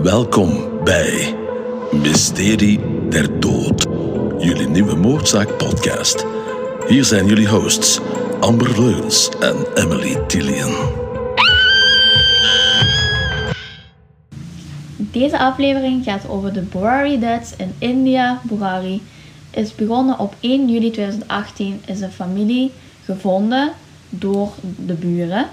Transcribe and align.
Welkom 0.00 0.80
bij 0.84 1.36
Mysterie 1.90 2.80
der 3.08 3.40
Dood, 3.40 3.86
jullie 4.38 4.68
nieuwe 4.68 4.96
moordzaak 4.96 5.56
podcast. 5.56 6.26
Hier 6.88 7.04
zijn 7.04 7.26
jullie 7.26 7.48
hosts 7.48 8.00
Amber 8.40 8.80
Leuns 8.80 9.28
en 9.40 9.56
Emily 9.74 10.16
Tillian. 10.26 10.72
Deze 14.96 15.38
aflevering 15.38 16.04
gaat 16.04 16.28
over 16.28 16.52
de 16.52 16.60
Burari 16.60 17.18
Deaths 17.18 17.56
in 17.56 17.74
India. 17.78 18.40
Burari 18.42 19.02
is 19.50 19.74
begonnen 19.74 20.18
op 20.18 20.34
1 20.40 20.68
juli 20.68 20.90
2018. 20.90 21.80
Is 21.86 22.00
een 22.00 22.12
familie 22.12 22.72
gevonden 23.04 23.72
door 24.08 24.52
de 24.86 24.94
buren. 24.94 25.46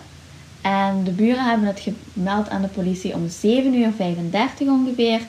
En 0.61 1.03
de 1.03 1.11
buren 1.11 1.43
hebben 1.43 1.67
het 1.67 1.79
gemeld 2.13 2.49
aan 2.49 2.61
de 2.61 2.67
politie 2.67 3.13
om 3.13 3.29
7 3.29 3.73
uur 3.73 3.91
35 3.95 4.67
ongeveer. 4.67 5.19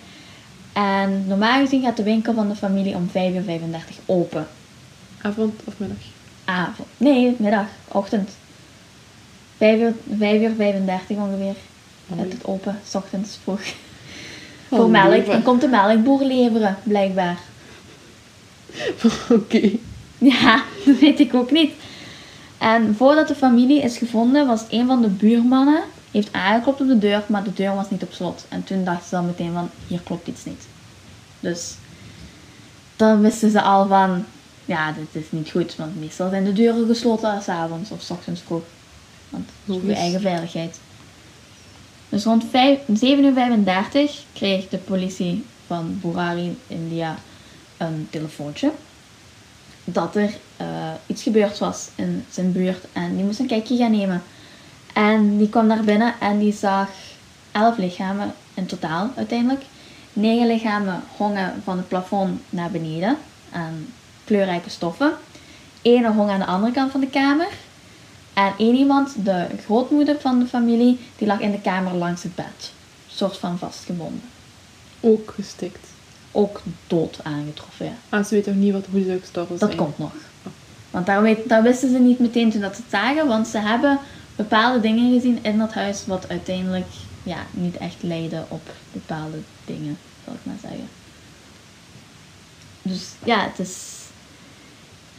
En 0.73 1.25
normaal 1.27 1.61
gezien 1.61 1.83
gaat 1.83 1.97
de 1.97 2.03
winkel 2.03 2.35
van 2.35 2.49
de 2.49 2.55
familie 2.55 2.95
om 2.95 3.09
5 3.11 3.35
uur 3.35 3.43
35 3.43 3.97
open. 4.07 4.47
Avond 5.23 5.61
of 5.65 5.75
middag? 5.77 5.99
Avond. 6.45 6.89
Nee, 6.97 7.37
middag, 7.39 7.67
ochtend. 7.89 8.31
5 9.57 9.81
uur, 9.81 9.95
5 10.19 10.43
uur 10.43 10.55
35 10.57 11.17
ongeveer. 11.17 11.55
Gaat 12.09 12.19
het 12.19 12.45
open, 12.45 12.79
s 12.89 12.95
ochtends 12.95 13.39
vroeg. 13.43 13.61
Voor 14.69 14.79
Oh, 14.79 14.91
melk. 14.91 15.13
lieve. 15.13 15.31
Dan 15.31 15.43
komt 15.43 15.61
de 15.61 15.69
melkboer 15.69 16.25
leveren, 16.25 16.77
blijkbaar. 16.83 17.39
Oké. 19.31 19.71
Ja, 20.19 20.63
dat 20.87 20.99
weet 20.99 21.21
ik 21.21 21.35
ook 21.35 21.51
niet. 21.51 21.73
En 22.61 22.95
voordat 22.95 23.29
de 23.29 23.35
familie 23.35 23.83
is 23.83 23.99
gevonden, 23.99 24.47
was 24.47 24.65
een 24.69 24.87
van 24.87 25.03
de 25.03 25.09
buurmannen 25.09 25.83
heeft 26.11 26.33
aangeklopt 26.33 26.81
op 26.81 26.87
de 26.87 26.99
deur, 26.99 27.23
maar 27.27 27.45
de 27.45 27.53
deur 27.53 27.75
was 27.75 27.91
niet 27.91 28.03
op 28.03 28.13
slot. 28.13 28.47
En 28.49 28.65
toen 28.65 28.85
dachten 28.85 29.09
ze 29.09 29.15
dan 29.15 29.27
meteen 29.27 29.53
van, 29.53 29.71
hier 29.87 30.01
klopt 30.01 30.27
iets 30.27 30.45
niet. 30.45 30.67
Dus 31.41 31.75
dan 32.97 33.21
wisten 33.21 33.51
ze 33.51 33.63
al 33.63 33.87
van, 33.87 34.25
ja, 34.65 34.93
dit 34.93 35.23
is 35.23 35.31
niet 35.31 35.51
goed, 35.51 35.77
want 35.77 36.01
meestal 36.01 36.31
zijn 36.31 36.45
de 36.45 36.53
deuren 36.53 36.87
gesloten 36.87 37.43
s'avonds 37.43 37.91
of 37.91 38.03
s 38.03 38.11
ochtends 38.11 38.41
vroeg. 38.41 38.63
Want 39.29 39.49
dat 39.65 39.77
is 39.77 39.83
voor 39.83 39.91
je 39.91 39.97
eigen 39.97 40.21
veiligheid. 40.21 40.79
Dus 42.09 42.25
rond 42.25 42.45
5, 42.51 42.79
7 42.93 43.25
uur 43.25 43.33
35 43.33 44.23
kreeg 44.33 44.69
de 44.69 44.79
politie 44.79 45.45
van 45.67 45.99
Burari, 46.03 46.59
India, 46.67 47.17
een 47.77 48.09
telefoontje 48.11 48.73
dat 49.93 50.17
er 50.17 50.31
eh, 50.57 50.67
iets 51.07 51.23
gebeurd 51.23 51.59
was 51.59 51.89
in 51.95 52.25
zijn 52.31 52.53
buurt 52.53 52.85
en 52.93 53.17
die 53.17 53.25
moest 53.25 53.39
een 53.39 53.47
kijkje 53.47 53.77
gaan 53.77 53.91
nemen. 53.91 54.23
En 54.93 55.39
die 55.39 55.49
kwam 55.49 55.67
naar 55.67 55.85
binnen 55.85 56.15
en 56.21 56.39
die 56.39 56.53
zag 56.53 56.89
elf 57.53 57.77
lichamen 57.77 58.35
in 58.55 58.67
totaal 58.67 59.11
uiteindelijk. 59.17 59.63
Negen 60.13 60.47
lichamen 60.47 61.03
hongen 61.17 61.63
van 61.65 61.77
het 61.77 61.89
plafond 61.89 62.41
naar 62.51 62.71
beneden 62.71 63.17
aan 63.53 63.87
kleurrijke 64.25 64.71
stoffen. 64.71 65.13
Eén 65.83 66.07
hong 66.07 66.31
aan 66.31 66.39
de 66.39 66.47
andere 66.47 66.73
kant 66.73 66.91
van 66.91 67.01
de 67.01 67.07
kamer. 67.07 67.49
En 68.35 68.53
één 68.59 68.75
iemand, 68.75 69.25
de 69.25 69.47
grootmoeder 69.65 70.21
van 70.21 70.39
de 70.39 70.47
familie, 70.47 70.99
die 71.17 71.27
lag 71.27 71.41
in 71.41 71.51
de 71.51 71.61
kamer 71.61 71.95
langs 71.95 72.23
het 72.23 72.35
bed. 72.35 72.73
Soort 73.09 73.37
van 73.37 73.59
vastgebonden. 73.59 74.23
Ook 75.01 75.33
gestikt. 75.35 75.90
Ook 76.33 76.63
dood 76.87 77.19
aangetroffen, 77.23 77.87
ja. 77.87 77.93
Ah, 78.09 78.25
ze 78.25 78.35
weten 78.35 78.55
nog 78.55 78.63
niet 78.65 78.73
wat 78.73 78.87
hoe 78.91 79.03
ze 79.03 79.19
gestorven 79.21 79.59
Dat 79.59 79.69
zijn. 79.69 79.83
komt 79.83 79.99
nog. 79.99 80.13
Want 80.91 81.07
daar, 81.07 81.23
weet, 81.23 81.49
daar 81.49 81.63
wisten 81.63 81.91
ze 81.91 81.99
niet 81.99 82.19
meteen 82.19 82.51
toen 82.51 82.61
dat 82.61 82.75
ze 82.77 82.81
het 82.83 82.91
zagen, 82.91 83.27
want 83.27 83.47
ze 83.47 83.59
hebben 83.59 83.99
bepaalde 84.37 84.81
dingen 84.81 85.13
gezien 85.13 85.39
in 85.43 85.59
dat 85.59 85.73
huis 85.73 86.07
wat 86.07 86.29
uiteindelijk 86.29 86.87
ja, 87.23 87.47
niet 87.51 87.77
echt 87.77 87.97
leidde 88.01 88.45
op 88.49 88.63
bepaalde 88.93 89.39
dingen, 89.65 89.99
zal 90.25 90.35
ik 90.35 90.41
maar 90.43 90.59
zeggen. 90.61 90.89
Dus 92.83 93.09
ja, 93.25 93.41
het 93.45 93.59
is 93.59 93.79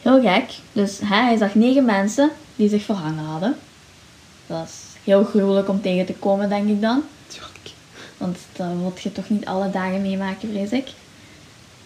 heel 0.02 0.22
gek. 0.22 0.52
Dus 0.72 1.00
hè, 1.00 1.16
hij 1.16 1.38
zag 1.38 1.56
negen 1.56 1.86
mensen 1.86 2.30
die 2.56 2.70
zich 2.70 2.84
verhangen 2.84 3.24
hadden. 3.26 3.56
Dat 4.48 4.68
is 4.68 4.80
heel 5.04 5.24
gruwelijk 5.24 5.70
om 5.70 5.82
tegen 5.82 6.06
te 6.06 6.14
komen, 6.14 6.50
denk 6.50 6.70
ik 6.70 6.82
dan. 6.82 7.04
Tuurlijk. 7.28 7.70
Want 8.18 8.38
dat 8.56 8.68
wil 8.68 8.94
je 9.02 9.12
toch 9.12 9.30
niet 9.30 9.46
alle 9.46 9.70
dagen 9.70 10.02
meemaken, 10.02 10.50
vrees 10.50 10.72
ik. 10.72 10.88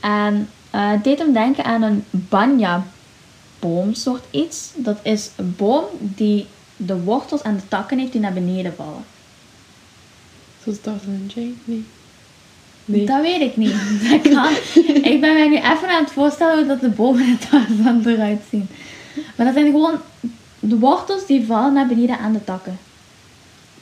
En 0.06 0.50
eh, 0.70 0.92
het 0.92 1.04
deed 1.04 1.20
hem 1.20 1.34
denken 1.34 1.64
aan 1.64 1.82
een 1.82 2.04
banja-boom 2.10 3.94
soort 3.94 4.24
iets. 4.32 4.72
Dat 4.76 4.98
is 5.04 5.30
een 5.36 5.54
boom 5.58 5.84
die 6.00 6.46
de 6.78 7.04
wortels 7.04 7.42
en 7.42 7.56
de 7.56 7.68
takken 7.68 8.00
heeft 8.00 8.12
die 8.12 8.22
naar 8.22 8.34
beneden 8.34 8.76
vallen. 8.76 9.04
Zoals 10.64 10.80
en 11.06 11.32
Jane? 11.36 11.54
Nee. 11.64 11.86
Nee. 12.86 13.06
Dat 13.06 13.22
weet 13.22 13.42
ik 13.42 13.58
niet. 13.58 13.74
Dat 14.10 14.34
kan. 14.34 14.54
ik 15.12 15.22
ben 15.22 15.34
mij 15.34 15.48
nu 15.48 15.56
even 15.56 15.90
aan 15.90 16.04
het 16.04 16.12
voorstellen 16.12 16.58
hoe 16.58 16.68
dat 16.68 16.82
de 16.82 16.90
bomen 16.90 17.26
en 17.26 17.40
Tarzan 17.50 18.06
eruit 18.06 18.42
zien. 18.50 18.68
Maar 19.36 19.46
dat 19.46 19.56
zijn 19.56 19.66
gewoon 19.66 19.96
de 20.60 20.80
wortels 20.80 21.26
die 21.26 21.46
vallen 21.46 21.74
naar 21.74 21.88
beneden 21.88 22.20
aan 22.20 22.34
de 22.34 22.44
takken. 22.44 22.78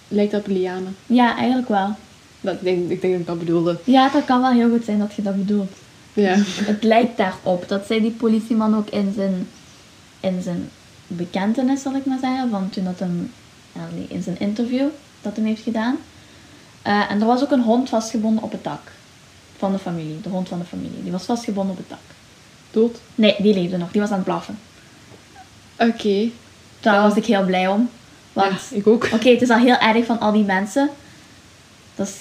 Lijkt 0.07 0.33
op 0.33 0.47
lianen. 0.47 0.95
Ja, 1.05 1.37
eigenlijk 1.37 1.69
wel. 1.69 1.95
Dat, 2.41 2.53
ik, 2.53 2.63
denk, 2.63 2.89
ik 2.89 3.01
denk 3.01 3.13
dat 3.13 3.21
ik 3.21 3.27
dat 3.27 3.39
bedoelde. 3.39 3.79
Ja, 3.83 4.09
dat 4.09 4.25
kan 4.25 4.41
wel 4.41 4.51
heel 4.51 4.69
goed 4.69 4.85
zijn 4.85 4.99
dat 4.99 5.13
je 5.13 5.21
dat 5.21 5.37
bedoelt. 5.37 5.71
Ja. 6.13 6.35
Het 6.63 6.83
lijkt 6.83 7.17
daarop. 7.17 7.67
Dat 7.67 7.85
zei 7.85 8.01
die 8.01 8.11
politieman 8.11 8.75
ook 8.75 8.89
in 8.89 9.13
zijn, 9.15 9.47
in 10.19 10.41
zijn 10.41 10.69
bekentenis, 11.07 11.81
zal 11.81 11.95
ik 11.95 12.05
maar 12.05 12.19
zeggen. 12.21 12.49
Van 12.49 12.69
toen 12.69 12.83
dat 12.83 12.99
hem, 12.99 13.31
nee, 13.93 14.05
in 14.09 14.23
zijn 14.23 14.39
interview 14.39 14.87
dat 15.21 15.35
hem 15.35 15.45
heeft 15.45 15.63
gedaan. 15.63 15.97
Eh, 16.81 17.11
en 17.11 17.19
er 17.21 17.27
was 17.27 17.41
ook 17.41 17.51
een 17.51 17.61
hond 17.61 17.89
vastgebonden 17.89 18.43
op 18.43 18.51
het 18.51 18.63
dak. 18.63 18.91
Van 19.57 19.71
de 19.71 19.79
familie. 19.79 20.21
De 20.21 20.29
hond 20.29 20.47
van 20.47 20.59
de 20.59 20.65
familie. 20.65 21.03
Die 21.03 21.11
was 21.11 21.23
vastgebonden 21.25 21.71
op 21.71 21.77
het 21.77 21.89
dak. 21.89 21.99
Dood? 22.71 22.99
Nee, 23.15 23.35
die 23.39 23.53
leefde 23.53 23.77
nog. 23.77 23.91
Die 23.91 24.01
was 24.01 24.09
aan 24.09 24.15
het 24.15 24.25
blaffen. 24.25 24.59
Oké. 25.77 26.29
Daar 26.79 27.01
was 27.01 27.15
ik 27.15 27.25
heel 27.25 27.45
blij 27.45 27.67
om. 27.67 27.89
Want 28.33 28.51
Ja, 28.69 28.77
ik 28.77 28.87
ook. 28.87 29.09
Oké, 29.13 29.29
het 29.29 29.41
is 29.41 29.49
al 29.49 29.57
heel 29.57 29.77
erg 29.77 30.05
van 30.05 30.19
al 30.19 30.31
die 30.31 30.43
mensen. 30.43 30.89
Dat 31.95 32.07
is, 32.07 32.15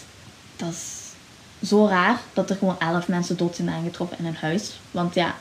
dat 0.56 0.69
is 0.69 1.01
zo 1.66 1.86
raar 1.86 2.20
dat 2.32 2.50
er 2.50 2.56
gewoon 2.56 2.78
elf 2.78 3.08
mensen 3.08 3.36
dood 3.36 3.56
zijn 3.56 3.70
aangetroffen 3.70 4.18
in 4.18 4.26
een 4.26 4.34
huis. 4.34 4.80
Want 4.90 5.14
ja, 5.14 5.34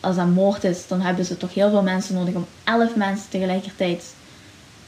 als 0.00 0.16
dat 0.16 0.26
moord 0.26 0.64
is, 0.64 0.86
dan 0.86 1.00
hebben 1.00 1.24
ze 1.24 1.36
toch 1.36 1.54
heel 1.54 1.70
veel 1.70 1.82
mensen 1.82 2.14
nodig 2.14 2.34
om 2.34 2.46
elf 2.64 2.96
mensen 2.96 3.28
tegelijkertijd 3.28 4.14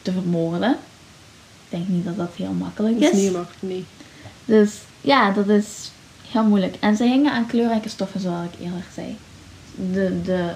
te 0.02 0.12
vermoorden. 0.12 0.70
Ik 0.70 1.70
denk 1.70 1.88
niet 1.88 2.04
dat 2.04 2.16
dat 2.16 2.34
heel 2.36 2.52
makkelijk 2.52 3.00
Dat 3.00 3.12
is 3.12 3.18
is. 3.18 3.30
niet 3.30 3.46
nee. 3.60 3.84
Dus 4.44 4.72
ja, 5.00 5.30
dat 5.30 5.48
is 5.48 5.90
heel 6.30 6.44
moeilijk. 6.44 6.76
En 6.80 6.96
ze 6.96 7.04
hingen 7.04 7.32
aan 7.32 7.46
kleurrijke 7.46 7.88
stoffen, 7.88 8.20
zoals 8.20 8.46
ik 8.52 8.60
eerder 8.60 8.84
zei. 8.94 9.16
De, 9.92 10.22
de 10.22 10.52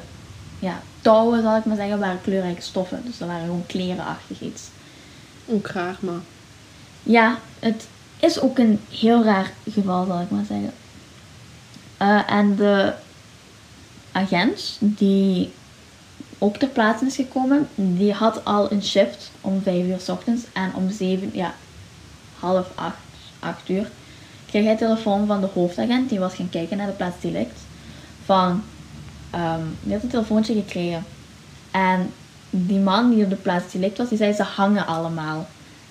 ja, 0.59 0.81
touwen, 1.01 1.43
zal 1.43 1.57
ik 1.57 1.65
maar 1.65 1.77
zeggen, 1.77 1.99
waren 1.99 2.21
kleurrijke 2.23 2.63
stoffen. 2.63 3.03
Dus 3.05 3.19
dat 3.19 3.29
waren 3.29 3.45
gewoon 3.45 3.67
klerenachtig 3.67 4.41
iets. 4.41 4.63
Ook 5.47 5.67
raar, 5.67 5.97
maar... 6.01 6.21
Ja, 7.03 7.39
het 7.59 7.87
is 8.21 8.41
ook 8.41 8.59
een 8.59 8.81
heel 8.91 9.25
raar 9.25 9.53
geval, 9.71 10.07
zal 10.07 10.21
ik 10.21 10.31
maar 10.31 10.45
zeggen. 10.45 10.73
Eh, 11.97 12.31
en 12.31 12.57
de 12.57 12.93
agent 14.13 14.77
die 14.81 15.53
ook 16.39 16.57
ter 16.57 16.69
plaatse 16.69 17.07
is 17.07 17.17
gekomen, 17.17 17.69
die 17.75 18.13
had 18.13 18.45
al 18.45 18.73
een 18.73 18.83
shift 18.83 19.31
om 19.41 19.63
5 19.63 19.87
uur 19.87 20.01
s 20.01 20.09
ochtends 20.09 20.43
en 20.53 20.73
om 20.75 20.91
7, 20.91 21.31
ja, 21.33 21.55
half 22.39 22.71
8, 22.75 22.97
8 23.41 23.69
uur 23.69 23.91
kreeg 24.49 24.65
hij 24.65 24.77
telefoon 24.77 25.27
van 25.27 25.41
de 25.41 25.49
hoofdagent, 25.55 26.09
die 26.09 26.19
was 26.19 26.35
gaan 26.35 26.51
kijken 26.51 26.77
naar 26.77 26.87
de 26.87 26.93
plaats 26.93 27.21
delict. 27.21 27.59
Van, 28.25 28.63
ehm 29.31 29.63
die 29.83 29.93
had 29.93 30.03
een 30.03 30.09
telefoontje 30.09 30.55
gekregen. 30.55 31.05
En 31.71 32.13
die 32.51 32.79
man 32.79 33.11
die 33.11 33.25
op 33.25 33.31
de 33.31 33.37
plaats 33.37 33.73
delict 33.73 33.99
was, 33.99 34.09
die 34.09 34.19
zei 34.19 34.33
ze 34.33 34.43
hangen 34.43 34.87
allemaal. 34.87 35.49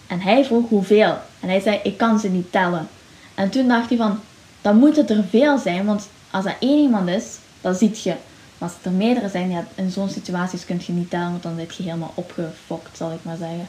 En 0.07 0.21
hij 0.21 0.45
vroeg 0.45 0.69
hoeveel. 0.69 1.17
En 1.39 1.49
hij 1.49 1.59
zei, 1.59 1.79
ik 1.83 1.97
kan 1.97 2.19
ze 2.19 2.29
niet 2.29 2.51
tellen. 2.51 2.87
En 3.35 3.49
toen 3.49 3.67
dacht 3.67 3.89
hij 3.89 3.97
van, 3.97 4.19
dan 4.61 4.77
moet 4.77 4.95
het 4.95 5.09
er 5.09 5.23
veel 5.29 5.57
zijn, 5.57 5.85
want 5.85 6.09
als 6.31 6.45
er 6.45 6.55
één 6.59 6.81
iemand 6.81 7.09
is, 7.09 7.37
dan 7.61 7.75
ziet 7.75 8.03
je. 8.03 8.15
Maar 8.57 8.69
als 8.69 8.77
het 8.77 8.85
er 8.85 8.91
meerdere 8.91 9.29
zijn, 9.29 9.49
ja, 9.49 9.65
in 9.75 9.91
zo'n 9.91 10.09
situaties 10.09 10.65
kun 10.65 10.81
je 10.85 10.93
niet 10.93 11.09
tellen, 11.09 11.31
want 11.31 11.43
dan 11.43 11.55
zit 11.57 11.75
je 11.75 11.83
helemaal 11.83 12.11
opgefokt, 12.15 12.97
zal 12.97 13.11
ik 13.11 13.19
maar 13.21 13.37
zeggen. 13.37 13.67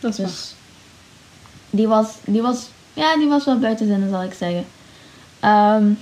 Dat 0.00 0.10
is 0.12 0.18
waar. 0.18 0.26
Dus 0.26 0.54
die 1.70 1.88
was, 1.88 2.08
die 2.24 2.42
was, 2.42 2.68
ja, 2.92 3.16
die 3.16 3.28
was 3.28 3.44
wel 3.44 3.58
buiten 3.58 3.86
zinnen, 3.86 4.10
zal 4.10 4.22
ik 4.22 4.34
zeggen. 4.34 4.66
Ehm, 5.40 5.92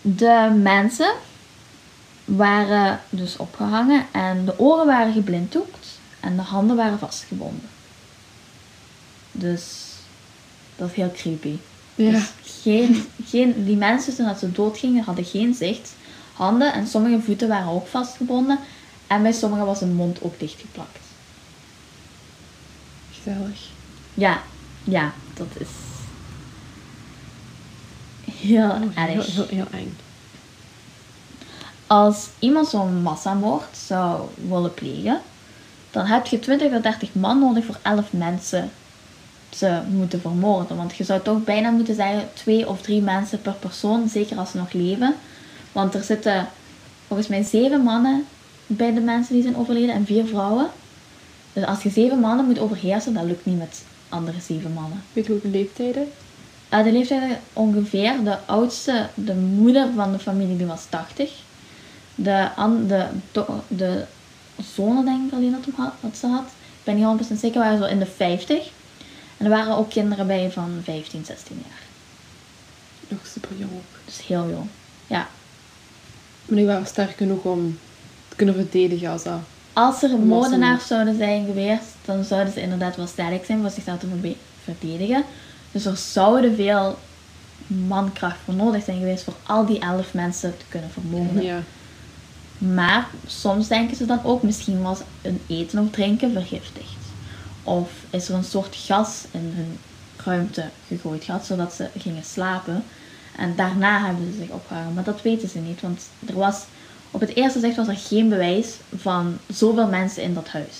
de 0.00 0.58
mensen 0.62 1.12
waren 2.24 3.00
dus 3.10 3.36
opgehangen 3.36 4.06
en 4.12 4.44
de 4.44 4.58
oren 4.58 4.86
waren 4.86 5.12
geblinddoekt 5.12 5.98
en 6.20 6.36
de 6.36 6.42
handen 6.42 6.76
waren 6.76 6.98
vastgebonden. 6.98 7.68
Dus 9.32 9.90
dat 10.76 10.90
is 10.90 10.96
heel 10.96 11.10
creepy. 11.10 11.56
Ja. 11.94 12.10
Dus 12.10 12.30
geen, 12.62 13.04
geen, 13.24 13.64
die 13.64 13.76
mensen 13.76 14.14
toen 14.14 14.26
dat 14.26 14.38
ze 14.38 14.52
doodgingen 14.52 15.04
hadden 15.04 15.24
geen 15.24 15.54
zicht. 15.54 15.94
Handen 16.32 16.72
en 16.72 16.86
sommige 16.86 17.22
voeten 17.22 17.48
waren 17.48 17.70
ook 17.70 17.86
vastgebonden. 17.86 18.58
En 19.06 19.22
bij 19.22 19.32
sommigen 19.32 19.66
was 19.66 19.78
de 19.78 19.86
mond 19.86 20.22
ook 20.22 20.38
dichtgeplakt. 20.38 20.98
Gezellig. 23.12 23.68
Ja, 24.14 24.42
ja, 24.84 25.12
dat 25.34 25.46
is 25.58 25.68
heel 28.32 28.70
Oh, 28.70 28.80
heel, 28.80 29.16
erg. 29.16 29.34
heel, 29.34 29.46
heel 29.48 29.66
eng. 29.70 29.96
Als 31.86 32.28
iemand 32.38 32.68
zo'n 32.68 33.02
massamoord 33.02 33.76
zou 33.86 34.28
willen 34.48 34.74
plegen, 34.74 35.20
dan 35.90 36.06
heb 36.06 36.26
je 36.26 36.38
20 36.38 36.72
tot 36.72 36.82
30 36.82 37.14
man 37.14 37.38
nodig 37.38 37.64
voor 37.64 37.78
11 37.82 38.12
mensen 38.12 38.70
te 39.58 39.80
moeten 39.90 40.20
vermoorden. 40.20 40.76
Want 40.76 40.96
je 40.96 41.04
zou 41.04 41.20
toch 41.22 41.44
bijna 41.44 41.70
moeten 41.70 41.94
zeggen 41.94 42.28
twee 42.34 42.68
of 42.68 42.82
drie 42.82 43.02
mensen 43.02 43.42
per 43.42 43.52
persoon, 43.52 44.08
zeker 44.08 44.36
als 44.36 44.50
ze 44.50 44.56
nog 44.56 44.72
leven. 44.72 45.14
Want 45.72 45.94
er 45.94 46.02
zitten 46.02 46.48
volgens 47.06 47.28
mij 47.28 47.42
zeven 47.42 47.80
mannen 47.82 48.24
bij 48.66 48.94
de 48.94 49.00
mensen 49.00 49.34
die 49.34 49.42
zijn 49.42 49.56
overleden 49.56 49.94
en 49.94 50.06
vier 50.06 50.24
vrouwen. 50.26 50.66
Dus 51.52 51.64
als 51.64 51.82
je 51.82 51.90
zeven 51.90 52.18
mannen 52.18 52.46
moet 52.46 52.58
overheersen, 52.58 53.14
dat 53.14 53.24
lukt 53.24 53.44
niet 53.46 53.58
met 53.58 53.84
andere 54.08 54.40
zeven 54.40 54.72
mannen. 54.72 55.02
Weet 55.12 55.26
je 55.26 55.40
de 55.42 55.48
leeftijden? 55.48 56.08
Uh, 56.72 56.82
de 56.84 56.92
leeftijd 56.92 57.38
ongeveer. 57.52 58.14
De 58.24 58.36
oudste, 58.46 59.06
de 59.14 59.34
moeder 59.34 59.88
van 59.94 60.12
de 60.12 60.18
familie, 60.18 60.56
die 60.56 60.66
was 60.66 60.86
80. 60.88 61.32
De, 62.14 62.48
an, 62.56 62.86
de, 62.86 63.06
do- 63.32 63.62
de 63.68 64.04
zonen, 64.74 65.04
denk 65.04 65.26
ik 65.26 65.32
alleen 65.32 65.50
dat, 65.50 65.74
had, 65.76 65.92
dat 66.00 66.16
ze 66.16 66.26
had. 66.26 66.44
Ik 66.44 66.84
ben 66.84 66.94
niet 66.94 67.30
100% 67.30 67.38
zeker, 67.38 67.60
waren 67.60 67.78
zo 67.78 67.84
in 67.84 67.98
de 67.98 68.06
50. 68.06 68.70
En 69.42 69.50
er 69.50 69.56
waren 69.56 69.76
ook 69.76 69.90
kinderen 69.90 70.26
bij 70.26 70.50
van 70.50 70.80
15, 70.84 71.24
16 71.24 71.62
jaar. 71.66 71.80
Nog 73.08 73.26
super 73.26 73.50
jong 73.56 73.72
ook. 73.72 74.04
Dus 74.04 74.26
heel 74.26 74.48
jong. 74.48 74.66
Ja. 75.06 75.28
Maar 76.44 76.56
die 76.56 76.66
waren 76.66 76.86
sterk 76.86 77.16
genoeg 77.16 77.42
om 77.42 77.78
te 78.28 78.36
kunnen 78.36 78.54
verdedigen 78.54 79.10
als 79.10 79.22
dat... 79.22 79.38
Als 79.72 80.02
er 80.02 80.18
moordenaars 80.18 80.86
zouden 80.86 81.16
zijn 81.16 81.46
geweest, 81.46 81.94
dan 82.04 82.24
zouden 82.24 82.52
ze 82.52 82.60
inderdaad 82.60 82.96
wel 82.96 83.06
sterk 83.06 83.44
zijn 83.44 83.60
voor 83.60 83.70
zichzelf 83.70 83.98
te 83.98 84.34
verdedigen. 84.64 85.24
Dus 85.72 85.84
er 85.84 85.96
zouden 85.96 86.54
veel 86.54 86.98
mankracht 87.66 88.38
voor 88.44 88.54
nodig 88.54 88.84
zijn 88.84 88.98
geweest 88.98 89.24
voor 89.24 89.36
al 89.42 89.66
die 89.66 89.80
elf 89.80 90.14
mensen 90.14 90.58
te 90.58 90.64
kunnen 90.68 90.90
vermoorden. 90.90 91.42
Ja. 91.42 91.62
Maar 92.58 93.08
soms 93.26 93.68
denken 93.68 93.96
ze 93.96 94.06
dan 94.06 94.24
ook, 94.24 94.42
misschien 94.42 94.82
was 94.82 94.98
een 95.22 95.40
eten 95.46 95.78
of 95.78 95.90
drinken 95.90 96.32
vergiftigd. 96.32 97.01
Of 97.62 97.90
is 98.10 98.28
er 98.28 98.34
een 98.34 98.44
soort 98.44 98.76
gas 98.76 99.24
in 99.30 99.52
hun 99.54 99.78
ruimte 100.24 100.64
gegooid 100.86 101.24
gehad, 101.24 101.46
zodat 101.46 101.72
ze 101.72 101.88
gingen 101.98 102.24
slapen. 102.24 102.84
En 103.36 103.56
daarna 103.56 104.04
hebben 104.04 104.32
ze 104.32 104.38
zich 104.38 104.50
opgehangen. 104.50 104.94
Maar 104.94 105.04
dat 105.04 105.22
weten 105.22 105.48
ze 105.48 105.58
niet, 105.58 105.80
want 105.80 106.02
er 106.26 106.34
was, 106.34 106.64
op 107.10 107.20
het 107.20 107.34
eerste 107.34 107.60
zicht 107.60 107.76
was 107.76 107.88
er 107.88 107.96
geen 107.96 108.28
bewijs 108.28 108.76
van 108.96 109.38
zoveel 109.48 109.86
mensen 109.86 110.22
in 110.22 110.34
dat 110.34 110.48
huis. 110.48 110.76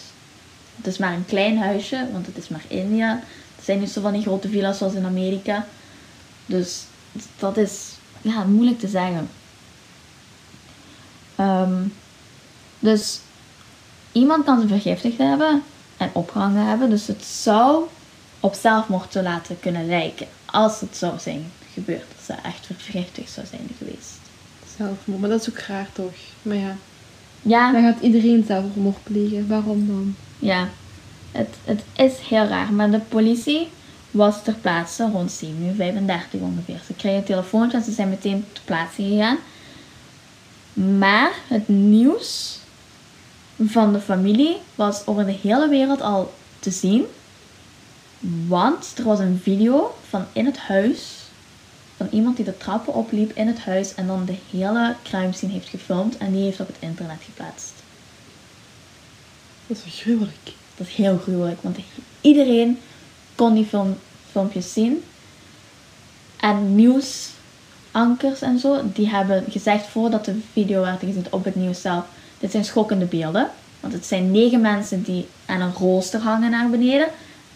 Het 0.76 0.86
is 0.86 0.98
maar 0.98 1.12
een 1.12 1.26
klein 1.26 1.58
huisje, 1.58 2.06
want 2.12 2.26
het 2.26 2.36
is 2.36 2.48
maar 2.48 2.64
India. 2.68 3.22
Het 3.56 3.64
zijn 3.64 3.80
niet 3.80 3.90
zo 3.90 4.00
van 4.00 4.12
die 4.12 4.22
grote 4.22 4.48
villa's 4.48 4.78
zoals 4.78 4.94
in 4.94 5.04
Amerika. 5.04 5.66
Dus 6.46 6.82
dat 7.38 7.56
is 7.56 7.90
ja, 8.22 8.44
moeilijk 8.44 8.78
te 8.78 8.88
zeggen. 8.88 9.28
Ehm, 11.36 11.82
dus 12.78 13.20
iemand 14.12 14.44
kan 14.44 14.60
ze 14.60 14.66
vergiftigd 14.68 15.18
hebben 15.18 15.62
en 16.02 16.10
opgehangen 16.12 16.66
hebben. 16.66 16.90
Dus 16.90 17.06
het 17.06 17.24
zou 17.24 17.84
op 18.40 18.54
zelfmoord 18.54 19.10
te 19.10 19.22
laten 19.22 19.60
kunnen 19.60 19.86
lijken. 19.86 20.26
Als 20.44 20.80
het 20.80 20.96
zou 20.96 21.18
zijn 21.18 21.52
gebeurd. 21.72 22.04
Dat 22.16 22.24
ze 22.36 22.48
echt 22.48 22.66
vergiftigd 22.66 23.30
zou 23.30 23.46
zijn 23.46 23.68
geweest. 23.78 24.10
Zelfmoord. 24.76 25.20
Maar 25.20 25.30
dat 25.30 25.40
is 25.40 25.50
ook 25.50 25.58
raar 25.58 25.88
toch? 25.92 26.12
Maar 26.42 26.56
ja. 26.56 26.76
Ja, 27.42 27.72
Dan 27.72 27.82
gaat 27.82 28.00
iedereen 28.00 28.44
zelfmoord 28.46 29.02
plegen. 29.02 29.48
Waarom 29.48 29.86
dan? 29.86 30.14
ja. 30.38 30.68
Het, 31.32 31.48
het 31.64 31.82
is 31.96 32.12
heel 32.28 32.44
raar. 32.46 32.72
Maar 32.72 32.90
de 32.90 33.00
politie 33.00 33.68
was 34.10 34.42
ter 34.42 34.54
plaatse 34.54 35.08
rond 35.12 35.32
7 35.32 35.62
uur 35.62 35.74
35 35.74 36.40
ongeveer. 36.40 36.80
Ze 36.86 36.92
kregen 36.94 37.18
een 37.18 37.24
telefoontje 37.24 37.76
en 37.78 37.84
ze 37.84 37.92
zijn 37.92 38.08
meteen 38.08 38.44
ter 38.52 38.62
plaatse 38.64 39.02
gegaan. 39.02 39.38
Maar 40.98 41.30
het 41.48 41.68
nieuws 41.68 42.58
van 43.68 43.92
de 43.92 44.00
familie 44.00 44.56
was 44.74 45.06
over 45.06 45.26
de 45.26 45.38
hele 45.42 45.68
wereld 45.68 46.00
al 46.00 46.32
te 46.58 46.70
zien. 46.70 47.04
Want 48.46 48.92
er 48.96 49.04
was 49.04 49.18
een 49.18 49.40
video 49.42 49.94
van 50.08 50.24
in 50.32 50.46
het 50.46 50.58
huis. 50.58 51.20
Van 51.96 52.08
iemand 52.10 52.36
die 52.36 52.44
de 52.44 52.56
trappen 52.56 52.94
opliep 52.94 53.32
in 53.34 53.46
het 53.46 53.58
huis. 53.58 53.94
En 53.94 54.06
dan 54.06 54.24
de 54.24 54.36
hele 54.50 54.94
crime 55.02 55.32
scene 55.32 55.52
heeft 55.52 55.68
gefilmd. 55.68 56.18
En 56.18 56.32
die 56.32 56.42
heeft 56.42 56.60
op 56.60 56.66
het 56.66 56.76
internet 56.78 57.18
geplaatst. 57.24 57.72
Dat 59.66 59.76
is 59.76 59.82
wel 59.84 59.92
gruwelijk. 59.92 60.52
Dat 60.76 60.86
is 60.86 60.94
heel 60.94 61.18
gruwelijk. 61.18 61.62
Want 61.62 61.76
iedereen 62.20 62.78
kon 63.34 63.54
die 63.54 63.64
film, 63.64 63.98
filmpjes 64.30 64.72
zien. 64.72 65.04
En 66.40 66.74
nieuwsankers 66.74 68.40
en 68.40 68.58
zo. 68.58 68.82
Die 68.92 69.08
hebben 69.08 69.44
gezegd 69.50 69.86
voordat 69.86 70.24
de 70.24 70.40
video 70.52 70.80
werd 70.80 71.00
gezet 71.00 71.30
op 71.30 71.44
het 71.44 71.54
nieuws 71.54 71.80
zelf. 71.80 72.04
Dit 72.42 72.50
zijn 72.50 72.64
schokkende 72.64 73.04
beelden. 73.04 73.50
Want 73.80 73.92
het 73.92 74.06
zijn 74.06 74.30
negen 74.30 74.60
mensen 74.60 75.02
die 75.02 75.26
aan 75.46 75.60
een 75.60 75.72
rooster 75.72 76.20
hangen 76.20 76.50
naar 76.50 76.70
beneden. 76.70 77.08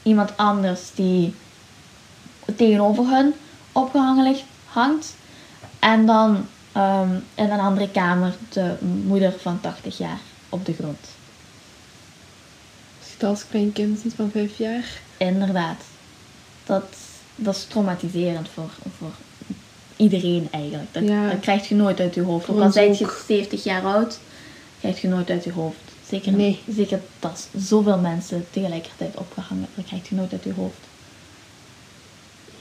Iemand 0.03 0.37
anders 0.37 0.81
die 0.95 1.35
tegenover 2.57 3.05
hun 3.07 3.35
opgehangen 3.73 4.25
ligt, 4.25 4.45
hangt. 4.67 5.15
En 5.79 6.07
dan 6.07 6.47
ehm, 6.73 7.11
in 7.35 7.51
een 7.51 7.61
andere 7.61 7.91
kamer 7.91 8.35
de 8.49 8.75
moeder 9.07 9.33
van 9.41 9.61
80 9.61 9.99
jaar 9.99 10.19
op 10.49 10.67
de 10.67 10.73
grond. 10.73 10.99
Het 13.13 13.23
als 13.25 13.47
klein 13.51 13.73
kind 13.73 13.99
ziet 13.99 14.15
van 14.15 14.31
vijf 14.31 14.59
jaar. 14.59 14.85
Inderdaad. 15.17 15.81
Dat, 16.65 16.85
dat 17.37 17.57
is 17.57 17.65
traumatiserend 17.65 18.49
voor, 18.55 18.71
voor 18.99 19.13
iedereen 19.97 20.49
eigenlijk. 20.51 20.95
Dat, 20.95 21.03
Ja. 21.03 21.29
dat 21.31 21.41
krijg 21.41 21.69
je 21.69 21.75
nooit 21.75 22.01
uit 22.01 22.15
je 22.15 22.23
hoofd. 22.23 22.49
Ook 22.49 22.61
al 22.61 22.81
je 22.83 23.05
ook. 23.05 23.23
70 23.27 23.65
jaar 23.65 23.85
oud, 23.85 24.19
krijg 24.81 25.01
je 25.01 25.09
nooit 25.09 25.31
uit 25.31 25.45
je 25.45 25.53
hoofd. 25.53 25.79
Zeker, 26.09 26.33
Nee. 26.33 26.61
zeker 26.69 27.01
dat 27.21 27.49
zoveel 27.57 27.99
mensen 27.99 28.47
tegelijkertijd 28.51 29.17
opgehangen, 29.17 29.67
dat 29.75 29.85
krijg 29.85 30.09
je 30.09 30.15
nooit 30.15 30.33
uit 30.33 30.45
je 30.45 30.53
hoofd. 30.53 30.79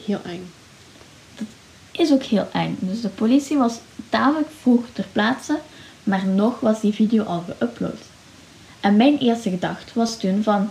Heel 0.05 0.19
eng. 0.25 0.51
Is 1.91 2.11
ook 2.11 2.23
heel 2.23 2.47
eng. 2.51 2.77
Dus 2.79 3.01
de 3.01 3.09
politie 3.09 3.57
was 3.57 3.73
tamelijk 4.09 4.49
vroeg 4.61 4.85
ter 4.93 5.05
plaatse, 5.11 5.59
maar 6.03 6.25
nog 6.25 6.59
was 6.59 6.81
die 6.81 6.93
video 6.93 7.23
al 7.23 7.43
geüpload. 7.49 7.99
En 8.79 8.95
mijn 8.95 9.17
eerste 9.17 9.49
gedachte 9.49 9.91
was 9.93 10.17
toen 10.17 10.43
van, 10.43 10.69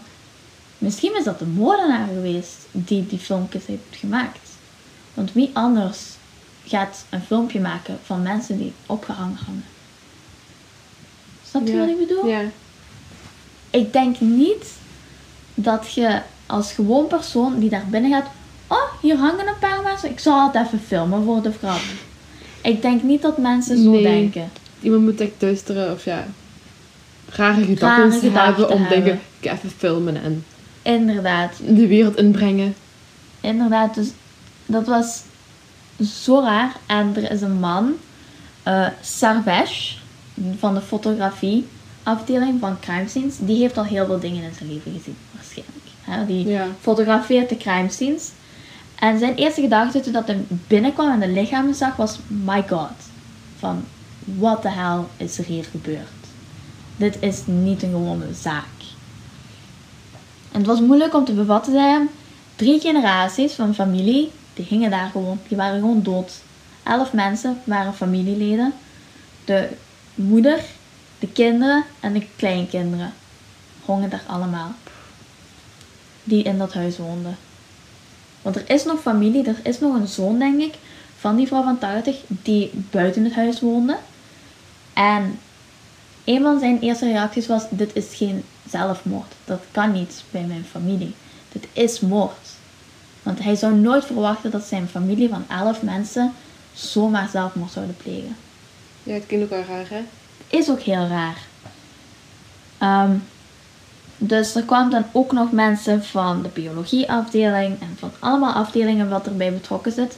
misschien 0.78 1.16
is 1.16 1.24
dat 1.24 1.38
de 1.38 1.46
moordenaar 1.46 2.06
geweest 2.06 2.56
die 2.70 3.06
die 3.06 3.18
filmpjes 3.18 3.66
heeft 3.66 3.82
gemaakt. 3.90 4.48
Want 5.14 5.32
wie 5.32 5.50
anders 5.52 6.00
gaat 6.66 7.04
een 7.10 7.22
filmpje 7.22 7.60
maken 7.60 7.98
van 8.04 8.22
mensen 8.22 8.58
die 8.58 8.72
opgehangen 8.86 9.36
hangen? 9.36 9.64
Snap 11.54 11.66
je 11.66 11.72
Ja. 11.74 11.78
wat 11.80 11.88
ik 11.88 11.98
bedoel? 12.08 12.26
Ja. 12.26 12.40
Ik 13.70 13.92
denk 13.92 14.20
niet 14.20 14.64
dat 15.54 15.92
je 15.94 16.20
als 16.46 16.72
gewoon 16.72 17.06
persoon 17.06 17.58
die 17.58 17.68
daar 17.70 17.84
binnen 17.90 18.10
gaat, 18.10 18.26
oh, 18.66 18.82
hier 19.00 19.16
hangen 19.16 19.46
een 19.48 19.58
paar 19.60 19.82
mensen, 19.82 20.10
ik 20.10 20.18
zal 20.20 20.46
het 20.52 20.66
even 20.66 20.80
filmen 20.86 21.24
voor 21.24 21.42
de 21.42 21.52
grap. 21.62 21.80
Ik 22.62 22.82
denk 22.82 23.02
niet 23.02 23.22
dat 23.22 23.38
mensen 23.38 23.82
zo 23.82 23.90
Nee. 23.90 24.02
denken. 24.02 24.50
Iemand 24.80 25.02
moet 25.02 25.20
echt 25.20 25.30
duisteren 25.38 25.92
of 25.92 26.04
ja. 26.04 26.26
Rare 27.28 27.64
gedachten 27.64 28.32
Rare 28.32 28.44
hebben 28.46 28.70
om 28.70 28.80
hebben. 28.80 28.98
dingen 29.04 29.20
ik 29.40 29.50
even 29.52 29.70
filmen 29.70 30.22
en 30.22 30.44
Inderdaad, 30.82 31.52
de 31.68 31.86
wereld 31.86 32.16
inbrengen. 32.16 32.74
inderdaad. 33.40 33.94
Dus 33.94 34.08
dat 34.66 34.86
was 34.86 35.22
zo 36.22 36.40
raar. 36.40 36.72
En 36.86 37.12
er 37.16 37.30
is 37.30 37.40
een 37.40 37.58
man, 37.60 37.92
eh 38.62 38.86
Sarvesh, 39.02 39.92
van 40.58 40.74
de 40.74 40.80
fotografie 40.80 41.66
afdeling 42.02 42.60
van 42.60 42.80
crime 42.80 43.08
scenes. 43.08 43.34
Die 43.38 43.58
heeft 43.58 43.78
al 43.78 43.84
heel 43.84 44.06
veel 44.06 44.20
dingen 44.20 44.42
in 44.42 44.54
zijn 44.54 44.72
leven 44.72 44.92
gezien, 44.92 45.16
waarschijnlijk. 45.34 46.28
Die 46.28 46.46
Ja. 46.48 46.66
fotografeert 46.80 47.48
de 47.48 47.56
crime 47.56 47.88
scenes. 47.88 48.30
En 48.98 49.18
zijn 49.18 49.34
eerste 49.34 49.60
gedachte 49.60 50.00
toen 50.00 50.12
dat 50.12 50.26
hij 50.26 50.44
binnenkwam 50.48 51.10
en 51.12 51.20
de 51.20 51.28
lichamen 51.40 51.74
zag 51.74 51.96
was, 51.96 52.18
my 52.26 52.64
god. 52.68 52.90
Van, 53.58 53.84
what 54.24 54.62
the 54.62 54.68
hell 54.68 55.00
is 55.16 55.38
er 55.38 55.44
hier 55.44 55.64
gebeurd? 55.64 56.08
Dit 56.96 57.16
is 57.20 57.42
niet 57.44 57.82
een 57.82 57.90
gewone 57.90 58.26
zaak. 58.40 58.64
En 60.52 60.58
het 60.58 60.66
was 60.66 60.80
moeilijk 60.80 61.14
om 61.14 61.24
te 61.24 61.32
bevatten. 61.32 62.08
Drie 62.56 62.80
generaties 62.80 63.52
van 63.52 63.74
familie, 63.74 64.30
die 64.54 64.64
hingen 64.68 64.90
daar 64.90 65.10
gewoon. 65.10 65.38
Die 65.48 65.56
waren 65.56 65.80
gewoon 65.80 66.02
dood. 66.02 66.32
Elf 66.82 67.12
mensen 67.12 67.60
waren 67.64 67.94
familieleden. 67.94 68.72
De 69.44 69.68
moeder, 70.14 70.60
de 71.18 71.28
kinderen 71.28 71.84
en 72.00 72.12
de 72.12 72.26
kleinkinderen 72.36 73.12
hongen 73.84 74.10
daar 74.10 74.24
allemaal. 74.26 74.72
Die 76.24 76.42
in 76.42 76.58
dat 76.58 76.72
huis 76.72 76.96
woonden. 76.96 77.36
Want 78.42 78.56
er 78.56 78.70
is 78.70 78.84
nog 78.84 79.00
familie, 79.00 79.46
er 79.46 79.60
is 79.62 79.80
nog 79.80 79.94
een 79.94 80.06
zoon, 80.06 80.38
denk 80.38 80.60
ik, 80.60 80.74
van 81.18 81.36
die 81.36 81.46
vrouw 81.46 81.62
van 81.62 81.78
80, 81.78 82.16
die 82.28 82.70
buiten 82.90 83.24
het 83.24 83.34
huis 83.34 83.60
woonde. 83.60 83.96
En 84.92 85.38
een 86.24 86.42
van 86.42 86.58
zijn 86.58 86.80
eerste 86.80 87.06
reacties 87.06 87.46
was: 87.46 87.64
Dit 87.70 87.90
is 87.94 88.14
geen 88.14 88.44
zelfmoord. 88.68 89.32
Dat 89.44 89.62
kan 89.70 89.92
niet 89.92 90.24
bij 90.30 90.42
mijn 90.42 90.64
familie. 90.70 91.14
Dit 91.52 91.66
is 91.72 92.00
moord. 92.00 92.48
Want 93.22 93.42
hij 93.42 93.54
zou 93.54 93.74
nooit 93.74 94.04
verwachten 94.04 94.50
dat 94.50 94.64
zijn 94.64 94.88
familie 94.88 95.28
van 95.28 95.44
11 95.48 95.82
mensen 95.82 96.32
zomaar 96.72 97.28
zelfmoord 97.28 97.72
zouden 97.72 97.96
plegen. 97.96 98.36
Ja, 99.04 99.12
het 99.12 99.26
klinkt 99.26 99.44
ook 99.44 99.50
wel 99.50 99.76
raar, 99.76 99.88
hè? 99.88 100.00
Is 100.48 100.70
ook 100.70 100.80
heel 100.80 101.06
raar. 101.06 101.42
Ehm, 102.78 103.16
dus 104.16 104.54
er 104.54 104.62
kwamen 104.62 104.90
dan 104.90 105.04
ook 105.12 105.32
nog 105.32 105.52
mensen 105.52 106.04
van 106.04 106.42
de 106.42 106.48
biologieafdeling 106.48 107.80
en 107.80 107.96
van 107.98 108.10
allemaal 108.18 108.52
afdelingen 108.52 109.08
wat 109.08 109.26
erbij 109.26 109.52
betrokken 109.52 109.92
zit. 109.92 110.16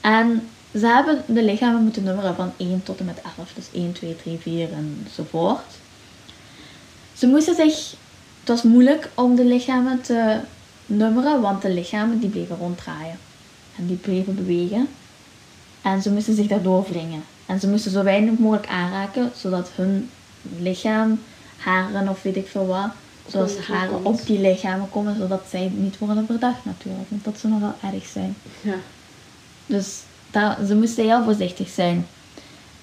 En 0.00 0.48
ze 0.74 0.86
hebben 0.86 1.22
de 1.26 1.42
lichamen 1.42 1.82
moeten 1.82 2.02
nummeren 2.02 2.34
van 2.34 2.52
1 2.56 2.82
tot 2.82 2.98
en 2.98 3.04
met 3.04 3.20
11. 3.36 3.52
Dus 3.54 3.68
1, 3.72 3.92
2, 3.92 4.16
3, 4.16 4.38
4 4.38 4.68
enzovoort. 4.72 5.74
Ze 7.12 7.26
moesten 7.26 7.54
zich... 7.54 7.94
Het 8.40 8.48
was 8.48 8.62
moeilijk 8.62 9.10
om 9.14 9.34
de 9.34 9.44
lichamen 9.44 10.00
te 10.00 10.40
nummeren, 10.86 11.40
want 11.40 11.62
de 11.62 11.70
lichamen 11.70 12.20
die 12.20 12.28
bleven 12.28 12.56
ronddraaien. 12.56 13.18
En 13.76 13.86
die 13.86 13.96
bleven 13.96 14.34
bewegen. 14.34 14.88
En 15.82 16.02
ze 16.02 16.12
moesten 16.12 16.34
zich 16.34 16.46
daardoor 16.46 16.84
wringen. 16.88 17.24
En 17.46 17.60
ze 17.60 17.68
moesten 17.68 17.90
zo 17.90 18.02
weinig 18.02 18.38
mogelijk 18.38 18.68
aanraken, 18.68 19.32
zodat 19.36 19.70
hun 19.74 20.10
lichaam, 20.58 21.20
haren 21.56 22.08
of 22.08 22.22
weet 22.22 22.36
ik 22.36 22.48
veel 22.48 22.66
wat, 22.66 22.90
zoals 23.26 23.58
haren 23.58 24.04
op 24.04 24.26
die 24.26 24.40
lichamen 24.40 24.90
komen, 24.90 25.16
zodat 25.16 25.42
zij 25.50 25.72
niet 25.74 25.98
worden 25.98 26.26
verdacht 26.26 26.64
natuurlijk. 26.64 27.10
Want 27.10 27.24
dat 27.24 27.38
zou 27.38 27.52
nog 27.52 27.62
wel 27.62 27.92
erg 27.92 28.06
zijn. 28.06 28.36
Ja. 28.60 28.74
Dus 29.66 29.98
daar, 30.30 30.64
ze 30.66 30.74
moesten 30.74 31.04
heel 31.04 31.24
voorzichtig 31.24 31.68
zijn. 31.68 32.06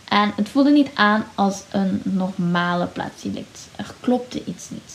En 0.08 0.32
het 0.36 0.50
voelde 0.50 0.72
niet 0.72 0.90
aan 0.94 1.26
als 1.36 1.62
een 1.72 2.02
normale 2.04 2.86
plaatsdelict. 2.86 3.68
Er 3.76 3.94
klopte 4.00 4.44
iets 4.46 4.70
niet. 4.70 4.94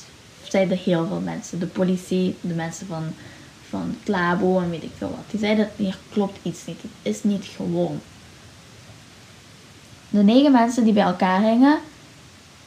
Zeiden 0.48 0.78
heel 0.78 1.06
veel 1.06 1.20
mensen. 1.20 1.58
De 1.58 1.66
politie, 1.66 2.36
de 2.40 2.54
mensen 2.54 2.86
van, 2.86 3.04
van 3.68 3.96
het 3.98 4.08
labo 4.08 4.60
en 4.60 4.70
weet 4.70 4.82
ik 4.82 4.90
veel 4.96 5.10
wat. 5.10 5.30
Die 5.30 5.40
zeiden, 5.40 5.70
hier 5.76 5.98
klopt 6.12 6.38
iets 6.42 6.66
niet. 6.66 6.82
Het 6.82 6.90
is 7.02 7.22
niet 7.22 7.44
gewoon. 7.44 8.00
De 10.16 10.22
negen 10.22 10.52
mensen 10.52 10.84
die 10.84 10.92
bij 10.92 11.02
elkaar 11.02 11.40
hingen, 11.42 11.78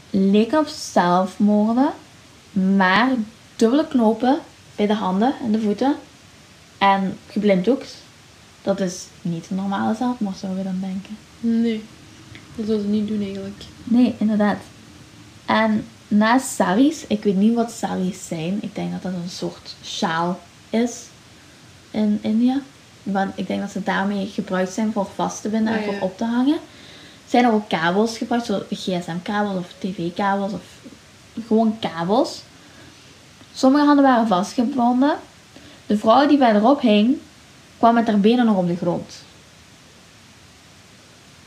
leken 0.09 0.59
op 0.59 0.67
zelfmoorden. 0.67 1.89
Maar 2.75 3.09
dubbele 3.55 3.87
knopen 3.87 4.39
bij 4.75 4.87
de 4.87 4.93
handen 4.93 5.33
en 5.43 5.51
de 5.51 5.59
voeten. 5.61 5.95
En 6.77 7.17
geblinddoekt. 7.27 7.95
Dat 8.61 8.79
is 8.79 9.05
niet 9.21 9.49
een 9.49 9.55
normale 9.55 9.95
zelfmoord, 9.95 10.37
zou 10.37 10.57
je 10.57 10.63
dan 10.63 10.79
denken. 10.79 11.17
Nee. 11.39 11.83
Dat 12.55 12.65
zullen 12.65 12.81
ze 12.81 12.87
niet 12.87 13.07
doen 13.07 13.21
eigenlijk. 13.21 13.63
Nee, 13.83 14.15
inderdaad. 14.17 14.57
En 15.45 15.85
na 16.07 16.37
saris, 16.37 17.07
ik 17.07 17.23
weet 17.23 17.37
niet 17.37 17.55
wat 17.55 17.71
saris 17.71 18.27
zijn. 18.27 18.57
Ik 18.61 18.75
denk 18.75 18.91
dat 18.91 19.01
dat 19.01 19.13
een 19.13 19.29
soort 19.29 19.75
sjaal 19.83 20.39
is 20.69 21.05
in 21.91 22.19
India. 22.21 22.61
Want 23.03 23.31
ik 23.35 23.47
denk 23.47 23.61
dat 23.61 23.71
ze 23.71 23.83
daarmee 23.83 24.27
gebruikt 24.27 24.73
zijn 24.73 24.91
voor 24.91 25.07
vast 25.15 25.41
te 25.41 25.49
binden 25.49 25.73
en 25.73 25.79
Ah, 25.79 25.85
ja. 25.85 25.91
voor 25.91 26.01
op 26.01 26.17
te 26.17 26.25
hangen. 26.25 26.57
Zijn 27.29 27.43
er 27.45 27.51
ook 27.51 27.69
kabels 27.69 28.17
gebruikt, 28.17 28.45
zoals 28.45 28.63
gsm-kabels 28.71 29.57
of 29.57 29.73
tv-kabels 29.79 30.51
of 30.53 30.61
gewoon 31.47 31.79
kabels. 31.79 32.41
Sommige 33.53 33.85
handen 33.85 34.05
waren 34.05 34.27
vastgebonden. 34.27 35.17
De 35.85 35.97
vrouw 35.97 36.27
die 36.27 36.37
verderop 36.37 36.81
hing, 36.81 37.17
kwam 37.77 37.93
met 37.93 38.07
haar 38.07 38.19
benen 38.19 38.45
nog 38.45 38.57
op 38.57 38.67
de 38.67 38.75
grond. 38.75 39.13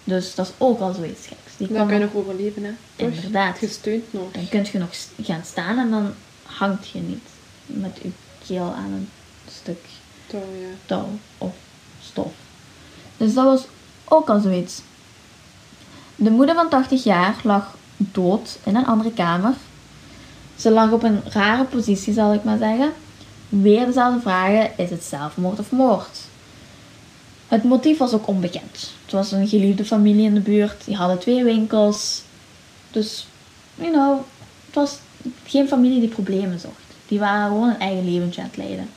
Dus 0.05 0.35
dat 0.35 0.47
is 0.47 0.53
ook 0.59 0.81
al 0.81 0.93
zoiets 0.95 1.27
geks. 1.27 1.57
Die 1.57 1.69
Dan 1.69 1.87
kan 1.89 1.99
je 1.99 2.05
nog- 2.05 2.15
overleven, 2.15 2.65
hè? 2.65 2.73
Inderdaad. 2.97 3.59
Gesteund 3.59 4.13
nog. 4.13 4.31
Dan 4.33 4.49
kun 4.49 4.67
je 4.73 4.79
nog 4.79 4.91
gaan 5.23 5.45
staan 5.45 5.79
en 5.79 5.91
dan 5.91 6.15
hangt 6.43 6.89
je 6.89 6.99
niet 6.99 7.29
met 7.67 7.99
je 8.03 8.11
keel 8.47 8.73
aan 8.77 8.93
een 8.93 9.09
stuk 9.63 9.85
Toch, 10.27 10.41
ja. 10.61 10.67
touw 10.87 11.09
of 11.39 11.55
stof. 12.03 12.33
Dus 13.17 13.35
dat 13.35 13.45
was 13.45 13.65
ook 14.05 14.29
al 14.31 14.41
zoiets. 14.41 14.81
De 16.17 16.31
moeder 16.31 16.55
van 16.55 16.69
80 16.69 17.05
jaar 17.05 17.37
lag 17.43 17.77
dood 17.97 18.59
in 18.65 18.77
een 18.77 18.87
andere 18.87 19.13
kamer. 19.13 19.53
Ze 20.57 20.71
lag 20.71 20.91
op 20.91 21.03
een 21.03 21.21
rare 21.29 21.65
positie, 21.65 22.13
zal 22.13 22.35
ik 22.35 22.45
maar 22.45 22.59
zeggen. 22.59 22.93
Weer 23.49 23.87
dezelfde 23.87 24.21
vragen: 24.21 24.71
is 24.77 24.91
het 24.91 25.05
zelfmoord 25.05 25.59
of 25.59 25.71
moord? 25.71 26.19
Het 27.49 27.65
motief 27.65 27.99
was 27.99 28.13
ook 28.13 28.27
onbekend. 28.27 28.93
Het 29.03 29.13
was 29.13 29.33
een 29.33 29.49
geliefde 29.49 29.85
familie 29.85 30.25
in 30.25 30.35
de 30.35 30.41
buurt, 30.41 30.85
die 30.85 30.97
hadden 30.97 31.19
twee 31.19 31.45
winkels. 31.45 32.23
Dus, 32.91 33.27
you 33.75 33.91
know, 33.93 34.19
het 34.67 34.75
was 34.75 34.99
geen 35.47 35.69
familie 35.69 36.01
die 36.01 36.09
problemen 36.09 36.61
zocht. 36.61 36.75
Die 37.09 37.19
waren 37.19 37.49
gewoon 37.49 37.69
een 37.69 37.79
eigen 37.81 38.05
leventje 38.13 38.41
aan 38.41 38.47
het 38.47 38.57
leiden 38.57 38.89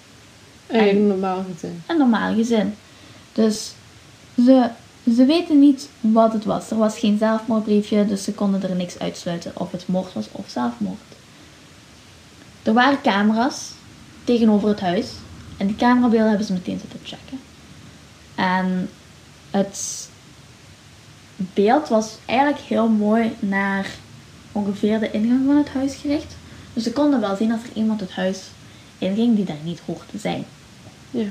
Eigenlijk 0.67 1.07
normaal 1.07 1.45
gezien. 1.53 1.84
een 1.88 1.98
normaal 1.98 2.34
gezin. 2.34 2.75
Dus 3.34 3.72
ze, 4.36 4.69
ze 5.13 5.25
weten 5.25 5.59
niet 5.59 5.89
wat 6.00 6.33
het 6.33 6.45
was. 6.45 6.71
Er 6.71 6.77
was 6.77 7.00
geen 7.00 7.17
zelfmoordbriefje, 7.17 8.05
dus 8.05 8.24
ze 8.24 8.33
konden 8.33 8.63
er 8.63 8.75
niks 8.75 9.00
uitsluiten 9.00 9.51
of 9.53 9.71
het 9.71 9.88
moord 9.88 10.13
was 10.13 10.27
of 10.31 10.50
zelfmoord. 10.50 11.00
Er 12.63 12.74
waren 12.74 13.01
camera's 13.01 13.71
tegenover 14.24 14.69
het 14.69 14.79
huis 14.79 15.12
en 15.57 15.67
die 15.67 15.75
camerabeelden 15.75 16.29
hebben 16.29 16.47
ze 16.47 16.53
meteen 16.53 16.79
zitten 16.79 17.00
checken. 17.03 17.39
En 18.35 18.89
het 19.51 20.09
beeld 21.35 21.88
was 21.88 22.17
eigenlijk 22.25 22.59
heel 22.59 22.88
mooi 22.88 23.35
naar 23.39 23.89
ongeveer 24.51 25.00
de 25.00 25.12
ingang 25.12 25.45
van 25.45 25.57
het 25.57 25.69
huis 25.69 25.95
gericht. 25.95 26.35
Dus 26.74 26.83
ze 26.83 26.91
konden 26.91 27.19
wel 27.19 27.35
zien 27.35 27.51
als 27.51 27.63
er 27.63 27.75
iemand 27.75 28.00
het 28.00 28.12
huis 28.12 28.43
inging 28.97 29.35
die 29.35 29.45
daar 29.45 29.63
niet 29.63 29.81
hoort 29.85 30.09
te 30.09 30.17
zijn. 30.17 30.45
Ja. 31.12 31.25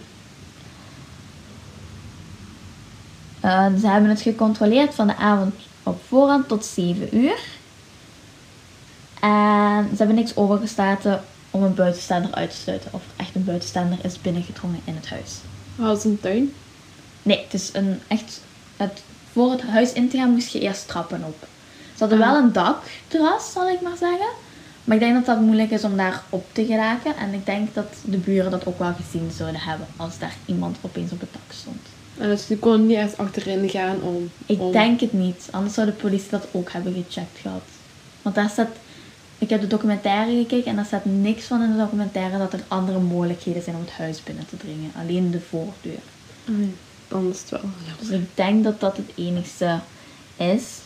Eh, 3.44 3.66
ze 3.80 3.86
hebben 3.88 4.10
het 4.10 4.20
gecontroleerd 4.20 4.94
van 4.94 5.06
de 5.06 5.16
avond 5.16 5.54
op 5.82 6.00
voorhand 6.08 6.48
tot 6.48 6.64
7 6.64 7.16
uur. 7.16 7.38
En 9.20 9.88
ze 9.90 9.96
hebben 9.96 10.16
niks 10.16 10.36
overgestaten 10.36 11.22
om 11.50 11.62
een 11.62 11.74
buitenstaander 11.74 12.34
uit 12.34 12.50
te 12.50 12.56
sluiten. 12.56 12.90
Of 12.92 13.02
echt 13.16 13.34
een 13.34 13.44
buitenstaander 13.44 13.98
is 14.02 14.20
binnengedrongen 14.20 14.80
in 14.84 14.94
het 14.94 15.08
huis. 15.08 15.32
Hadden 15.76 16.00
ze 16.00 16.08
een 16.08 16.20
tuin? 16.20 16.52
Nee, 17.22 17.42
het 17.44 17.54
is 17.54 17.70
een 17.72 18.00
echt... 18.06 18.40
Het, 18.76 19.02
voor 19.32 19.50
het 19.50 19.62
huis 19.62 19.92
in 19.92 20.08
te 20.08 20.16
gaan 20.16 20.30
moest 20.30 20.52
je 20.52 20.60
eerst 20.60 20.88
trappen 20.88 21.24
op. 21.24 21.46
Ze 21.94 21.98
hadden 21.98 22.22
Ah. 22.22 22.30
wel 22.30 22.42
een 22.42 22.52
dakterras, 22.52 23.52
zal 23.52 23.68
ik 23.68 23.80
maar 23.80 23.96
zeggen. 23.96 24.28
Maar 24.84 24.96
ik 24.96 25.02
denk 25.02 25.14
dat 25.14 25.26
dat 25.26 25.40
moeilijk 25.40 25.70
is 25.70 25.84
om 25.84 25.96
daar 25.96 26.22
op 26.30 26.44
te 26.52 26.66
geraken. 26.66 27.16
En 27.16 27.32
ik 27.32 27.46
denk 27.46 27.74
dat 27.74 27.94
de 28.04 28.16
buren 28.18 28.50
dat 28.50 28.66
ook 28.66 28.78
wel 28.78 28.92
gezien 28.94 29.30
zouden 29.36 29.60
hebben. 29.60 29.86
Als 29.96 30.18
daar 30.18 30.34
iemand 30.46 30.76
opeens 30.80 31.12
op 31.12 31.20
het 31.20 31.32
dak 31.32 31.52
stond. 31.58 31.80
En 32.18 32.28
dus 32.28 32.46
die 32.46 32.58
konden 32.58 32.86
niet 32.86 32.96
eens 32.96 33.16
achterin 33.16 33.68
gaan 33.68 34.02
om... 34.02 34.30
Ik 34.46 34.60
om... 34.60 34.72
denk 34.72 35.00
het 35.00 35.12
niet. 35.12 35.48
Anders 35.50 35.74
zou 35.74 35.86
de 35.86 35.92
politie 35.92 36.30
dat 36.30 36.46
ook 36.52 36.72
hebben 36.72 36.92
gecheckt 36.92 37.38
gehad. 37.40 37.62
Want 38.22 38.34
daar 38.34 38.50
staat... 38.50 38.68
Ik 39.38 39.50
heb 39.50 39.60
de 39.60 39.66
documentaire 39.66 40.36
gekeken 40.36 40.70
en 40.70 40.76
daar 40.76 40.84
staat 40.84 41.04
niks 41.04 41.44
van 41.44 41.62
in 41.62 41.72
de 41.72 41.78
documentaire 41.78 42.38
dat 42.38 42.52
er 42.52 42.64
andere 42.68 42.98
mogelijkheden 42.98 43.62
zijn 43.62 43.76
om 43.76 43.82
het 43.82 43.92
huis 43.92 44.22
binnen 44.22 44.46
te 44.46 44.56
dringen. 44.56 44.92
Alleen 45.00 45.30
de 45.30 45.40
voordeur. 45.40 46.02
Ah, 46.48 46.58
ja. 46.60 46.66
Dan 47.08 47.30
is 47.30 47.40
het 47.40 47.50
wel 47.50 47.60
jammer. 47.60 47.96
Dus 47.98 48.08
ik 48.08 48.28
denk 48.34 48.64
dat 48.64 48.80
dat 48.80 48.96
het 48.96 49.10
enigste 49.14 49.80
is. 50.36 50.78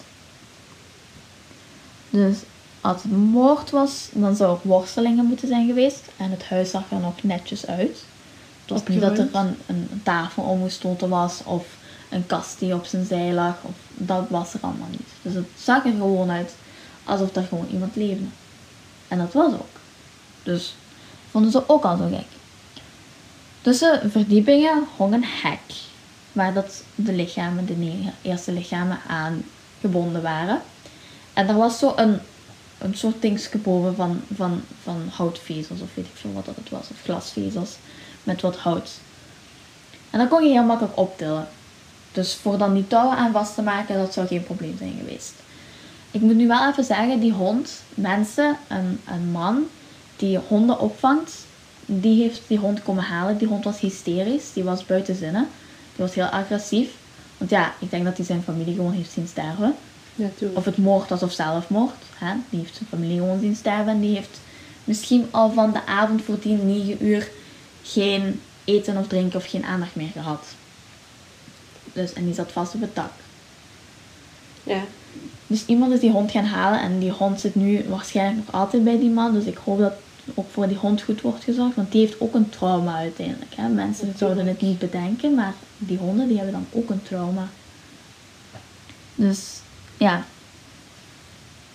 Dus 2.10 2.36
als 2.80 3.02
het 3.02 3.12
moord 3.12 3.70
was, 3.70 4.08
dan 4.12 4.36
zou 4.36 4.52
er 4.52 4.68
worstelingen 4.68 5.24
moeten 5.24 5.48
zijn 5.48 5.66
geweest. 5.66 6.02
En 6.16 6.30
het 6.30 6.44
huis 6.44 6.70
zag 6.70 6.90
er 6.90 7.00
nog 7.00 7.22
netjes 7.22 7.66
uit. 7.66 8.04
Het 8.68 8.80
was 8.80 8.88
niet 8.88 9.00
dat 9.00 9.18
er 9.18 9.28
een, 9.32 9.56
een 9.66 10.00
tafel 10.02 10.42
omgestoten 10.42 11.08
was 11.08 11.40
of 11.44 11.66
een 12.08 12.26
kast 12.26 12.58
die 12.58 12.74
op 12.74 12.84
zijn 12.84 13.06
zij 13.06 13.32
lag. 13.32 13.56
Of, 13.62 13.74
dat 13.94 14.28
was 14.28 14.54
er 14.54 14.60
allemaal 14.62 14.88
niet. 14.90 15.08
Dus 15.22 15.34
het 15.34 15.48
zag 15.56 15.84
er 15.84 15.90
gewoon 15.90 16.30
uit 16.30 16.54
alsof 17.04 17.36
er 17.36 17.42
gewoon 17.42 17.68
iemand 17.72 17.96
leefde. 17.96 18.24
En 19.08 19.18
dat 19.18 19.32
was 19.32 19.52
ook. 19.52 19.76
Dus 20.42 20.74
vonden 21.30 21.50
ze 21.50 21.68
ook 21.68 21.84
al 21.84 21.96
zo 21.96 22.08
gek. 22.08 22.26
Tussen 23.60 24.10
verdiepingen 24.10 24.84
hong 24.96 25.14
een 25.14 25.24
hek 25.24 25.74
waar 26.32 26.54
dat 26.54 26.82
de 26.94 27.12
lichamen, 27.12 27.66
de 27.66 28.02
eerste 28.22 28.52
lichamen 28.52 28.98
aan 29.06 29.44
gebonden 29.80 30.22
waren. 30.22 30.60
En 31.32 31.48
er 31.48 31.56
was 31.56 31.78
zo 31.78 31.92
een, 31.96 32.18
een 32.78 32.94
soort 32.94 33.22
dingetje 33.22 33.58
boven 33.58 33.94
van, 33.94 34.20
van, 34.34 34.62
van 34.82 35.08
houtvezels 35.12 35.80
of 35.80 35.94
weet 35.94 36.06
ik 36.06 36.14
veel 36.14 36.32
wat 36.32 36.44
dat 36.44 36.56
het 36.56 36.70
was. 36.70 36.88
Of 36.90 37.02
glasvezels 37.02 37.76
met 38.22 38.40
wat 38.40 38.56
hout. 38.56 38.90
En 40.10 40.18
dan 40.18 40.28
kon 40.28 40.44
je 40.44 40.50
heel 40.50 40.64
makkelijk 40.64 40.98
optillen. 40.98 41.48
Dus 42.12 42.34
voor 42.34 42.58
dan 42.58 42.74
die 42.74 42.86
touwen 42.86 43.16
aan 43.16 43.32
vast 43.32 43.54
te 43.54 43.62
maken, 43.62 43.98
dat 43.98 44.12
zou 44.12 44.26
geen 44.26 44.44
probleem 44.44 44.76
zijn 44.78 44.96
geweest. 44.98 45.32
Ik 46.10 46.20
moet 46.20 46.34
nu 46.34 46.46
wel 46.46 46.68
even 46.68 46.84
zeggen, 46.84 47.20
die 47.20 47.32
hond, 47.32 47.82
mensen, 47.94 48.56
een, 48.68 49.00
een 49.08 49.30
man 49.30 49.66
die 50.16 50.38
honden 50.48 50.80
opvangt, 50.80 51.46
die 51.86 52.22
heeft 52.22 52.42
die 52.46 52.58
hond 52.58 52.82
komen 52.82 53.04
halen. 53.04 53.38
Die 53.38 53.48
hond 53.48 53.64
was 53.64 53.80
hysterisch, 53.80 54.52
die 54.52 54.64
was 54.64 54.86
buiten 54.86 55.14
zinnen. 55.14 55.48
Die 55.96 56.04
was 56.04 56.14
heel 56.14 56.24
agressief. 56.24 56.90
Want 57.36 57.50
ja, 57.50 57.74
ik 57.78 57.90
denk 57.90 58.04
dat 58.04 58.16
hij 58.16 58.26
zijn 58.26 58.42
familie 58.42 58.74
gewoon 58.74 58.92
heeft 58.92 59.10
zien 59.10 59.26
sterven. 59.26 59.74
Ja. 60.14 60.28
Of 60.54 60.64
het 60.64 60.76
moord 60.76 61.08
was 61.08 61.22
of 61.22 61.32
zelfmoord. 61.32 61.94
Hè? 62.14 62.34
Die 62.50 62.60
heeft 62.60 62.74
zijn 62.76 62.88
familie 62.88 63.18
gewoon 63.18 63.40
zien 63.40 63.56
sterven. 63.56 63.92
En 63.92 64.00
die 64.00 64.14
heeft 64.14 64.40
misschien 64.84 65.26
al 65.30 65.50
van 65.50 65.72
de 65.72 65.86
avond 65.86 66.22
voordien 66.22 66.66
9 66.66 67.04
uur 67.06 67.28
geen 67.88 68.40
eten 68.64 68.96
of 68.96 69.06
drinken 69.06 69.38
of 69.38 69.46
geen 69.46 69.64
aandacht 69.64 69.94
meer 69.94 70.10
gehad. 70.12 70.44
Dus, 71.92 72.12
en 72.12 72.24
die 72.24 72.34
zat 72.34 72.52
vast 72.52 72.74
op 72.74 72.80
het 72.80 72.94
dak. 72.94 73.12
Ja. 74.62 74.82
Dus 75.46 75.66
iemand 75.66 75.92
is 75.92 76.00
die 76.00 76.10
hond 76.10 76.30
gaan 76.30 76.44
halen 76.44 76.80
en 76.80 76.98
die 76.98 77.10
hond 77.10 77.40
zit 77.40 77.54
nu 77.54 77.84
waarschijnlijk 77.88 78.46
nog 78.46 78.54
altijd 78.54 78.84
bij 78.84 78.98
die 78.98 79.10
man. 79.10 79.32
Dus 79.32 79.44
ik 79.44 79.56
hoop 79.56 79.78
dat 79.78 79.92
ook 80.34 80.50
voor 80.50 80.68
die 80.68 80.76
hond 80.76 81.02
goed 81.02 81.20
wordt 81.20 81.44
gezorgd. 81.44 81.76
Want 81.76 81.92
die 81.92 82.00
heeft 82.00 82.20
ook 82.20 82.34
een 82.34 82.50
trauma 82.50 82.96
uiteindelijk. 82.96 83.54
Hè? 83.54 83.68
Mensen 83.68 84.14
zouden 84.16 84.46
het 84.46 84.60
niet 84.60 84.78
bedenken, 84.78 85.34
maar 85.34 85.54
die 85.78 85.98
honden 85.98 86.28
die 86.28 86.36
hebben 86.36 86.54
dan 86.54 86.66
ook 86.70 86.90
een 86.90 87.02
trauma. 87.02 87.48
Dus 89.14 89.60
ja. 89.96 90.24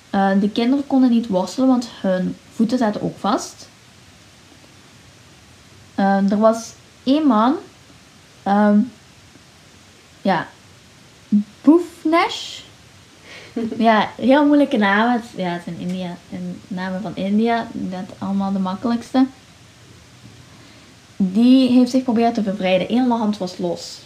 Eh, 0.10 0.32
de 0.40 0.50
kinderen 0.50 0.88
konden 0.88 1.10
niet 1.10 1.28
worstelen, 1.28 1.68
want 1.68 1.88
hun 2.02 2.36
voeten 2.54 2.78
zaten 2.78 3.02
ook 3.02 3.18
vast. 3.18 3.68
Eh, 5.96 6.32
er 6.32 6.38
was 6.38 6.74
één 7.04 7.28
man. 7.28 7.56
ehm, 8.44 8.80
ja. 10.22 10.48
Boefnesh. 11.62 12.60
ja, 13.78 14.10
heel 14.18 14.46
moeilijke 14.46 14.78
namen. 14.78 15.14
Het, 15.14 15.24
ja, 15.36 15.50
het 15.50 15.64
zijn 15.64 15.80
India, 15.80 16.18
en 16.32 16.62
namen 16.68 17.02
van 17.02 17.16
India. 17.16 17.68
Dat 17.72 18.06
allemaal 18.18 18.52
de 18.52 18.60
makkelijkste. 18.60 19.26
Die 21.18 21.70
heeft 21.70 21.92
zich 21.92 22.04
proberen 22.04 22.34
te 22.34 22.42
bevrijden. 22.42 22.92
Eén 22.92 23.12
hand 23.12 23.38
was 23.38 23.58
los. 23.58 24.00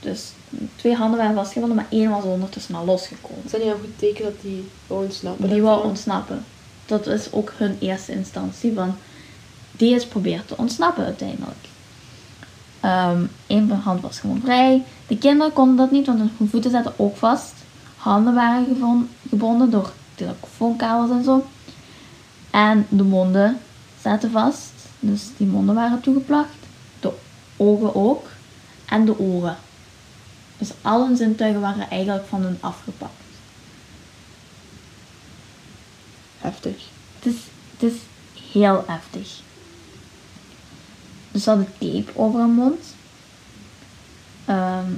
Dus 0.00 0.30
twee 0.76 0.94
handen 0.94 1.18
waren 1.18 1.34
vastgebonden, 1.34 1.76
maar 1.76 1.86
één 1.90 2.10
was 2.10 2.24
ondertussen 2.24 2.74
al 2.74 2.84
losgekomen. 2.84 3.44
Is 3.44 3.50
dat 3.50 3.62
niet 3.62 3.72
een 3.72 3.80
goed 3.80 3.98
teken 3.98 4.24
dat 4.24 4.40
die 4.40 4.70
wou 4.86 5.04
ontsnappen? 5.04 5.48
Die 5.48 5.62
wou 5.62 5.84
ontsnappen. 5.84 6.44
Dat 6.86 7.06
is 7.06 7.32
ook 7.32 7.52
hun 7.56 7.76
eerste 7.80 8.12
instantie 8.12 8.74
van 8.74 8.96
die 9.76 9.94
is 9.94 10.06
probeert 10.06 10.48
te 10.48 10.56
ontsnappen 10.56 11.04
uiteindelijk. 11.04 11.68
Eén 12.80 13.30
Eén 13.46 13.70
hand 13.70 14.00
was 14.00 14.18
gewoon 14.18 14.40
vrij. 14.40 14.84
De 15.06 15.18
kinderen 15.18 15.52
konden 15.52 15.76
dat 15.76 15.90
niet, 15.90 16.06
want 16.06 16.18
hun 16.18 16.48
voeten 16.48 16.70
zaten 16.70 16.92
ook 16.96 17.16
vast. 17.16 17.54
Handen 17.96 18.34
waren 18.34 19.08
gebonden 19.28 19.70
door 19.70 19.92
telefoonkabels 20.14 21.10
en 21.10 21.24
zo. 21.24 21.46
En 22.50 22.86
de 22.88 23.02
monden 23.02 23.58
zaten 24.02 24.30
vast. 24.30 24.72
Dus 25.00 25.22
die 25.36 25.46
monden 25.46 25.74
waren 25.74 26.00
toegeplakt. 26.00 26.56
De 27.00 27.12
ogen 27.56 27.94
ook. 27.94 28.26
En 28.84 29.04
de 29.04 29.18
oren. 29.18 29.56
Dus 30.58 30.70
al 30.82 31.06
hun 31.06 31.16
zintuigen 31.16 31.60
waren 31.60 31.90
eigenlijk 31.90 32.26
van 32.26 32.42
hun 32.42 32.58
afgepakt. 32.60 33.12
Heftig. 36.38 36.84
Het 37.18 37.34
is, 37.34 37.40
het 37.76 37.92
is 37.92 37.98
heel 38.52 38.84
heftig. 38.86 39.40
Dus 41.36 41.44
ze 41.44 41.50
hadden 41.50 41.72
tape 41.78 42.10
over 42.14 42.38
haar 42.38 42.48
mond. 42.48 42.94
Ehm, 44.44 44.90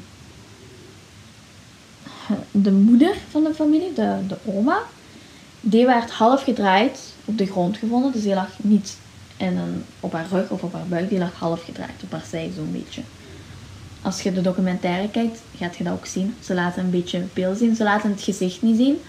de 2.51 2.73
moeder 2.73 3.15
van 3.31 3.45
de 3.45 3.55
familie, 3.55 3.93
de, 3.93 4.17
de 4.29 4.37
oma, 4.45 4.79
die 5.61 5.87
werd 5.87 6.11
half 6.11 6.43
gedraaid 6.43 7.15
op 7.25 7.39
de 7.39 7.47
grond 7.47 7.77
gevonden. 7.77 8.13
Dus 8.13 8.23
die 8.23 8.35
lag 8.35 8.49
niet 8.57 8.97
in 9.37 9.57
een, 9.57 9.85
op 10.01 10.13
haar 10.13 10.27
rug 10.31 10.51
of 10.51 10.63
op 10.63 10.73
haar 10.73 10.87
buik, 10.87 11.09
die 11.09 11.19
lag 11.19 11.35
half 11.35 11.65
gedraaid 11.65 12.03
op 12.03 12.13
haar 12.13 12.27
zij 12.29 12.51
zo'n 12.57 12.73
beetje. 12.73 13.03
Als 14.03 14.23
je 14.23 14.33
de 14.33 14.41
documentaire 14.41 15.11
kijkt, 15.11 15.41
gaat 15.57 15.77
je 15.77 15.85
dat 15.85 15.93
ook 15.93 16.07
zien. 16.07 16.35
Ze 16.41 16.55
laten 16.55 16.85
een 16.85 16.91
beetje 16.91 17.25
beeld 17.33 17.59
zien. 17.59 17.77
Ze 17.77 17.83
laten 17.83 18.11
het 18.11 18.23
gezicht 18.23 18.63
niet 18.63 18.77
zien. 18.77 19.01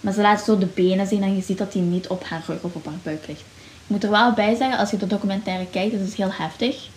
Maar 0.00 0.12
ze 0.12 0.20
laten 0.20 0.44
zo 0.44 0.58
de 0.58 0.68
benen 0.74 1.06
zien 1.06 1.22
en 1.22 1.36
je 1.36 1.42
ziet 1.42 1.58
dat 1.58 1.72
die 1.72 1.82
niet 1.82 2.06
op 2.06 2.24
haar 2.24 2.44
rug 2.46 2.62
of 2.62 2.74
op 2.74 2.84
haar 2.84 2.98
buik 3.02 3.26
ligt. 3.26 3.44
Moet 3.86 4.04
er 4.04 4.10
wel 4.10 4.32
bij 4.32 4.54
zeggen, 4.54 4.78
als 4.78 4.90
je 4.90 4.96
de 4.96 5.06
documentaire 5.06 5.66
kijkt, 5.66 5.92
het 5.92 6.08
is 6.08 6.14
heel 6.14 6.32
heftig. 6.32 6.88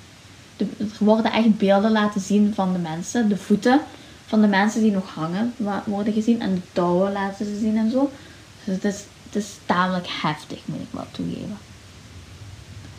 De, 0.57 0.67
er 0.77 0.87
worden 0.97 1.31
echt 1.31 1.57
beelden 1.57 1.91
laten 1.91 2.21
zien 2.21 2.53
van 2.53 2.73
de 2.73 2.79
mensen. 2.79 3.29
De 3.29 3.37
voeten 3.37 3.81
van 4.25 4.41
de 4.41 4.47
mensen 4.47 4.81
die 4.81 4.91
nog 4.91 5.13
hangen 5.13 5.53
worden 5.85 6.13
gezien. 6.13 6.41
En 6.41 6.53
de 6.53 6.61
touwen 6.73 7.11
laten 7.11 7.45
ze 7.45 7.57
zien 7.59 7.77
en 7.77 7.91
zo. 7.91 8.11
Dus 8.63 8.75
het 8.75 8.83
is, 8.83 9.03
het 9.25 9.35
is 9.35 9.47
tamelijk 9.65 10.07
heftig, 10.21 10.59
moet 10.65 10.81
ik 10.81 10.87
wel 10.91 11.07
toegeven. 11.11 11.57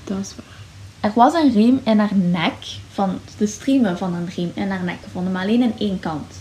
Dat 0.05 0.19
is 0.19 0.35
waar. 0.37 0.55
Er 1.01 1.13
was 1.15 1.35
een 1.35 1.53
riem 1.53 1.81
in 1.85 1.99
haar 1.99 2.15
nek, 2.15 2.79
van 2.93 3.21
de 3.39 3.47
striemen 3.47 3.99
van 3.99 4.15
een 4.15 4.29
riem 4.35 4.53
in 4.55 4.71
haar 4.71 4.85
nek 4.85 4.99
gevonden, 5.03 5.33
maar 5.33 5.43
alleen 5.43 5.63
in 5.63 5.79
één 5.79 6.01
kant. 6.01 6.33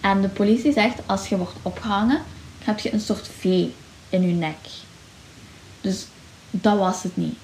En 0.00 0.20
de 0.20 0.28
politie 0.28 0.72
zegt, 0.72 0.98
als 1.06 1.28
je 1.28 1.36
wordt 1.36 1.56
opgehangen, 1.62 2.22
heb 2.64 2.78
je 2.78 2.92
een 2.92 3.00
soort 3.00 3.28
V 3.38 3.44
in 4.08 4.22
je 4.28 4.34
nek. 4.34 4.56
Dus 5.80 6.06
dat 6.62 6.78
was 6.78 7.02
het 7.02 7.16
niet. 7.16 7.36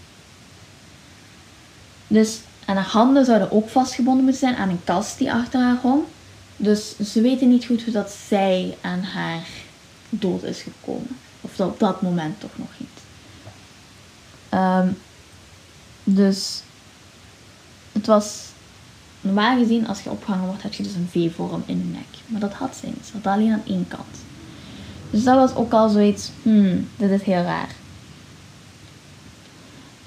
Dus, 2.07 2.41
en 2.65 2.77
haar 2.77 2.85
handen 2.85 3.25
zouden 3.25 3.53
ook 3.53 3.69
vastgebonden 3.69 4.25
moeten 4.25 4.41
zijn 4.41 4.57
aan 4.57 4.69
een 4.69 4.85
kast 4.85 5.19
die 5.19 5.33
achter 5.33 5.61
haar 5.61 5.79
hong. 5.83 6.03
Dus 6.57 6.99
ze 6.99 7.21
weten 7.21 7.49
niet 7.49 7.65
goed 7.65 7.83
hoe 7.83 7.93
dat 7.93 8.11
zij 8.29 8.77
aan 8.81 9.03
haar 9.03 9.47
dood 10.09 10.43
is 10.43 10.63
gekomen. 10.63 11.17
Of 11.41 11.57
dat 11.57 11.69
op 11.69 11.79
dat 11.79 12.03
moment 12.03 12.41
toch 12.41 12.51
nog 12.57 12.69
niet. 12.79 12.89
Ehm, 14.49 14.89
dus 16.05 16.63
het 17.93 18.07
was 18.07 18.45
normaal 19.21 19.59
gezien 19.59 19.87
als 19.87 20.03
je 20.03 20.11
opgehangen 20.11 20.47
wordt, 20.47 20.63
heb 20.63 20.73
je 20.73 20.83
dus 20.83 20.95
een 20.95 21.09
V-vorm 21.11 21.63
in 21.67 21.79
je 21.79 21.85
nek. 21.85 22.19
Maar 22.27 22.41
dat 22.41 22.53
had 22.53 22.77
ze 22.77 22.87
niet. 22.87 23.07
Ze 23.07 23.13
had 23.13 23.27
alleen 23.27 23.53
aan 23.53 23.63
één 23.67 23.89
kant. 23.89 24.17
Dus 25.11 25.25
dat 25.25 25.37
was 25.37 25.55
ook 25.55 25.73
al 25.73 25.89
zoiets, 25.89 26.31
hmm, 26.43 26.89
dit 26.97 27.11
is 27.11 27.23
heel 27.23 27.43
raar. 27.43 27.69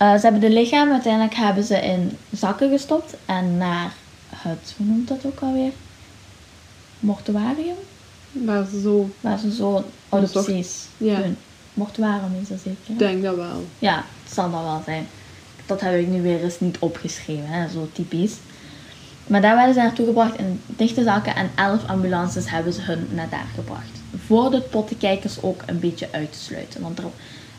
Eh, 0.04 0.14
ze 0.16 0.20
hebben 0.22 0.42
de 0.42 0.50
lichaam 0.50 0.92
uiteindelijk 0.92 1.36
hebben 1.36 1.64
ze 1.64 1.76
in 1.82 2.18
zakken 2.32 2.70
gestopt 2.70 3.14
en 3.26 3.58
naar 3.58 3.94
het, 4.36 4.74
hoe 4.78 4.86
noemt 4.86 5.08
dat 5.08 5.26
ook 5.26 5.40
alweer? 5.40 5.72
Mortuarium? 7.00 7.76
Zo, 8.84 9.10
Waar 9.22 9.38
ze 9.40 9.52
zo 9.54 9.72
Dat 9.74 9.84
is 10.24 10.32
toch- 10.32 10.48
autopsies 10.48 10.86
ja. 10.98 11.16
doen. 11.22 11.38
Mortuarium 11.74 12.36
is 12.42 12.48
dat 12.48 12.58
zeker? 12.64 12.78
ik 12.94 13.00
denk 13.00 13.24
dat 13.24 13.36
wel. 13.36 13.66
Ja, 13.80 14.04
het 14.24 14.34
zal 14.34 14.52
dat 14.52 14.62
wel 14.62 14.82
zijn. 14.86 15.08
Dat 15.66 15.82
heb 15.82 16.00
ik 16.00 16.08
nu 16.08 16.22
weer 16.22 16.44
eens 16.44 16.60
niet 16.60 16.78
opgeschreven, 16.80 17.46
hè? 17.48 17.70
zo 17.70 17.90
typisch. 17.94 18.34
Maar 19.28 19.42
daar 19.42 19.56
werden 19.56 19.74
ze 19.74 19.80
naartoe 19.82 20.06
gebracht 20.06 20.38
in 20.38 20.62
dichte 20.66 21.04
zakken 21.04 21.36
en 21.36 21.52
elf 21.56 21.88
ambulances 21.88 22.50
hebben 22.50 22.74
ze 22.74 22.82
hun 22.82 23.08
naar 23.12 23.30
daar 23.30 23.48
gebracht. 23.56 24.02
Voor 24.26 24.52
de 24.52 24.62
pottenkijkers 24.62 25.42
ook 25.42 25.62
een 25.66 25.80
beetje 25.80 26.08
uit 26.12 26.32
te 26.32 26.38
sluiten. 26.40 26.82
Want 26.82 26.98
er, 27.00 27.04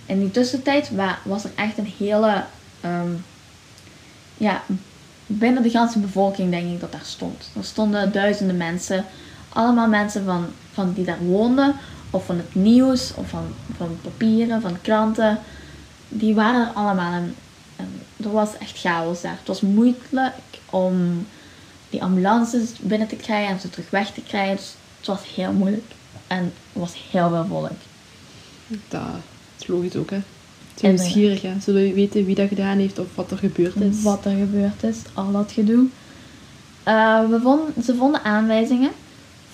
in 0.07 0.21
die 0.21 0.31
tussentijd 0.31 0.91
wa- 0.91 1.19
was 1.25 1.45
er 1.45 1.51
echt 1.55 1.79
een 1.79 1.93
hele... 1.99 2.45
ehm, 2.81 3.11
ja, 4.37 4.63
binnen 5.27 5.63
de 5.63 5.71
ganse 5.71 5.99
bevolking 5.99 6.51
denk 6.51 6.73
ik 6.73 6.81
dat 6.81 6.93
daar 6.93 7.05
stond. 7.05 7.51
Er 7.57 7.65
stonden 7.65 8.13
duizenden 8.13 8.57
mensen. 8.57 9.05
Allemaal 9.49 9.89
mensen 9.89 10.25
van, 10.25 10.47
van 10.73 10.93
die 10.93 11.05
daar 11.05 11.25
woonden. 11.25 11.75
Of 12.11 12.25
van 12.27 12.37
het 12.37 12.55
nieuws. 12.55 13.15
Of 13.15 13.29
van, 13.29 13.47
van 13.77 13.99
papieren, 14.03 14.61
van 14.61 14.81
kranten 14.81 15.39
die 16.09 16.35
waren 16.35 16.67
er 16.69 16.73
allemaal. 16.75 17.13
En, 17.13 17.35
er 18.17 18.33
was 18.33 18.59
echt 18.59 18.79
chaos 18.79 19.21
daar. 19.21 19.37
Het 19.39 19.47
was 19.47 19.61
moeilijk 19.61 20.39
om 20.71 21.27
die 21.91 22.03
ambulances 22.03 22.71
binnen 22.81 23.09
te 23.09 23.17
krijgen 23.17 23.55
en 23.55 23.61
ze 23.61 23.71
terug 23.71 23.91
weg 23.91 24.11
te 24.11 24.21
krijgen. 24.21 24.57
Dus 24.57 24.75
het 24.99 25.07
was 25.07 25.35
heel 25.35 25.53
moeilijk. 25.53 25.93
En 26.27 26.53
er 26.73 26.81
was 26.81 26.93
heel 27.11 27.29
veel 27.29 27.47
volk. 27.47 27.71
Dat 28.89 29.03
is 29.65 29.75
logisch 29.75 29.97
ook, 29.97 30.11
hè. 30.11 30.21
Zijn 30.75 30.93
En, 30.93 31.01
nieuwsgierig, 31.01 31.43
hè. 31.43 31.61
Ze 31.61 31.73
willen 31.73 31.95
weten 31.95 32.25
wie 32.25 32.35
dat 32.35 32.49
gedaan 32.49 32.79
heeft 32.79 32.99
of 32.99 33.07
wat 33.15 33.31
er 33.31 33.39
gebeurd 33.39 33.81
is. 33.81 34.03
Wat 34.03 34.25
er 34.25 34.37
gebeurd 34.37 34.83
is, 34.83 34.97
al 35.15 35.33
dat 35.33 35.53
gedoe. 35.53 35.87
Eh, 36.83 37.29
we 37.29 37.41
vonden, 37.41 37.85
ze 37.85 37.95
vonden 37.95 38.23
aanwijzingen 38.23 38.91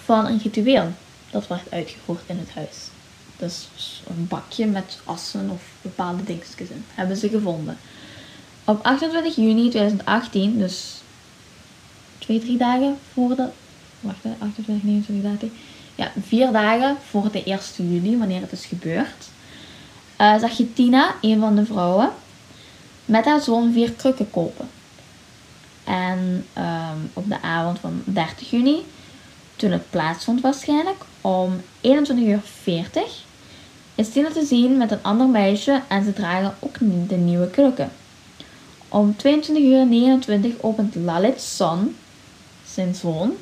van 0.04 0.26
een 0.26 0.40
ritueel 0.42 0.92
dat 1.30 1.46
werd 1.46 1.70
uitgevoerd 1.70 2.20
in 2.26 2.38
het 2.38 2.50
huis. 2.54 2.76
Dus 3.36 3.68
een 4.08 4.26
bakje 4.28 4.66
met 4.66 4.98
assen 5.04 5.50
of 5.50 5.62
bepaalde 5.82 6.24
dingetjes 6.24 6.68
in. 6.68 6.84
Hebben 6.94 7.16
ze 7.16 7.28
gevonden. 7.28 7.76
Op 8.64 8.82
28 8.82 9.36
juni 9.36 9.68
2018, 9.68 10.58
dus 10.58 11.00
twee, 12.18 12.40
drie 12.40 12.56
dagen 12.56 12.96
voor 13.12 13.36
de... 13.36 13.48
Wacht, 14.00 14.22
hè, 14.22 14.30
28, 14.38 14.84
29, 14.84 15.30
30. 15.30 15.50
Ja, 15.94 16.12
vier 16.26 16.52
dagen 16.52 16.96
voor 17.10 17.32
de 17.32 17.42
1 17.44 17.58
juli, 17.76 18.18
wanneer 18.18 18.40
het 18.40 18.52
is 18.52 18.64
gebeurd. 18.64 19.28
Eh, 20.20 20.38
zag 20.38 20.56
je 20.56 20.72
Tina, 20.72 21.14
een 21.20 21.40
van 21.40 21.54
de 21.54 21.64
vrouwen, 21.64 22.10
met 23.04 23.24
haar 23.24 23.40
zoon 23.40 23.72
vier 23.72 23.92
krukken 23.92 24.30
kopen. 24.30 24.68
En 25.84 26.46
ehm, 26.52 26.98
op 27.12 27.28
de 27.28 27.42
avond 27.42 27.78
van 27.78 28.02
30 28.04 28.50
juni, 28.50 28.86
toen 29.56 29.70
het 29.70 29.90
plaatsvond 29.90 30.40
waarschijnlijk, 30.40 31.04
om 31.20 31.60
21 31.80 32.26
uur 32.26 32.40
40, 32.62 33.24
is 33.94 34.10
Tina 34.10 34.30
te 34.30 34.44
zien 34.44 34.76
met 34.76 34.90
een 34.90 35.02
ander 35.02 35.28
meisje 35.28 35.82
en 35.88 36.04
ze 36.04 36.12
dragen 36.12 36.54
ook 36.58 36.78
de 37.08 37.16
nieuwe 37.16 37.50
krukken. 37.50 37.90
Om 38.88 39.16
22 39.16 39.64
uur 39.64 39.86
29 39.86 40.52
opent 40.60 40.94
Lalit 40.94 41.40
Son, 41.40 41.96
zijn 42.66 42.94
zoon, 42.94 43.32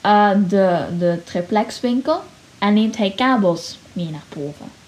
eh, 0.00 0.30
de, 0.48 0.84
de 0.98 1.22
triplexwinkel 1.24 2.20
en 2.58 2.74
neemt 2.74 2.96
hij 2.96 3.10
kabels 3.10 3.78
mee 3.92 4.10
naar 4.10 4.24
boven. 4.28 4.83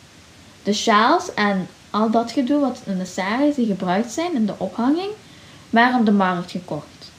De 0.66 0.72
sjaals 0.72 1.34
en 1.34 1.68
al 1.90 2.10
dat 2.10 2.32
gedoe 2.32 2.60
wat 2.60 2.82
in 2.84 2.98
de 2.98 3.04
saris 3.04 3.54
die 3.54 3.66
gebruikt 3.66 4.12
zijn 4.12 4.34
in 4.34 4.46
de 4.46 4.58
ophanging, 4.58 5.10
waren 5.70 5.98
op 5.98 6.06
de 6.06 6.12
markt 6.12 6.50
gekocht. 6.50 7.10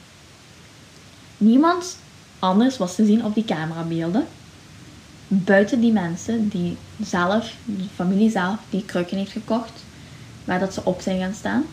Niemand 1.36 1.96
anders 2.38 2.76
was 2.76 2.94
te 2.94 3.04
zien 3.04 3.24
op 3.24 3.34
die 3.34 3.44
camerabeelden. 3.44 4.26
Buiten 5.28 5.80
die 5.80 5.92
mensen 5.92 6.48
die 6.48 6.76
zelf, 7.02 7.54
de 7.64 7.84
familie 7.94 8.30
zelf, 8.30 8.58
die 8.70 8.84
kruiken 8.84 9.16
heeft 9.16 9.32
gekocht, 9.32 9.84
waar 10.44 10.58
dat 10.58 10.74
ze 10.74 10.84
op 10.84 11.00
zijn 11.00 11.20
gaan 11.20 11.34
staan. 11.34 11.64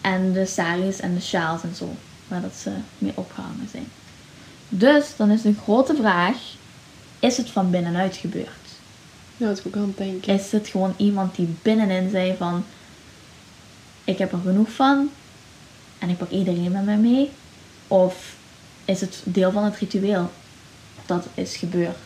En 0.00 0.32
de 0.32 0.46
saris 0.46 1.00
en 1.00 1.14
de 1.14 1.20
sjaals 1.20 1.62
en 1.62 1.74
zo, 1.74 1.94
waar 2.28 2.40
dat 2.40 2.54
ze 2.54 2.70
mee 2.98 3.12
opgehangen 3.14 3.68
zijn. 3.70 3.88
Dus 4.68 5.16
dan 5.16 5.30
is 5.30 5.42
de 5.42 5.54
grote 5.62 5.94
vraag, 5.94 6.36
is 7.18 7.36
het 7.36 7.50
van 7.50 7.70
binnenuit 7.70 8.16
gebeurd? 8.16 8.65
Ja, 9.36 9.46
dat 9.46 9.58
is 9.58 9.64
ook 9.66 9.76
aan 9.76 9.82
het 9.82 9.96
denken. 9.96 10.34
Is 10.34 10.52
het 10.52 10.68
gewoon 10.68 10.94
iemand 10.96 11.36
die 11.36 11.56
binnenin 11.62 12.10
zei 12.10 12.34
van, 12.36 12.64
ik 14.04 14.18
heb 14.18 14.32
er 14.32 14.38
genoeg 14.38 14.70
van 14.70 15.10
en 15.98 16.08
ik 16.08 16.18
pak 16.18 16.30
iedereen 16.30 16.72
met 16.72 16.84
mij 16.84 16.96
mee? 16.96 17.30
Of 17.88 18.36
is 18.84 19.00
het 19.00 19.20
deel 19.24 19.52
van 19.52 19.64
het 19.64 19.76
ritueel 19.76 20.30
dat 21.06 21.26
is 21.34 21.56
gebeurd? 21.56 21.96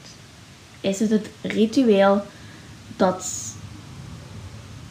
Is 0.81 0.99
het 0.99 1.11
het 1.11 1.29
ritueel 1.43 2.23
dat 2.97 3.27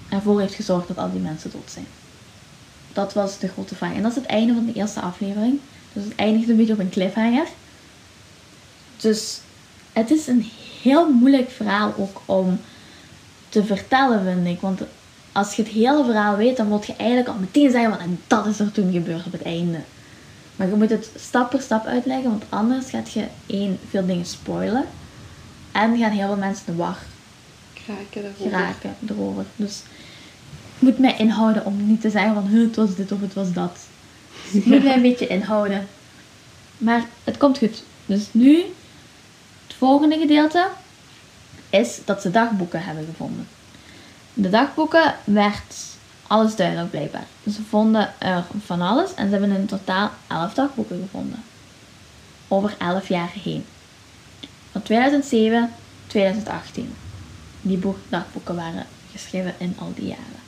ervoor 0.10 0.40
heeft 0.40 0.54
gezorgd 0.54 0.88
dat 0.88 0.98
al 0.98 1.12
die 1.12 1.22
mensen 1.22 1.52
dood 1.52 1.72
zijn? 1.72 1.88
Dat 2.94 3.14
was 3.14 3.40
de 3.40 3.48
grote 3.48 3.76
vraag. 3.76 3.94
En 3.94 4.02
dat 4.02 4.12
is 4.12 4.18
het 4.18 4.26
einde 4.26 4.54
van 4.54 4.66
de 4.66 4.74
eerste 4.74 5.00
aflevering. 5.00 5.60
Dus 5.94 6.04
het 6.04 6.16
eindigt 6.16 6.50
een 6.50 6.58
beetje 6.58 6.74
op 6.74 6.80
een 6.80 6.90
cliffhanger. 6.90 7.48
Dus 8.98 9.40
het 9.94 10.12
is 10.12 10.28
een 10.28 10.50
heel 10.82 11.10
moeilijk 11.10 11.50
verhaal 11.52 11.94
ook 11.98 12.22
om 12.26 12.60
te 13.50 13.64
vertellen, 13.64 14.24
vind 14.24 14.48
ik. 14.48 14.62
Want 14.62 14.82
als 15.32 15.56
je 15.56 15.62
het 15.62 15.72
hele 15.72 16.06
verhaal 16.06 16.36
weet, 16.36 16.58
dan 16.58 16.68
moet 16.68 16.86
je 16.86 16.96
eigenlijk 16.96 17.30
al 17.30 17.36
meteen 17.40 17.72
zeggen 17.72 17.92
van 17.92 18.00
en 18.00 18.20
dat 18.28 18.46
is 18.46 18.60
er 18.60 18.72
toen 18.72 18.92
gebeurd 18.92 19.26
op 19.26 19.32
het 19.32 19.42
einde. 19.42 19.80
Maar 20.56 20.68
je 20.68 20.76
moet 20.76 20.90
het 20.90 21.10
stap 21.16 21.50
per 21.50 21.62
stap 21.62 21.86
uitleggen, 21.86 22.30
want 22.30 22.44
anders 22.50 22.90
gaat 22.90 23.12
je 23.12 23.26
één, 23.46 23.80
veel 23.90 24.06
dingen 24.06 24.26
spoilen. 24.26 24.86
En 25.72 25.98
gaan 25.98 26.12
heel 26.12 26.28
veel 26.28 26.36
mensen 26.36 26.66
de 26.66 26.76
war 26.76 26.98
geraken 28.38 28.96
erover. 29.08 29.46
Dus 29.56 29.82
ik 30.76 30.82
moet 30.82 31.00
mij 31.00 31.16
inhouden 31.18 31.66
om 31.66 31.88
niet 31.88 32.02
te 32.02 32.10
zeggen 32.10 32.34
van 32.34 32.48
"Huh, 32.48 32.68
het 32.68 32.76
was 32.76 32.96
dit 32.96 33.12
of 33.12 33.22
het 33.22 33.34
was 33.34 33.54
dat. 33.54 33.78
Dus 34.44 34.54
ik 34.54 34.66
moet 34.66 34.84
mij 34.84 34.94
een 34.94 35.02
beetje 35.02 35.28
inhouden. 35.28 35.88
Maar 36.78 37.06
het 37.24 37.38
komt 37.38 37.58
goed. 37.58 37.84
Dus 38.06 38.28
nu, 38.32 38.64
volgende 39.80 40.18
gedeelte 40.18 40.68
is 41.70 42.00
dat 42.06 42.22
ze 42.22 42.32
dagboeken 42.32 42.84
hebben 42.84 43.06
gevonden. 43.06 43.48
De 44.34 44.50
dagboeken 44.50 45.16
werd 45.24 45.76
alles 46.28 46.56
duidelijk 46.56 46.90
blijkbaar. 46.90 47.26
Ze 47.52 47.62
vonden 47.70 48.14
er 48.18 48.46
van 48.66 48.82
alles 48.82 49.14
en 49.14 49.26
ze 49.26 49.32
hebben 49.32 49.58
in 49.58 49.66
totaal 49.66 50.12
11 50.28 50.54
dagboeken 50.54 51.02
gevonden. 51.02 51.44
Over 52.48 52.76
11 52.78 53.08
jaar 53.08 53.32
heen. 53.44 53.66
Van 54.72 54.82
2007 54.82 55.72
2018. 56.08 56.96
Die 57.62 57.78
boek- 57.78 58.10
dagboeken 58.10 58.56
waren 58.56 58.86
geschreven 59.12 59.54
in 59.58 59.76
al 59.80 59.92
die 59.96 60.08
jaren. 60.08 60.44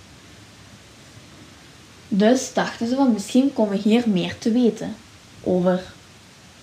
Dus 2.08 2.54
dachten 2.54 2.88
ze 2.88 2.96
van 2.96 3.14
misschien 3.14 3.54
komen 3.54 3.72
we 3.72 3.90
hier 3.90 4.04
meer 4.10 4.38
te 4.38 4.52
weten 4.52 4.96
over 5.44 5.82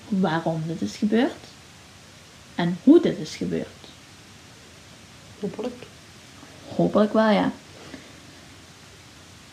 waarom 0.09 0.63
dit 0.67 0.81
is 0.81 0.97
gebeurd 0.97 1.48
en 2.59 2.79
hoe 2.83 3.01
dit 3.01 3.19
is 3.19 3.37
gebeurd. 3.37 3.67
Hopelijk. 5.41 5.83
Hopelijk 6.77 7.13
wel, 7.13 7.31
ja. 7.31 7.51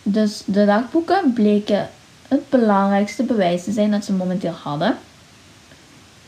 Dus 0.04 0.42
de 0.46 0.66
dagboeken 0.66 1.34
bleken 1.34 1.90
het 2.28 2.50
belangrijkste 2.50 3.24
bewijs 3.24 3.64
te 3.64 3.72
zijn 3.72 3.92
dat 3.92 4.06
ze 4.06 4.14
momenteel 4.14 4.52
hadden. 4.52 4.98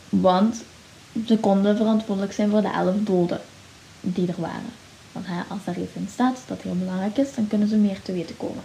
Want 0.08 0.62
ze 1.26 1.38
konden 1.38 1.76
verantwoordelijk 1.76 2.32
zijn 2.32 2.50
voor 2.50 2.62
de 2.62 2.72
elf 2.72 2.94
doden 2.98 3.40
die 4.00 4.28
er 4.28 4.40
waren. 4.40 4.72
Want 5.12 5.26
hè, 5.26 5.42
als 5.48 5.64
daar 5.64 5.78
iets 5.78 5.94
in 5.94 6.08
staat 6.12 6.38
dat 6.46 6.62
heel 6.62 6.78
belangrijk 6.78 7.16
is, 7.16 7.34
dan 7.34 7.48
kunnen 7.48 7.68
ze 7.68 7.76
meer 7.76 8.02
te 8.02 8.12
weten 8.12 8.36
komen. 8.36 8.62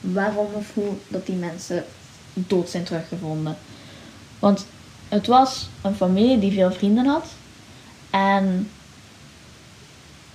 Waarom 0.00 0.46
of 0.52 0.74
hoe 0.74 0.92
dat 1.08 1.26
die 1.26 1.36
mensen 1.36 1.84
dood 2.32 2.68
zijn 2.68 2.84
teruggevonden. 2.84 3.56
Want 4.38 4.66
het 5.08 5.26
was 5.26 5.68
een 5.82 5.94
familie 5.94 6.38
die 6.38 6.52
veel 6.52 6.72
vrienden 6.72 7.06
had. 7.06 7.26
En 8.10 8.70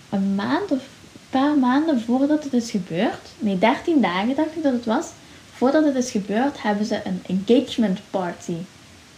een 0.10 0.36
maand 0.36 0.72
of 0.72 0.78
een 0.80 1.30
paar 1.30 1.58
maanden 1.58 2.02
voordat 2.02 2.44
het 2.44 2.54
is 2.54 2.72
gebeurd, 2.72 3.30
nee, 3.40 3.58
13 3.60 4.02
dagen 4.02 4.36
dacht 4.36 4.56
ik 4.56 4.64
dat 4.64 4.74
het 4.74 4.86
was, 4.86 5.06
voordat 5.54 5.86
het 5.86 5.96
is 5.96 6.12
gebeurd, 6.12 6.62
hebben 6.62 6.86
ze 6.86 7.00
een 7.04 7.24
engagement 7.48 8.00
party 8.10 8.56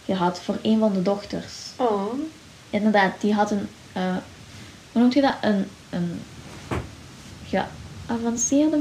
gehad 0.04 0.40
voor 0.40 0.58
een 0.62 0.78
van 0.78 0.92
de 0.92 1.02
dochters. 1.02 1.52
Oh. 1.76 2.12
Inderdaad, 2.70 3.20
die 3.20 3.34
had 3.34 3.50
een, 3.50 3.68
eh, 3.92 4.16
hoe 4.92 5.00
noemt 5.00 5.14
je 5.14 5.20
dat? 5.20 5.34
Een, 5.40 5.66
een 5.90 6.20
geavanceerde 8.06 8.78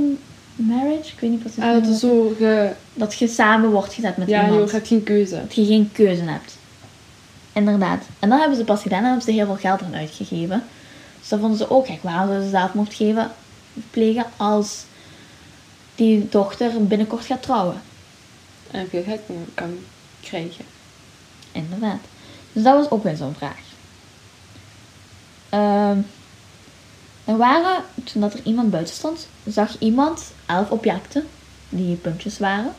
marriage? 0.55 1.11
Ik 1.13 1.19
weet 1.19 1.29
niet 1.29 1.39
precies. 1.39 1.63
Ah, 1.63 1.73
dat 1.73 1.85
is 1.87 1.99
zo 1.99 2.33
ge... 2.37 2.71
dat 2.93 3.13
je 3.13 3.27
samen 3.27 3.69
wordt 3.69 3.93
gezet 3.93 4.17
met 4.17 4.27
Ja, 4.27 4.45
iemand. 4.45 4.69
je 4.69 4.75
hebt 4.75 4.87
geen 4.87 5.03
keuze. 5.03 5.35
Dat 5.35 5.55
je 5.55 5.65
geen 5.65 5.89
keuze 5.93 6.21
hebt. 6.21 6.57
Inderdaad. 7.53 8.03
En 8.19 8.29
dat 8.29 8.39
hebben 8.39 8.57
ze 8.57 8.63
pas 8.63 8.81
gedaan 8.81 8.99
en 8.99 9.05
hebben 9.05 9.23
ze 9.23 9.31
heel 9.31 9.45
veel 9.45 9.55
geld 9.55 9.81
aan 9.81 9.95
uitgegeven. 9.95 10.63
Dus 11.19 11.29
dat 11.29 11.39
vonden 11.39 11.57
ze 11.57 11.69
ook 11.69 11.85
gek. 11.85 12.01
Waarom 12.03 12.25
zouden 12.27 12.43
ze 12.49 12.57
zelfmoord 12.57 12.93
geven, 12.93 13.31
plegen 13.91 14.25
als 14.37 14.83
die 15.95 16.29
dochter 16.29 16.87
binnenkort 16.87 17.25
gaat 17.25 17.41
trouwen? 17.43 17.81
En 18.71 18.89
veel 18.89 19.03
geld 19.03 19.19
kan- 19.53 19.77
krijgen. 20.21 20.65
Inderdaad. 21.51 21.99
Dus 22.53 22.63
dat 22.63 22.75
was 22.75 22.89
ook 22.89 23.03
weer 23.03 23.15
zo'n 23.15 23.35
vraag. 23.37 23.59
Ehm, 25.49 25.97
er 27.25 27.37
waren, 27.37 27.83
toen 28.03 28.21
dat 28.21 28.33
er 28.33 28.39
iemand 28.43 28.71
buiten 28.71 28.95
stond, 28.95 29.27
zag 29.47 29.75
iemand 29.79 30.31
elf 30.45 30.69
objecten, 30.69 31.27
die 31.69 31.95
puntjes 31.95 32.37
waren. 32.37 32.73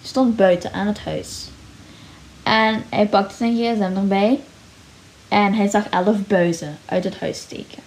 Die 0.00 0.08
stond 0.08 0.36
buiten 0.36 0.72
aan 0.72 0.86
het 0.86 1.00
huis. 1.00 1.48
En 2.42 2.84
hij 2.88 3.06
pakte 3.06 3.34
zijn 3.34 3.56
gsm 3.56 3.96
erbij. 3.96 4.40
En 5.28 5.54
hij 5.54 5.68
zag 5.68 5.88
elf 5.88 6.16
buizen 6.26 6.78
uit 6.84 7.04
het 7.04 7.20
huis 7.20 7.38
steken. 7.38 7.82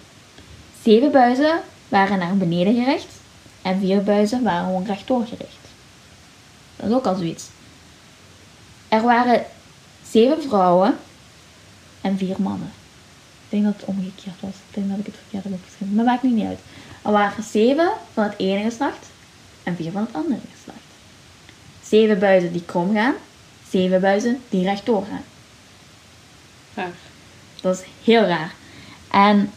Zeven 0.82 1.10
buizen 1.10 1.60
waren 1.88 2.18
naar 2.18 2.36
beneden 2.36 2.84
gericht. 2.84 3.14
En 3.62 3.78
vier 3.78 4.02
buizen 4.02 4.42
waren 4.42 4.64
gewoon 4.64 4.84
rechtdoor 4.84 5.24
gericht. 5.24 5.66
Dat 6.76 6.88
is 6.88 6.94
ook 6.94 7.06
al 7.06 7.14
zoiets. 7.14 7.44
Er 8.88 9.02
waren 9.02 9.44
zeven 10.10 10.42
vrouwen 10.42 10.96
en 12.00 12.18
vier 12.18 12.36
mannen. 12.38 12.72
Ik 13.44 13.52
denk 13.52 13.64
dat 13.64 13.74
het 13.76 13.84
omgekeerd 13.84 14.40
was. 14.40 14.50
Ik 14.50 14.74
denk 14.74 14.88
dat 14.88 14.98
ik 14.98 15.06
het 15.06 15.14
verkeerd 15.14 15.44
heb 15.44 15.52
opgeschreven. 15.52 15.94
Maar 15.94 16.04
maakt 16.04 16.22
niet 16.22 16.46
uit. 16.46 16.58
Er 17.02 17.12
waren 17.12 17.42
zeven 17.42 17.90
van 18.12 18.24
het 18.24 18.34
ene 18.36 18.62
geslacht 18.62 19.06
en 19.62 19.76
vier 19.76 19.92
van 19.92 20.00
het 20.00 20.14
andere 20.14 20.40
geslacht. 20.56 20.80
Zeven 21.82 22.18
buizen 22.18 22.52
die 22.52 22.64
krom 22.64 22.94
gaan. 22.94 23.14
Zeven 23.70 24.00
buizen 24.00 24.40
die 24.48 24.64
rechtdoor 24.64 25.04
gaan. 25.10 25.24
Raar. 26.74 26.92
Dat 27.60 27.78
is 27.78 27.84
heel 28.04 28.22
raar. 28.22 28.54
En 29.10 29.50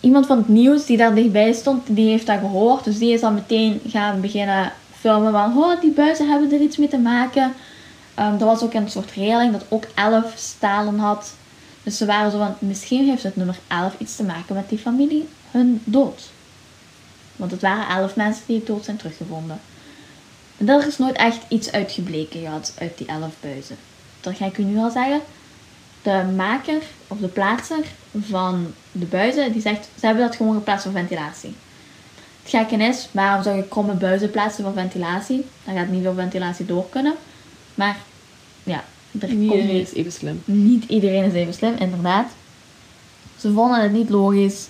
iemand 0.00 0.26
van 0.26 0.38
het 0.38 0.48
nieuws 0.48 0.86
die 0.86 0.96
daar 0.96 1.14
dichtbij 1.14 1.52
stond, 1.52 1.82
die 1.86 2.08
heeft 2.08 2.26
dat 2.26 2.38
gehoord. 2.38 2.84
Dus 2.84 2.98
die 2.98 3.12
is 3.12 3.20
dan 3.20 3.34
meteen 3.34 3.80
gaan 3.88 4.20
beginnen 4.20 4.72
filmen 4.98 5.32
van, 5.32 5.58
oh, 5.58 5.80
die 5.80 5.92
buizen 5.92 6.30
hebben 6.30 6.52
er 6.52 6.60
iets 6.60 6.76
mee 6.76 6.88
te 6.88 6.98
maken. 6.98 7.54
Ehm 8.14 8.38
er 8.38 8.44
was 8.44 8.62
ook 8.62 8.74
een 8.74 8.90
soort 8.90 9.10
regeling 9.10 9.52
dat 9.52 9.66
ook 9.68 9.84
11 9.94 10.32
stalen 10.36 10.98
had. 10.98 11.34
Dus 11.82 11.96
ze 11.96 12.06
waren 12.06 12.30
zo 12.30 12.38
van, 12.38 12.54
misschien 12.58 13.08
heeft 13.08 13.22
het 13.22 13.36
nummer 13.36 13.58
11 13.68 13.94
iets 13.98 14.16
te 14.16 14.24
maken 14.24 14.54
met 14.54 14.68
die 14.68 14.78
familie, 14.78 15.28
hun 15.50 15.82
dood. 15.84 16.30
Want 17.36 17.50
het 17.50 17.60
waren 17.60 17.96
11 17.96 18.16
mensen 18.16 18.42
die 18.46 18.64
dood 18.64 18.84
zijn 18.84 18.96
teruggevonden. 18.96 19.60
En 20.58 20.68
er 20.68 20.86
is 20.86 20.98
nooit 20.98 21.16
echt 21.16 21.40
iets 21.48 21.72
uitgebleken 21.72 22.40
gehad 22.40 22.74
uit 22.78 22.98
die 22.98 23.06
11 23.06 23.34
buizen. 23.40 23.76
Dat 24.20 24.36
ga 24.36 24.46
ik 24.46 24.58
u 24.58 24.62
nu 24.62 24.78
al 24.78 24.90
zeggen 24.90 25.20
de 26.04 26.32
maker 26.36 26.82
of 27.08 27.18
de 27.18 27.28
plaatser 27.28 27.84
van 28.20 28.66
de 28.92 29.04
buizen, 29.04 29.52
die 29.52 29.60
zegt, 29.60 29.88
ze 29.98 30.06
hebben 30.06 30.26
dat 30.26 30.36
gewoon 30.36 30.54
geplaatst 30.54 30.84
voor 30.84 30.92
ventilatie. 30.92 31.54
Het 32.42 32.50
gekke 32.50 32.76
is, 32.76 33.08
waarom 33.10 33.42
zou 33.42 33.56
je 33.56 33.68
kromme 33.68 33.94
buizen 33.94 34.30
plaatsen 34.30 34.64
voor 34.64 34.72
ventilatie? 34.72 35.44
Dan 35.64 35.74
gaat 35.74 35.88
niet 35.88 36.02
veel 36.02 36.14
ventilatie 36.14 36.66
door 36.66 36.88
kunnen. 36.88 37.14
Maar 37.74 37.96
ja, 38.62 38.84
er 39.20 39.34
Niet 39.34 39.48
komt 39.50 39.60
iedereen 39.60 39.80
is 39.80 39.92
even 39.92 40.12
slim. 40.12 40.42
niet 40.44 40.84
iedereen 40.84 41.24
is 41.24 41.32
even 41.32 41.54
slim, 41.54 41.74
inderdaad. 41.78 42.30
Ze 43.38 43.52
vonden 43.52 43.82
het 43.82 43.92
niet 43.92 44.10
logisch 44.10 44.66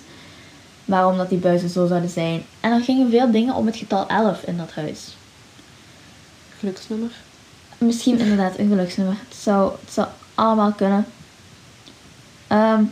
waarom 0.85 1.17
dat 1.17 1.29
die 1.29 1.37
buizen 1.37 1.69
zo 1.69 1.87
zouden 1.87 2.09
zijn. 2.09 2.43
En 2.59 2.71
er 2.71 2.81
gingen 2.81 3.09
veel 3.09 3.31
dingen 3.31 3.55
om 3.55 3.65
het 3.65 3.75
getal 3.75 4.07
11 4.07 4.43
in 4.43 4.57
dat 4.57 4.71
huis. 4.71 5.15
Geluksnummer. 6.65 7.11
Misschien 7.77 8.19
inderdaad 8.19 8.57
een 8.57 8.69
geluksnummer. 8.69 9.15
Het 9.27 9.37
zou, 9.37 9.71
het 9.81 9.93
zou 9.93 10.07
allemaal 10.35 10.71
kunnen. 10.71 11.05
Ehm, 12.47 12.83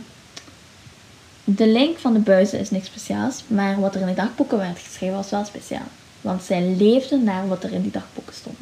de 1.44 1.66
link 1.66 1.98
van 1.98 2.12
de 2.12 2.18
buizen 2.18 2.58
is 2.58 2.70
niks 2.70 2.86
speciaals, 2.86 3.44
maar 3.46 3.80
wat 3.80 3.94
er 3.94 4.00
in 4.00 4.06
de 4.06 4.14
dagboeken 4.14 4.58
werd 4.58 4.78
geschreven 4.78 5.16
was 5.16 5.30
wel 5.30 5.44
speciaal. 5.44 5.86
Want 6.20 6.42
zij 6.42 6.62
leefden 6.62 7.24
naar 7.24 7.48
wat 7.48 7.64
er 7.64 7.72
in 7.72 7.82
die 7.82 7.90
dagboeken 7.90 8.34
stond. 8.34 8.58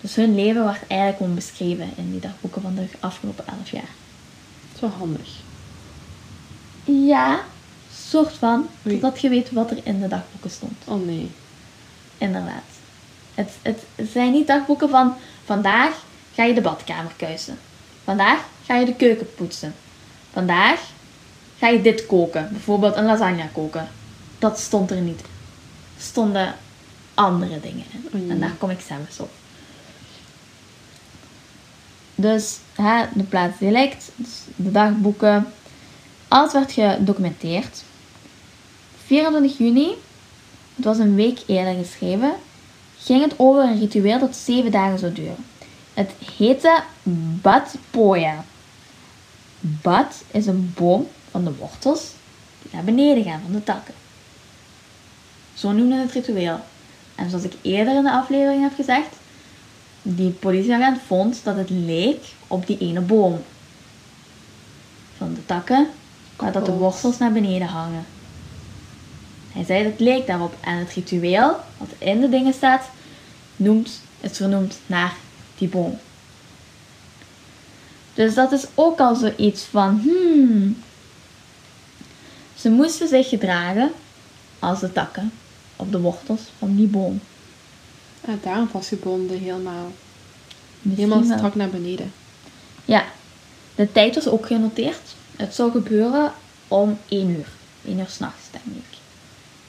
Dus 0.00 0.14
hun 0.14 0.34
leven 0.34 0.62
wordt 0.62 0.86
eigenlijk 0.86 1.20
gewoon 1.20 1.34
beschreven 1.34 1.90
in 1.96 2.10
die 2.10 2.20
dagboeken 2.20 2.62
van 2.62 2.74
de 2.74 2.86
afgelopen 3.00 3.46
elf 3.46 3.70
jaar. 3.70 3.90
Dat 4.62 4.74
is 4.74 4.80
wel 4.80 4.90
handig. 4.90 5.28
Ja, 6.84 7.40
soort 7.94 8.32
van. 8.32 8.68
Totdat 8.82 9.20
je 9.20 9.28
weet 9.28 9.52
wat 9.52 9.70
er 9.70 9.80
in 9.82 10.00
de 10.00 10.08
dagboeken 10.08 10.50
stond. 10.50 10.82
Oh 10.84 11.06
nee. 11.06 11.30
Inderdaad. 12.18 12.77
Het, 13.38 13.50
het 13.62 14.10
zijn 14.12 14.32
niet 14.32 14.46
dagboeken 14.46 14.88
van 14.88 15.14
vandaag 15.44 16.04
ga 16.34 16.44
je 16.44 16.54
de 16.54 16.60
badkamer 16.60 17.12
kuisen. 17.16 17.58
Vandaag 18.04 18.40
ga 18.64 18.76
je 18.76 18.86
de 18.86 18.94
keuken 18.94 19.34
poetsen. 19.34 19.74
Vandaag 20.32 20.80
ga 21.58 21.68
je 21.68 21.80
dit 21.80 22.06
koken. 22.06 22.48
Bijvoorbeeld 22.52 22.96
een 22.96 23.04
lasagne 23.04 23.48
koken. 23.52 23.88
Dat 24.38 24.58
stond 24.58 24.90
er 24.90 25.00
niet. 25.00 25.20
Er 25.20 26.02
stonden 26.02 26.54
andere 27.14 27.60
dingen 27.60 27.84
in. 28.12 28.30
En 28.30 28.40
daar 28.40 28.54
kom 28.58 28.70
ik 28.70 28.80
zelfs 28.80 29.20
op. 29.20 29.30
Dus 32.14 32.58
hè, 32.74 33.04
de 33.14 33.24
plaatsdialect, 33.24 34.10
dus 34.16 34.40
de 34.56 34.70
dagboeken, 34.70 35.52
alles 36.28 36.52
werd 36.52 36.72
gedocumenteerd. 36.72 37.84
24 39.04 39.58
juni, 39.58 39.94
het 40.74 40.84
was 40.84 40.98
een 40.98 41.14
week 41.14 41.38
eerder 41.46 41.74
geschreven, 41.74 42.34
ging 43.08 43.22
het 43.22 43.34
over 43.36 43.62
een 43.62 43.78
ritueel 43.78 44.18
dat 44.18 44.36
zeven 44.36 44.70
dagen 44.70 44.98
zou 44.98 45.12
duren. 45.12 45.44
Het 45.94 46.10
heette 46.36 46.82
Bat 47.42 47.74
Poya. 47.90 48.44
Bat 49.60 50.22
is 50.30 50.46
een 50.46 50.72
boom 50.76 51.06
van 51.30 51.44
de 51.44 51.54
wortels 51.54 52.00
die 52.62 52.70
naar 52.72 52.84
beneden 52.84 53.24
gaan 53.24 53.40
van 53.42 53.52
de 53.52 53.64
takken. 53.64 53.94
Zo 55.54 55.72
noemde 55.72 55.96
het 55.96 56.12
ritueel. 56.12 56.60
En 57.14 57.30
zoals 57.30 57.44
ik 57.44 57.52
eerder 57.62 57.96
in 57.96 58.02
de 58.02 58.12
aflevering 58.12 58.62
heb 58.62 58.74
gezegd, 58.74 59.16
die 60.02 60.30
politieagent 60.30 60.98
vond 61.06 61.40
dat 61.44 61.56
het 61.56 61.70
leek 61.70 62.24
op 62.46 62.66
die 62.66 62.78
ene 62.78 63.00
boom. 63.00 63.40
Van 65.16 65.34
de 65.34 65.46
takken, 65.46 65.86
maar 66.36 66.52
dat 66.52 66.66
de 66.66 66.72
wortels 66.72 67.18
naar 67.18 67.32
beneden 67.32 67.66
hangen. 67.66 68.06
Hij 69.52 69.64
zei 69.64 69.82
dat 69.82 69.92
het 69.92 70.00
leek 70.00 70.26
daarop. 70.26 70.54
En 70.60 70.76
het 70.76 70.92
ritueel, 70.92 71.56
wat 71.78 71.88
in 71.98 72.20
de 72.20 72.28
dingen 72.28 72.52
staat, 72.52 72.90
noemt, 73.58 74.00
is 74.20 74.36
vernoemd 74.36 74.78
naar 74.86 75.14
die 75.58 75.68
boom. 75.68 75.98
Dus 78.14 78.34
dat 78.34 78.52
is 78.52 78.64
ook 78.74 78.98
al 79.00 79.14
zoiets 79.14 79.62
van, 79.62 80.00
hmm. 80.00 80.76
Ze 82.54 82.70
moesten 82.70 83.08
zich 83.08 83.28
gedragen 83.28 83.92
als 84.58 84.80
de 84.80 84.92
takken 84.92 85.32
op 85.76 85.92
de 85.92 86.00
wortels 86.00 86.40
van 86.58 86.76
die 86.76 86.86
boom. 86.86 87.20
Ah, 88.20 88.34
daarom 88.42 88.68
vastgebonden 88.68 89.38
helemaal. 89.38 89.92
Misschien 90.82 91.04
Helemaal 91.04 91.28
wel. 91.28 91.36
strak 91.38 91.54
naar 91.54 91.68
beneden. 91.68 92.12
Ja, 92.84 93.04
de 93.74 93.92
tijd 93.92 94.14
was 94.14 94.28
ook 94.28 94.46
genoteerd. 94.46 95.00
Het 95.36 95.54
zou 95.54 95.70
gebeuren 95.70 96.32
om 96.68 96.98
1 97.08 97.28
uur. 97.28 97.48
1 97.84 97.98
uur 97.98 98.08
s'nachts, 98.08 98.50
denk 98.50 98.64
ik. 98.64 98.98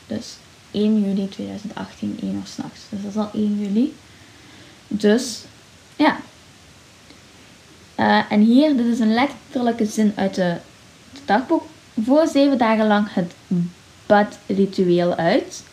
Dus 0.08 0.36
1 0.71 1.03
juli 1.03 1.29
2018, 1.29 2.17
1 2.21 2.34
uur 2.34 2.41
s'nachts. 2.45 2.82
Dus 2.89 3.01
dat 3.01 3.12
is 3.12 3.17
al 3.17 3.29
1 3.34 3.60
juli. 3.60 3.95
Dus, 4.88 5.43
ja. 5.95 6.17
Eh, 7.95 8.21
en 8.29 8.41
hier, 8.41 8.77
dit 8.77 8.86
is 8.86 8.99
een 8.99 9.13
letterlijke 9.13 9.86
zin 9.86 10.13
uit 10.15 10.36
de, 10.36 10.55
dagboek. 11.25 11.63
Voor 12.03 12.27
zeven 12.27 12.58
dagen 12.58 12.88
lang 12.88 13.08
het 13.12 13.34
badritueel 14.05 15.15
uit. 15.15 15.63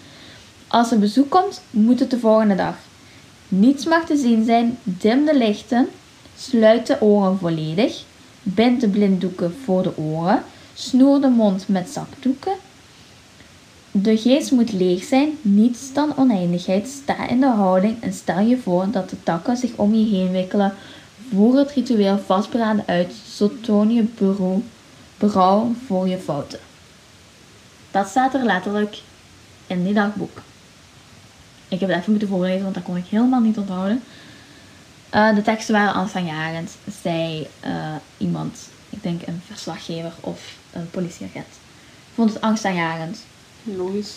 Als 0.66 0.90
er 0.90 0.98
bezoek 0.98 1.30
komt, 1.30 1.60
moet 1.70 2.00
het 2.00 2.10
de 2.10 2.18
volgende 2.18 2.54
dag. 2.54 2.74
Niets 3.48 3.84
mag 3.84 4.04
te 4.04 4.16
zien 4.16 4.44
zijn, 4.44 4.78
dim 4.82 5.24
de 5.24 5.36
lichten, 5.36 5.88
sluit 6.38 6.86
de 6.86 7.00
oren 7.00 7.38
volledig, 7.38 8.04
bind 8.42 8.80
de 8.80 8.88
blinddoeken 8.88 9.54
voor 9.64 9.82
de 9.82 9.96
oren, 9.98 10.42
snoer 10.74 11.20
de 11.20 11.28
mond 11.28 11.68
met 11.68 11.88
zakdoeken. 11.90 12.52
De 14.02 14.16
geest 14.16 14.50
moet 14.50 14.72
leeg 14.72 15.04
zijn, 15.04 15.38
niets 15.42 15.92
dan 15.92 16.16
oneindigheid. 16.16 16.88
Sta 16.88 17.28
in 17.28 17.40
de 17.40 17.46
houding 17.46 18.02
en 18.02 18.12
stel 18.12 18.40
je 18.40 18.58
voor 18.58 18.90
dat 18.90 19.10
de 19.10 19.22
takken 19.22 19.56
zich 19.56 19.70
om 19.76 19.94
je 19.94 20.16
heen 20.16 20.30
wikkelen. 20.30 20.74
Voer 21.30 21.56
het 21.56 21.70
ritueel 21.70 22.18
vastberaden 22.18 22.84
uit, 22.86 23.12
zo 23.36 23.60
toon 23.60 23.92
je 23.92 24.04
berouw, 25.18 25.72
voor 25.86 26.08
je 26.08 26.18
fouten. 26.18 26.58
Dat 27.90 28.08
staat 28.08 28.34
er 28.34 28.44
letterlijk 28.44 28.98
in 29.66 29.84
die 29.84 29.94
dagboek. 29.94 30.42
Ik 31.68 31.80
heb 31.80 31.88
het 31.88 31.98
even 31.98 32.10
moeten 32.10 32.28
voorlezen, 32.28 32.62
want 32.62 32.74
dat 32.74 32.84
kon 32.84 32.96
ik 32.96 33.06
helemaal 33.06 33.40
niet 33.40 33.58
onthouden. 33.58 34.02
Eh, 35.10 35.34
de 35.34 35.42
teksten 35.42 35.74
waren 35.74 35.94
angstaanjagend, 35.94 36.76
zei 37.02 37.46
eh, 37.60 37.94
iemand, 38.16 38.68
ik 38.90 39.02
denk 39.02 39.26
een 39.26 39.42
verslaggever 39.46 40.12
of 40.20 40.54
een 40.72 40.90
politieagent. 40.90 41.46
Ik 42.08 42.14
vond 42.14 42.32
het 42.32 42.42
angstaanjagend, 42.42 43.18
Logisch. 43.76 44.14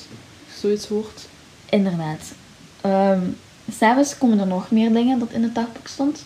Zoiets 0.60 0.88
hoort. 0.88 1.28
inderdaad. 1.70 2.22
Ehm 2.82 3.22
Zelfs 3.78 4.18
komen 4.18 4.40
er 4.40 4.48
nog 4.48 4.72
meer 4.72 4.94
dingen 4.94 5.20
dat 5.20 5.32
in 5.32 5.44
het 5.44 5.56
dagboek 5.56 5.88
stond. 5.88 6.26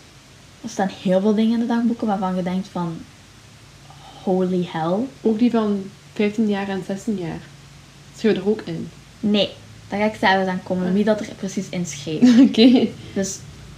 Er 0.62 0.69
staan 0.69 0.89
heel 1.01 1.21
veel 1.21 1.36
dingen 1.36 1.53
in 1.53 1.59
de 1.59 1.65
dagboeken 1.65 2.07
waarvan 2.07 2.36
je 2.36 2.43
denkt 2.43 2.67
van... 2.67 2.97
Holy 4.23 4.67
hell. 4.71 4.97
Ook 5.21 5.39
die 5.39 5.51
van 5.51 5.83
15 6.13 6.47
jaar 6.47 6.69
en 6.69 6.83
16 6.86 7.17
jaar. 7.17 7.39
Schreeuw 8.17 8.33
er 8.33 8.49
ook 8.49 8.62
in. 8.62 8.89
Nee, 9.19 9.49
daar 9.89 9.99
ga 9.99 10.05
ik 10.05 10.15
zelfs 10.19 10.47
aan 10.47 10.63
komen 10.63 10.93
wie 10.93 11.03
dat 11.03 11.19
er 11.19 11.27
precies 11.38 11.69
in 11.69 11.86
schreef. 11.86 12.39
Oké. 12.47 12.88
Dus 13.13 13.38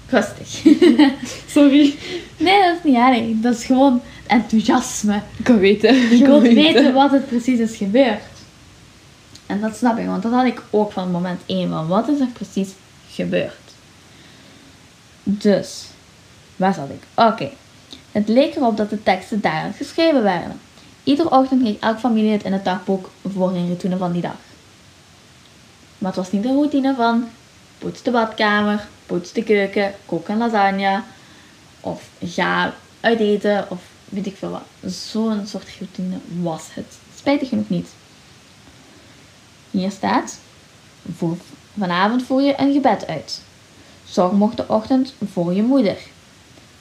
rustig. 0.10 0.63
Sorry. 1.47 1.95
nee, 2.38 2.62
dat 2.62 2.75
is 2.77 2.84
niet 2.84 2.95
erg. 2.95 3.41
Dat 3.41 3.58
is 3.58 3.65
gewoon 3.65 4.01
enthousiasme. 4.27 5.21
Ik 5.38 5.43
kan 5.43 5.60
weten. 5.60 6.12
Ik 6.12 6.25
wilt 6.25 6.41
weten 6.41 6.93
wat 6.93 7.12
het 7.12 7.27
precies 7.27 7.60
is 7.60 7.75
gebeurd. 7.75 8.21
En 9.45 9.62
dat 9.62 9.75
snap 9.75 9.97
ik, 9.97 10.05
want 10.05 10.23
dat 10.23 10.31
had 10.31 10.45
ik 10.45 10.62
ook 10.69 10.91
van 10.91 11.12
moment 11.12 11.41
1 11.45 11.69
van 11.69 11.88
wat 11.88 12.08
is 12.08 12.19
er 12.19 12.27
precies 12.27 12.69
gebeurd. 13.10 13.53
Dus, 15.23 15.86
waar 16.55 16.73
zat 16.73 16.89
ik? 16.89 17.03
Oké. 17.15 17.49
Het 18.12 18.27
leek 18.27 18.55
erop 18.55 18.77
dat 18.77 18.89
de 18.89 19.03
teksten 19.03 19.41
daarin 19.41 19.73
geschreven 19.73 20.23
werden. 20.23 20.60
Iedere 21.03 21.29
ochtend 21.29 21.62
kreeg 21.62 21.79
elke 21.79 21.99
familie 21.99 22.31
het 22.31 22.43
in 22.43 22.53
het 22.53 22.65
dagboek 22.65 23.10
voor 23.34 23.51
hun 23.51 23.65
routine 23.65 23.97
van 23.97 24.12
die 24.12 24.21
dag. 24.21 24.36
Maar 25.97 26.13
het 26.13 26.19
was 26.23 26.31
niet 26.31 26.43
de 26.43 26.49
routine 26.49 26.95
van 26.95 27.27
poets 27.77 28.01
de 28.01 28.12
badkamer, 28.12 28.88
poets 29.05 29.31
de 29.31 29.43
keuken, 29.43 29.93
kook 30.05 30.27
een 30.27 30.38
lasagne 30.38 31.01
of 31.81 32.10
ga 32.23 32.73
uit 32.99 33.19
eten 33.19 33.65
of 33.69 33.81
weet 34.10 34.25
ik 34.25 34.38
veel 34.38 34.49
wat. 34.49 34.91
Zo'n 34.91 35.47
soort 35.47 35.77
routine 35.79 36.17
was 36.41 36.67
het. 36.73 36.97
Spijtig 37.15 37.49
genoeg 37.49 37.69
niet. 37.69 37.89
Hier 39.75 39.91
staat, 39.91 40.39
voor, 41.15 41.38
vanavond 41.77 42.23
voer 42.23 42.41
je 42.41 42.53
een 42.57 42.73
gebed 42.73 43.07
uit. 43.07 43.41
Zorg 44.05 44.31
morgenochtend 44.31 45.13
voor 45.31 45.53
je 45.53 45.63
moeder. 45.63 45.97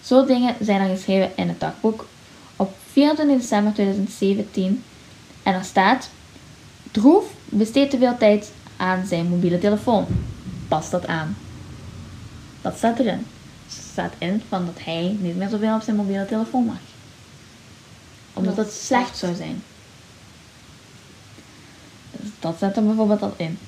Zo 0.03 0.25
dingen 0.27 0.55
zijn 0.61 0.81
er 0.81 0.97
geschreven 0.97 1.31
in 1.37 1.49
het 1.49 1.61
dagboek 1.61 2.07
op 2.57 2.75
24 2.93 3.37
december 3.41 3.73
2017. 3.73 4.85
En 5.43 5.55
er 5.55 5.65
staat, 5.65 6.11
Droef 6.91 7.25
besteedt 7.45 7.91
te 7.91 7.99
veel 7.99 8.17
tijd 8.19 8.53
aan 8.77 9.07
zijn 9.07 9.29
mobiele 9.29 9.59
telefoon. 9.59 10.07
Pas 10.69 10.91
dat 10.91 11.07
aan. 11.07 11.37
Dat 12.63 12.77
staat 12.77 12.99
erin. 12.99 13.27
Dus 13.67 13.77
er 13.77 13.83
staat 13.93 14.13
in 14.19 14.43
van 14.49 14.67
dat 14.67 14.85
hij 14.85 15.17
niet 15.21 15.37
meer 15.37 15.49
zoveel 15.49 15.75
op 15.75 15.83
zijn 15.83 15.97
mobiele 15.97 16.27
telefoon 16.27 16.65
mag. 16.65 16.81
Omdat 18.33 18.57
Dat 18.57 18.73
slecht 18.73 19.09
echt. 19.09 19.19
zou 19.19 19.35
zijn. 19.35 19.63
Dat 22.45 22.59
zet 22.59 22.77
er 22.77 22.85
bijvoorbeeld 22.85 23.23
al 23.23 23.35
in. 23.37 23.59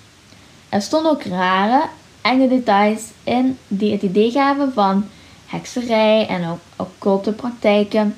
Er 0.69 0.83
stonden 0.83 1.11
ook 1.11 1.23
rare, 1.23 1.89
enge 2.23 2.49
details 2.49 3.03
in 3.25 3.59
die 3.69 3.93
het 3.93 4.03
idee 4.03 4.31
gaven 4.31 4.73
van 4.73 5.09
hekserij 5.47 6.27
en 6.27 6.49
ook 6.49 6.59
occulte 6.77 7.33
praktijken. 7.33 8.15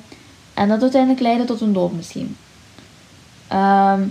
En 0.53 0.67
dat 0.67 0.81
uiteindelijk 0.81 1.21
leidde 1.21 1.45
tot 1.45 1.61
een 1.61 1.73
dood 1.73 1.91
misschien. 1.91 2.37
Ehm, 3.47 4.01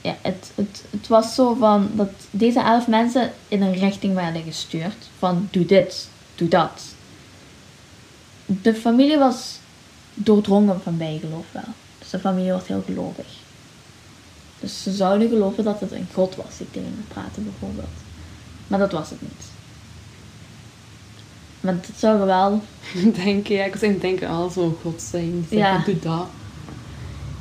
ja, 0.00 0.16
het, 0.22 0.52
het, 0.54 0.84
het 0.90 1.08
was 1.08 1.34
zo 1.34 1.54
van 1.54 1.90
dat 1.92 2.10
deze 2.30 2.60
elf 2.60 2.86
mensen 2.86 3.32
in 3.48 3.62
een 3.62 3.74
richting 3.74 4.14
werden 4.14 4.42
gestuurd. 4.42 5.08
Van 5.18 5.48
doe 5.50 5.66
dit, 5.66 6.08
doe 6.34 6.48
dat. 6.48 6.82
De 8.46 8.74
familie 8.74 9.18
was 9.18 9.58
doordrongen 10.14 10.80
van 10.82 10.96
bijgeloof 10.96 11.46
wel. 11.52 11.74
Dus 11.98 12.10
de 12.10 12.18
familie 12.18 12.52
was 12.52 12.66
heel 12.66 12.82
gelovig. 12.86 13.39
Dus 14.60 14.82
ze 14.82 14.92
zouden 14.92 15.28
geloven 15.28 15.64
dat 15.64 15.80
het 15.80 15.92
een 15.92 16.08
god 16.12 16.36
was 16.36 16.56
die 16.58 16.70
tegen 16.70 16.88
hen 16.88 17.04
praatte 17.08 17.40
bijvoorbeeld. 17.40 17.96
Maar 18.66 18.78
dat 18.78 18.92
was 18.92 19.10
het 19.10 19.22
niet. 19.22 19.44
Want 21.60 21.86
het 21.86 21.98
zou 21.98 22.26
wel 22.26 22.62
Denken, 23.24 23.54
ja, 23.54 23.64
ik 23.64 23.72
was 23.72 23.82
aan 23.82 23.88
het 23.88 24.00
denken, 24.00 24.28
al 24.28 24.50
zo'n 24.50 24.76
god 24.82 25.02
zijn. 25.02 25.46
Ja. 25.48 25.82
doe 25.84 25.98
dat. 25.98 26.26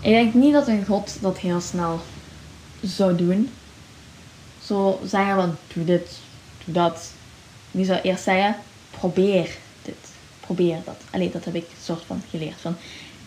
Ik 0.01 0.11
denk 0.11 0.33
niet 0.33 0.53
dat 0.53 0.67
een 0.67 0.85
god 0.85 1.17
dat 1.21 1.37
heel 1.37 1.61
snel 1.61 1.99
zou 2.81 3.15
doen. 3.15 3.49
Zo 4.63 4.99
zeggen 5.05 5.35
van, 5.35 5.55
doe 5.73 5.85
dit, 5.85 6.19
doe 6.65 6.73
dat. 6.73 7.11
Die 7.71 7.85
zou 7.85 7.99
eerst 8.01 8.23
zeggen, 8.23 8.55
probeer 8.91 9.57
dit, 9.81 9.95
probeer 10.39 10.77
dat. 10.85 11.01
Allee, 11.11 11.31
dat 11.31 11.45
heb 11.45 11.55
ik 11.55 11.65
soort 11.83 12.03
van 12.05 12.21
geleerd. 12.29 12.61
Van, 12.61 12.75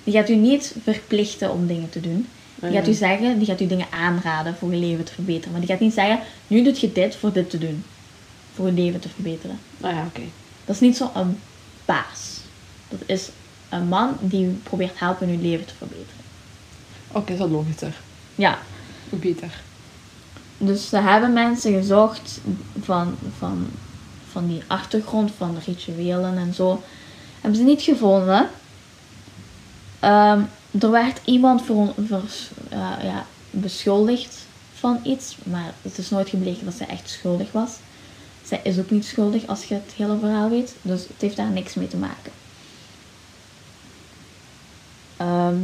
die 0.04 0.14
gaat 0.14 0.28
u 0.28 0.34
niet 0.34 0.74
verplichten 0.82 1.50
om 1.50 1.66
dingen 1.66 1.90
te 1.90 2.00
doen. 2.00 2.28
Die 2.68 2.70
gaat 2.70 2.88
u 2.88 2.92
zeggen, 2.92 3.38
die 3.38 3.46
gaat 3.46 3.60
u 3.60 3.66
dingen 3.66 3.86
aanraden 3.90 4.56
voor 4.56 4.70
je 4.74 4.76
leven 4.76 5.04
te 5.04 5.12
verbeteren. 5.12 5.50
Maar 5.50 5.60
die 5.60 5.70
gaat 5.70 5.80
niet 5.80 5.94
zeggen, 5.94 6.20
nu 6.46 6.62
doet 6.62 6.80
je 6.80 6.92
dit 6.92 7.16
voor 7.16 7.32
dit 7.32 7.50
te 7.50 7.58
doen. 7.58 7.84
Voor 8.54 8.66
je 8.66 8.72
leven 8.72 9.00
te 9.00 9.08
verbeteren. 9.08 9.58
Ah 9.80 9.92
ja, 9.92 10.04
oké. 10.06 10.22
Dat 10.64 10.74
is 10.74 10.80
niet 10.80 10.96
zo'n 10.96 11.38
baas. 11.84 12.40
Dat 12.88 13.00
is 13.06 13.30
een 13.68 13.88
man 13.88 14.16
die 14.20 14.46
u 14.46 14.60
probeert 14.62 14.98
helpen 14.98 15.28
uw 15.28 15.40
leven 15.40 15.66
te 15.66 15.74
verbeteren. 15.74 16.20
Oké, 17.12 17.36
dat 17.36 17.46
is 17.46 17.52
logischer. 17.52 17.94
Ja, 18.34 18.58
Beter. 19.10 19.60
dus 20.58 20.88
ze 20.88 20.96
hebben 20.96 21.32
mensen 21.32 21.72
gezocht 21.72 22.40
van, 22.80 23.16
van, 23.38 23.66
van 24.30 24.48
die 24.48 24.62
achtergrond, 24.66 25.30
van 25.36 25.54
de 25.54 25.60
rituelen 25.66 26.38
en 26.38 26.54
zo. 26.54 26.82
Hebben 27.40 27.60
ze 27.60 27.64
niet 27.64 27.82
gevonden. 27.82 28.48
Ehm, 30.00 30.40
er 30.80 30.90
werd 30.90 31.20
iemand 31.24 31.62
vers- 32.06 32.50
eh, 32.68 32.92
ja, 33.02 33.26
beschuldigd 33.50 34.46
van 34.74 35.00
iets, 35.02 35.36
maar 35.42 35.74
het 35.82 35.98
is 35.98 36.10
nooit 36.10 36.28
gebleken 36.28 36.64
dat 36.64 36.74
zij 36.74 36.86
echt 36.86 37.10
schuldig 37.10 37.52
was. 37.52 37.70
Zij 38.44 38.60
is 38.62 38.78
ook 38.78 38.90
niet 38.90 39.04
schuldig 39.04 39.46
als 39.46 39.64
je 39.64 39.74
het 39.74 39.92
hele 39.96 40.18
verhaal 40.18 40.50
weet, 40.50 40.74
dus 40.82 41.02
het 41.02 41.20
heeft 41.20 41.36
daar 41.36 41.50
niks 41.50 41.74
mee 41.74 41.88
te 41.88 41.96
maken. 41.96 42.32
Ehm, 45.16 45.58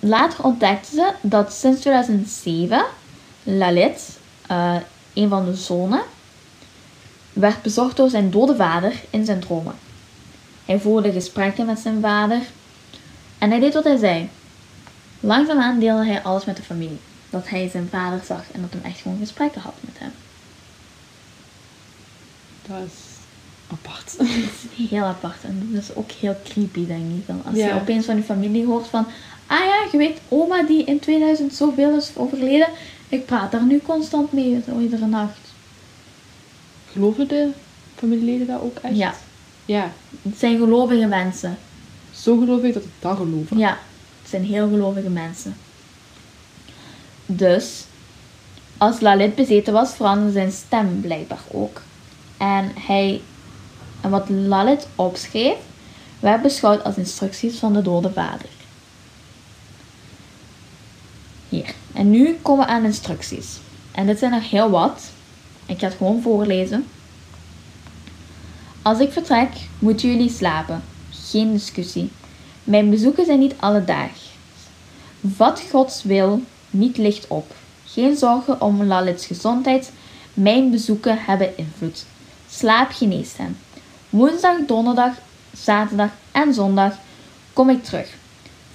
later 0.00 0.44
ontdekte 0.44 0.94
ze 0.94 1.12
dat 1.20 1.52
sinds 1.52 1.80
2007 1.80 2.84
Lalit, 3.42 4.18
eh, 4.46 4.76
een 5.14 5.28
van 5.28 5.44
de 5.44 5.54
zonen, 5.54 6.02
werd 7.32 7.62
bezocht 7.62 7.96
door 7.96 8.10
zijn 8.10 8.30
dode 8.30 8.56
vader 8.56 8.92
in 9.10 9.24
zijn 9.24 9.40
dromen. 9.40 9.74
Hij 10.64 10.80
voerde 10.80 11.12
gesprekken 11.12 11.66
met 11.66 11.78
zijn 11.78 12.00
vader 12.00 12.40
en 13.44 13.50
hij 13.50 13.60
deed 13.60 13.74
wat 13.74 13.84
hij 13.84 13.96
zei. 13.96 14.28
Langzaamaan 15.20 15.78
deelde 15.78 16.04
hij 16.06 16.22
alles 16.22 16.44
met 16.44 16.56
de 16.56 16.62
familie. 16.62 16.98
Dat 17.30 17.48
hij 17.48 17.68
zijn 17.68 17.88
vader 17.90 18.20
zag 18.26 18.44
en 18.52 18.60
dat 18.60 18.70
hij 18.72 18.90
echt 18.90 19.00
gewoon 19.00 19.18
gesprekken 19.18 19.60
had 19.60 19.74
met 19.80 19.94
hem. 19.98 20.12
Dat 22.68 22.76
is 22.86 22.92
apart. 23.70 24.14
Dat 24.18 24.26
is 24.78 24.88
heel 24.90 25.04
apart 25.04 25.42
en 25.44 25.68
dat 25.72 25.82
is 25.82 25.94
ook 25.94 26.10
heel 26.10 26.36
creepy, 26.44 26.86
denk 26.86 27.10
ik. 27.18 27.26
Dan 27.26 27.42
als 27.46 27.56
Ja. 27.56 27.66
je 27.66 27.74
opeens 27.74 28.04
van 28.04 28.16
je 28.16 28.22
familie 28.22 28.66
hoort 28.66 28.86
van... 28.86 29.06
Ah 29.46 29.58
ja, 29.64 29.86
je 29.92 29.98
weet, 29.98 30.18
oma 30.28 30.62
die 30.62 30.84
in 30.84 30.98
2000 31.00 31.54
zoveel 31.54 31.96
is 31.96 32.10
overleden. 32.14 32.68
Ik 33.08 33.26
praat 33.26 33.52
daar 33.52 33.62
nu 33.64 33.80
constant 33.86 34.32
mee, 34.32 34.62
zo 34.66 34.78
iedere 34.78 35.06
nacht. 35.06 35.38
Geloven 36.92 37.28
de 37.28 37.48
familieleden 37.96 38.46
dat 38.46 38.60
ook 38.60 38.76
echt? 38.78 38.96
Ja. 38.96 39.14
Ja. 39.64 39.90
Het 40.22 40.38
zijn 40.38 40.58
gelovige 40.58 41.06
mensen. 41.06 41.58
Zo 42.24 42.38
geloof 42.38 42.62
ik 42.62 42.74
dat 42.74 42.82
ik 42.82 42.90
dat 42.98 43.16
geloof. 43.16 43.46
Ja, 43.56 43.78
het 44.20 44.30
zijn 44.30 44.44
heel 44.44 44.68
gelovige 44.68 45.08
mensen. 45.08 45.56
Dus, 47.26 47.84
als 48.78 49.00
Lalit 49.00 49.34
bezeten 49.34 49.72
was, 49.72 49.94
veranderde 49.94 50.32
zijn 50.32 50.52
stem 50.52 51.00
blijkbaar 51.00 51.42
ook. 51.50 51.82
En 52.36 52.70
hij, 52.74 53.20
en 54.00 54.10
wat 54.10 54.28
Lalit 54.28 54.86
opschreef, 54.94 55.56
werd 56.20 56.42
beschouwd 56.42 56.84
als 56.84 56.96
instructies 56.96 57.58
van 57.58 57.72
de 57.72 57.82
dode 57.82 58.12
vader. 58.12 58.48
Hier. 61.48 61.74
En 61.92 62.10
nu 62.10 62.38
komen 62.42 62.66
we 62.66 62.72
aan 62.72 62.84
instructies. 62.84 63.58
En 63.92 64.06
dit 64.06 64.18
zijn 64.18 64.32
er 64.32 64.42
heel 64.42 64.70
wat. 64.70 65.02
Ik 65.66 65.78
ga 65.78 65.86
het 65.86 65.96
gewoon 65.96 66.22
voorlezen. 66.22 66.86
Als 68.82 68.98
ik 68.98 69.12
vertrek, 69.12 69.50
moeten 69.78 70.08
jullie 70.08 70.30
slapen. 70.30 70.82
Geen 71.34 71.52
discussie. 71.52 72.10
Mijn 72.64 72.90
bezoeken 72.90 73.24
zijn 73.24 73.38
niet 73.38 73.54
alledaags. 73.60 74.20
Vat 75.34 75.62
Gods 75.70 76.02
wil 76.02 76.42
niet 76.70 76.96
licht 76.96 77.26
op. 77.28 77.54
Geen 77.86 78.16
zorgen 78.16 78.60
om 78.60 78.84
Lalits 78.84 79.26
gezondheid. 79.26 79.92
Mijn 80.34 80.70
bezoeken 80.70 81.18
hebben 81.18 81.56
invloed. 81.56 82.04
Slaap 82.50 82.90
geneest 82.90 83.36
hem. 83.36 83.56
Woensdag, 84.10 84.56
donderdag, 84.66 85.12
zaterdag 85.52 86.10
en 86.32 86.54
zondag 86.54 86.94
kom 87.52 87.70
ik 87.70 87.84
terug. 87.84 88.16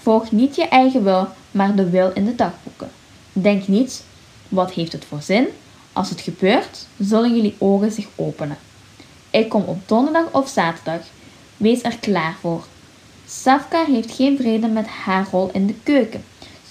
Volg 0.01 0.31
niet 0.31 0.55
je 0.55 0.67
eigen 0.67 1.03
wil, 1.03 1.27
maar 1.51 1.75
de 1.75 1.89
wil 1.89 2.11
in 2.13 2.25
de 2.25 2.35
dagboeken. 2.35 2.89
Denk 3.33 3.67
niet, 3.67 4.03
wat 4.47 4.71
heeft 4.71 4.91
het 4.91 5.05
voor 5.05 5.21
zin? 5.21 5.47
Als 5.93 6.09
het 6.09 6.21
gebeurt, 6.21 6.85
zullen 6.97 7.35
jullie 7.35 7.55
ogen 7.57 7.91
zich 7.91 8.07
openen. 8.15 8.57
Ik 9.29 9.49
kom 9.49 9.63
op 9.63 9.87
donderdag 9.87 10.25
of 10.31 10.49
zaterdag. 10.49 11.01
Wees 11.59 11.83
er 11.83 11.97
klaar 11.97 12.35
voor. 12.39 12.63
Safka 13.27 13.85
heeft 13.85 14.11
geen 14.11 14.37
vrede 14.37 14.67
met 14.67 14.87
haar 14.87 15.27
rol 15.31 15.49
in 15.53 15.67
de 15.67 15.73
keuken. 15.83 16.23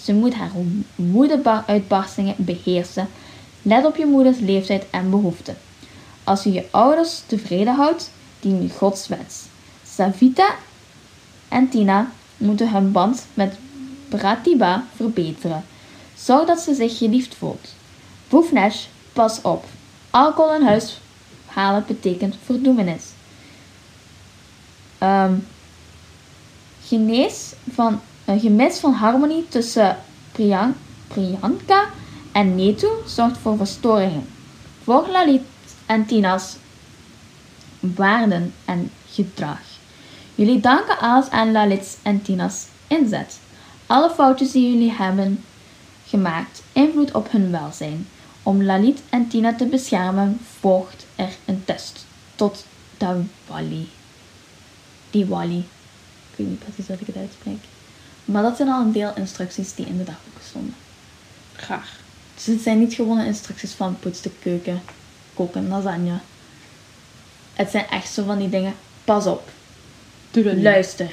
Ze 0.03 0.15
moet 0.15 0.35
haar 0.35 0.51
woedeuitbarstingen 0.95 2.35
beheersen. 2.37 3.09
Let 3.63 3.85
op 3.85 3.97
je 3.97 4.07
moeders 4.07 4.39
leeftijd 4.39 4.87
en 4.91 5.11
behoeften. 5.11 5.57
Als 6.25 6.43
je 6.43 6.53
je 6.53 6.67
ouders 6.71 7.23
tevreden 7.27 7.75
houdt, 7.75 8.11
dien 8.41 8.63
je 8.63 8.69
Gods. 8.69 9.09
Savita 9.85 10.55
en 11.49 11.69
Tina 11.69 12.11
moeten 12.37 12.71
hun 12.71 12.93
band 12.93 13.27
met 13.35 13.57
Pratibha 14.09 14.85
verbeteren. 14.97 15.65
Zorg 16.17 16.47
dat 16.47 16.61
ze 16.61 16.75
zich 16.75 16.99
geliefd 16.99 17.35
voelt. 17.35 17.75
Boefnesh, 18.29 18.85
pas 19.13 19.43
op. 19.43 19.65
Alcohol 20.11 20.55
in 20.55 20.63
huis 20.63 21.01
halen 21.47 21.85
betekent 21.87 22.37
verdoemenis. 22.45 23.05
Ehm, 24.99 25.35
genees 26.83 27.53
van, 27.71 28.01
een 28.25 28.41
gemis 28.41 28.79
van 28.79 28.93
harmonie 28.93 29.49
tussen 29.49 29.97
Priyan- 30.33 30.77
Priyanka 31.09 31.89
en 32.33 32.55
Netu 32.55 32.89
zorgt 33.07 33.39
voor 33.39 33.57
verstoringen. 33.57 34.29
Volg 34.83 35.09
Lalit 35.09 35.43
en 35.87 36.07
Tina's 36.07 36.57
waarden 37.81 38.55
en 38.65 38.91
gedrag. 39.11 39.61
Jullie 40.35 40.61
danken 40.61 40.99
alles 40.99 41.31
aan 41.31 41.53
Lalit's 41.53 41.97
en 42.03 42.23
Tina's 42.23 42.67
inzet. 42.87 43.39
Alle 43.87 44.11
foutjes 44.11 44.51
die 44.51 44.71
jullie 44.73 44.93
hebben 44.93 45.45
gemaakt 46.07 46.63
invloed 46.73 47.15
op 47.15 47.31
hun 47.31 47.51
welzijn. 47.51 48.09
Om 48.43 48.63
Lalit 48.63 49.03
en 49.09 49.29
Tina 49.29 49.55
te 49.55 49.67
beschermen 49.67 50.41
volgt 50.61 51.07
er 51.17 51.37
een 51.45 51.65
test 51.65 52.07
tot 52.35 52.65
Diwali. 52.97 53.89
Diwali. 55.11 55.59
Ik 56.31 56.37
weet 56.37 56.49
niet 56.49 56.59
precies 56.59 56.87
dat 56.87 57.01
ik 57.01 57.07
het 57.07 57.17
uitspreek. 57.17 57.59
Maar 58.25 58.43
dat 58.43 58.57
zijn 58.57 58.69
al 58.69 58.81
een 58.81 58.93
deel 58.93 59.13
instructies 59.15 59.75
die 59.75 59.87
in 59.87 59.97
de 59.97 60.05
dagboeken 60.05 60.43
stonden. 60.49 60.75
Graag. 61.57 61.97
Dus 62.35 62.45
het 62.47 62.61
zijn 62.61 62.79
niet 62.79 62.95
gewone 62.95 63.27
instructies 63.27 63.73
van 63.73 63.99
poets 64.01 64.21
de 64.21 64.31
keuken, 64.43 64.83
koken, 65.35 65.69
lasagne. 65.69 66.19
Het 67.55 67.71
zijn 67.71 67.87
echt 67.91 68.13
zo 68.13 68.25
van 68.25 68.39
die 68.39 68.49
dingen. 68.49 68.75
Pas 69.05 69.27
op, 69.27 69.49
Doe 70.31 70.43
dat 70.43 70.55
niet. 70.55 70.63
luister. 70.63 71.11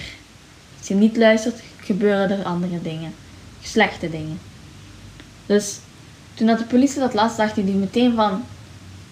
Als 0.77 0.87
je 0.87 0.93
niet 0.93 1.17
luistert, 1.17 1.61
gebeuren 1.79 2.29
er 2.39 2.45
andere 2.45 2.81
dingen. 2.81 3.13
Slechte 3.61 4.09
dingen. 4.09 4.39
Dus 5.45 5.75
toen 6.33 6.47
dat 6.47 6.57
de 6.57 6.65
politie 6.65 6.99
dat 6.99 7.13
las, 7.13 7.35
dacht 7.35 7.55
hij 7.55 7.63
meteen 7.63 8.15
van... 8.15 8.43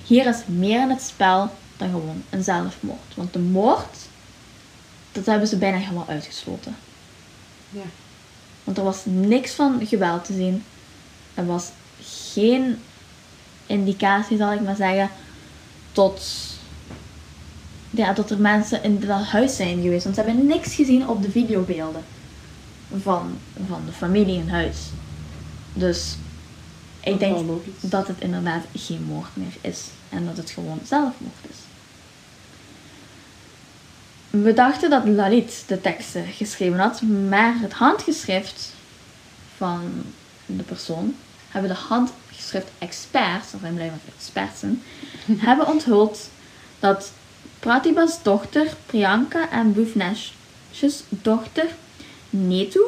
Hier 0.06 0.26
is 0.26 0.38
meer 0.46 0.82
in 0.82 0.90
het 0.90 1.02
spel 1.02 1.50
dan 1.78 1.90
gewoon 1.90 2.24
een 2.30 2.44
zelfmoord. 2.44 3.16
Want 3.16 3.34
de 3.34 3.40
moord, 3.40 3.98
dat 5.14 5.26
hebben 5.26 5.48
ze 5.48 5.58
bijna 5.58 5.78
helemaal 5.78 6.08
uitgesloten. 6.08 6.76
Ja. 7.70 7.82
Want 8.64 8.78
er 8.78 8.84
was 8.84 9.02
niks 9.06 9.52
van 9.52 9.86
geweld 9.86 10.26
te 10.26 10.34
zien. 10.34 10.64
Er 11.34 11.46
was 11.46 11.70
geen 12.02 12.78
indicatie, 13.66 14.38
zal 14.38 14.54
ik 14.54 14.62
maar 14.62 14.76
zeggen, 14.76 15.10
tot, 15.92 16.22
ja, 17.90 18.14
dat 18.14 18.32
er 18.32 18.40
mensen 18.40 18.84
in 18.84 19.00
dat 19.00 19.24
huis 19.24 19.56
zijn 19.56 19.82
geweest. 19.82 20.04
Want 20.04 20.16
ze 20.16 20.22
hebben 20.22 20.46
niks 20.46 20.76
gezien 20.76 21.08
op 21.08 21.22
de 21.22 21.32
videobeelden 21.32 22.04
van, 23.02 23.38
van 23.68 23.82
de 23.86 23.92
familie 23.92 24.38
in 24.38 24.50
huis. 24.50 24.78
Dus 25.74 26.16
ik 27.00 27.12
Dat 27.12 27.20
denk 27.20 27.48
dat 27.80 28.08
het 28.08 28.20
inderdaad 28.20 28.64
geen 28.76 29.04
moord 29.04 29.30
meer 29.34 29.56
is. 29.62 29.84
En 30.10 30.26
dat 30.26 30.38
het 30.38 30.50
gewoon 30.50 30.80
zelfmoord 30.84 31.34
is. 31.50 31.58
We 34.42 34.54
dachten 34.54 34.90
dat 34.90 35.06
Lalit 35.06 35.64
de 35.68 35.82
teksten 35.82 36.26
geschreven 36.26 36.80
had, 36.80 37.02
maar 37.02 37.60
het 37.60 37.74
handgeschrift 37.74 38.74
van 39.58 40.04
de 40.46 40.64
persoon 40.64 41.16
hebben 41.50 41.72
de 41.72 41.78
handgeschrift 41.78 42.68
experts, 42.80 43.54
of 43.54 43.62
wij 43.62 43.72
blijven 43.72 44.00
experts 44.18 44.60
zijn, 44.60 44.84
hebben 45.48 45.68
onthuld 45.68 46.30
dat 46.80 47.12
Pratibha's 47.60 48.24
dochter 48.24 48.68
Priyanka 48.86 49.50
en 49.50 49.74
Bhuvnesh's 49.74 51.04
dochter 51.10 51.66
Netu 52.30 52.82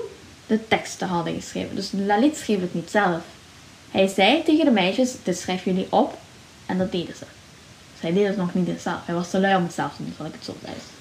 de 0.48 0.68
teksten 0.68 1.08
hadden 1.08 1.34
geschreven. 1.34 1.76
Dus 1.76 1.92
Lalit 1.92 2.38
schreef 2.38 2.62
het 2.62 2.74
niet 2.74 2.90
zelf. 2.90 3.24
Hij 3.92 4.08
zei 4.08 4.44
tegen 4.44 4.66
de 4.66 4.72
meisjes, 4.72 5.16
dit 5.24 5.38
schrijf 5.38 5.66
jullie 5.66 5.88
op. 5.90 6.18
En 6.66 6.78
dat 6.78 6.92
deden 6.92 7.16
ze. 7.16 7.26
Dus 7.94 8.02
hij 8.02 8.14
deed 8.14 8.28
het 8.28 8.38
nog 8.38 8.54
niet 8.54 8.82
zelf. 8.82 9.00
Hij 9.06 9.16
was 9.16 9.30
te 9.30 9.40
lui 9.40 9.56
om 9.56 9.64
het 9.64 9.74
zelf 9.74 9.96
te 9.96 10.04
doen, 10.04 10.14
zal 10.18 10.26
ik 10.26 10.34
het 10.34 10.46
zo 10.46 10.56
zeggen. 10.62 10.95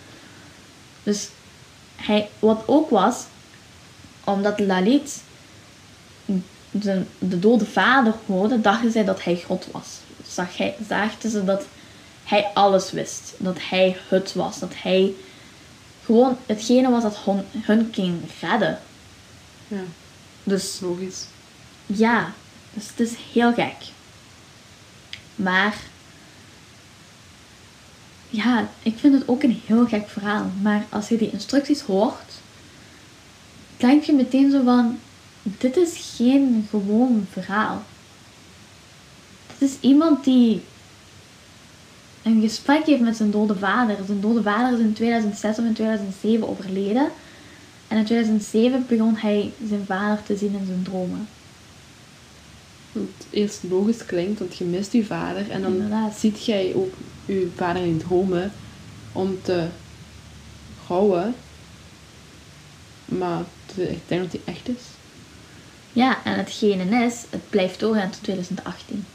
Dus 1.04 1.28
hij, 1.96 2.28
wat 2.38 2.62
ook 2.66 2.90
was, 2.90 3.24
omdat 4.24 4.60
Lalit 4.60 5.22
de, 6.70 7.02
de 7.18 7.38
dode 7.38 7.66
vader 7.66 8.14
hoorde, 8.26 8.60
dachten 8.60 8.92
zij 8.92 9.04
dat 9.04 9.24
hij 9.24 9.42
God 9.46 9.66
was. 9.72 9.86
Zag 10.28 10.56
hij, 10.56 10.76
zagen 10.88 11.30
ze 11.30 11.44
dat 11.44 11.64
hij 12.24 12.50
alles 12.54 12.90
wist. 12.90 13.32
Dat 13.38 13.56
hij 13.60 13.96
het 14.08 14.32
was. 14.32 14.58
Dat 14.58 14.72
hij 14.76 15.14
gewoon 16.04 16.36
hetgene 16.46 16.90
was 16.90 17.02
dat 17.02 17.16
hun, 17.24 17.44
hun 17.52 17.88
ging 17.92 18.20
redden. 18.40 18.80
Ja, 19.68 19.82
Dus 20.42 20.78
logisch. 20.80 21.24
ja, 21.86 22.32
dus 22.72 22.88
het 22.88 23.00
is 23.00 23.12
heel 23.32 23.52
gek. 23.54 23.76
Maar 25.34 25.76
ja, 28.34 28.68
ik 28.82 28.98
vind 28.98 29.14
het 29.14 29.28
ook 29.28 29.42
een 29.42 29.60
heel 29.66 29.86
gek 29.86 30.08
verhaal. 30.08 30.50
Maar 30.62 30.84
als 30.88 31.08
je 31.08 31.16
die 31.16 31.30
instructies 31.30 31.80
hoort, 31.80 32.32
denk 33.76 34.02
je 34.02 34.12
meteen 34.12 34.50
zo 34.50 34.62
van: 34.64 34.98
dit 35.42 35.76
is 35.76 36.14
geen 36.16 36.66
gewoon 36.70 37.26
verhaal. 37.30 37.82
Dit 39.46 39.70
is 39.70 39.76
iemand 39.80 40.24
die 40.24 40.62
een 42.22 42.40
gesprek 42.40 42.86
heeft 42.86 43.00
met 43.00 43.16
zijn 43.16 43.30
dode 43.30 43.56
vader. 43.56 43.96
Zijn 44.06 44.20
dode 44.20 44.42
vader 44.42 44.78
is 44.78 44.84
in 44.84 44.92
2006 44.92 45.58
of 45.58 45.64
in 45.64 45.72
2007 45.72 46.48
overleden. 46.48 47.08
En 47.88 47.98
in 47.98 48.04
2007 48.04 48.84
begon 48.88 49.16
hij 49.16 49.52
zijn 49.68 49.84
vader 49.86 50.22
te 50.22 50.36
zien 50.36 50.54
in 50.54 50.66
zijn 50.66 50.82
dromen. 50.82 51.28
Het 52.92 53.26
eerst 53.30 53.62
logisch 53.70 54.04
klinkt, 54.04 54.38
want 54.38 54.56
je 54.56 54.64
mist 54.64 54.92
je 54.92 55.04
vader. 55.04 55.50
En 55.50 55.62
dan 55.62 55.72
Inderdaad. 55.72 56.16
ziet 56.16 56.44
jij 56.44 56.72
ook 56.74 56.94
je 57.24 57.50
vader 57.56 57.82
in 57.82 57.98
dromen 57.98 58.52
om 59.12 59.42
te 59.42 59.68
rouwen. 60.86 61.34
Maar 63.04 63.44
ik 63.74 64.00
denk 64.06 64.22
dat 64.22 64.32
hij 64.32 64.54
echt 64.54 64.68
is. 64.68 64.82
Ja, 65.92 66.24
en 66.24 66.34
hetgene 66.34 67.04
is, 67.04 67.24
het 67.30 67.50
blijft 67.50 67.80
doorgaan 67.80 68.10
tot 68.10 68.22
2018. 68.22 69.06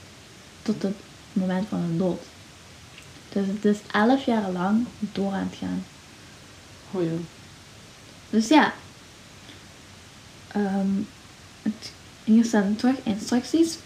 Tot 0.61 0.81
het 0.81 0.95
moment 1.33 1.67
van 1.67 1.79
hun 1.79 1.97
dood. 1.97 2.21
Dus 3.29 3.47
het 3.47 3.65
is 3.65 3.77
11 3.91 4.25
jaar 4.25 4.51
lang 4.51 4.85
door 4.99 5.31
aan 5.33 5.47
het 5.49 5.57
gaan. 5.59 5.83
Oh 6.91 7.03
joh. 7.03 7.19
Dus 8.29 8.47
ja. 8.47 8.73
Ehm, 10.47 10.89
het, 11.61 11.91
hier 12.23 12.45
staan 12.45 12.75
terug 12.75 12.95
instructies. 13.03 13.77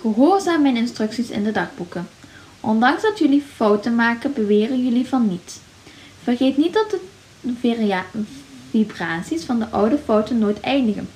Gehoorzaam 0.00 0.62
mijn 0.62 0.76
instructies 0.76 1.30
in 1.30 1.44
de 1.44 1.52
dagboeken. 1.52 2.08
Ondanks 2.62 3.02
dat 3.02 3.18
jullie 3.18 3.42
fouten 3.54 3.94
maken, 3.94 4.32
beweren 4.32 4.84
jullie 4.84 5.08
van 5.08 5.28
niet. 5.28 5.60
Vergeet 6.22 6.56
niet 6.56 6.72
dat 6.72 6.90
de 6.90 7.00
vibraties 8.70 9.44
van 9.44 9.58
de 9.58 9.68
oude 9.68 9.98
fouten 10.04 10.38
nooit 10.38 10.60
eindigen. 10.60 11.08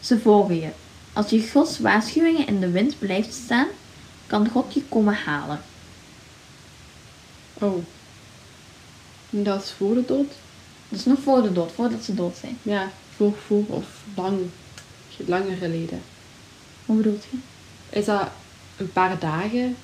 Ze 0.00 0.18
volgen 0.18 0.60
je. 0.60 0.68
Als 1.12 1.30
je 1.30 1.48
Gods 1.50 1.78
waarschuwingen 1.78 2.46
in 2.46 2.60
de 2.60 2.70
wind 2.70 2.98
blijft 2.98 3.34
staan, 3.34 3.66
kan 4.26 4.48
God 4.48 4.74
je 4.74 4.82
komen 4.88 5.14
halen. 5.14 5.60
Oh. 7.54 7.84
En 9.30 9.42
dat 9.42 9.62
is 9.62 9.70
voor 9.70 9.94
de 9.94 10.04
dood? 10.04 10.32
Dus 10.88 11.04
nog 11.04 11.18
voor 11.22 11.42
de 11.42 11.52
dood, 11.52 11.72
voordat 11.72 12.04
ze 12.04 12.14
dood 12.14 12.36
zijn. 12.36 12.58
Ja, 12.62 12.90
voor, 13.16 13.32
voor 13.46 13.64
of 13.66 13.86
lang. 14.16 14.38
Langer 15.26 15.56
geleden. 15.56 16.02
Hoe 16.86 16.96
bedoelt 16.96 17.24
je? 17.30 17.36
Is 17.98 18.04
dat 18.04 18.28
een 18.76 18.92
paar 18.92 19.18
dagen 19.18 19.76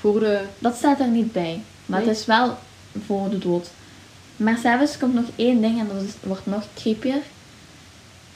voor 0.00 0.20
de... 0.20 0.44
Dat 0.58 0.76
staat 0.76 1.00
er 1.00 1.08
niet 1.08 1.32
bij. 1.32 1.62
Maar 1.86 1.98
Nee? 1.98 2.08
het 2.08 2.18
is 2.18 2.26
wel 2.26 2.58
voor 3.06 3.30
de 3.30 3.38
dood. 3.38 3.70
Maar 4.36 4.58
zelfs 4.58 4.98
komt 4.98 5.14
nog 5.14 5.24
één 5.36 5.60
ding 5.60 5.78
en 5.80 5.88
dat 5.92 6.02
is, 6.02 6.12
wordt 6.22 6.46
nog 6.46 6.64
creepier. 6.74 7.22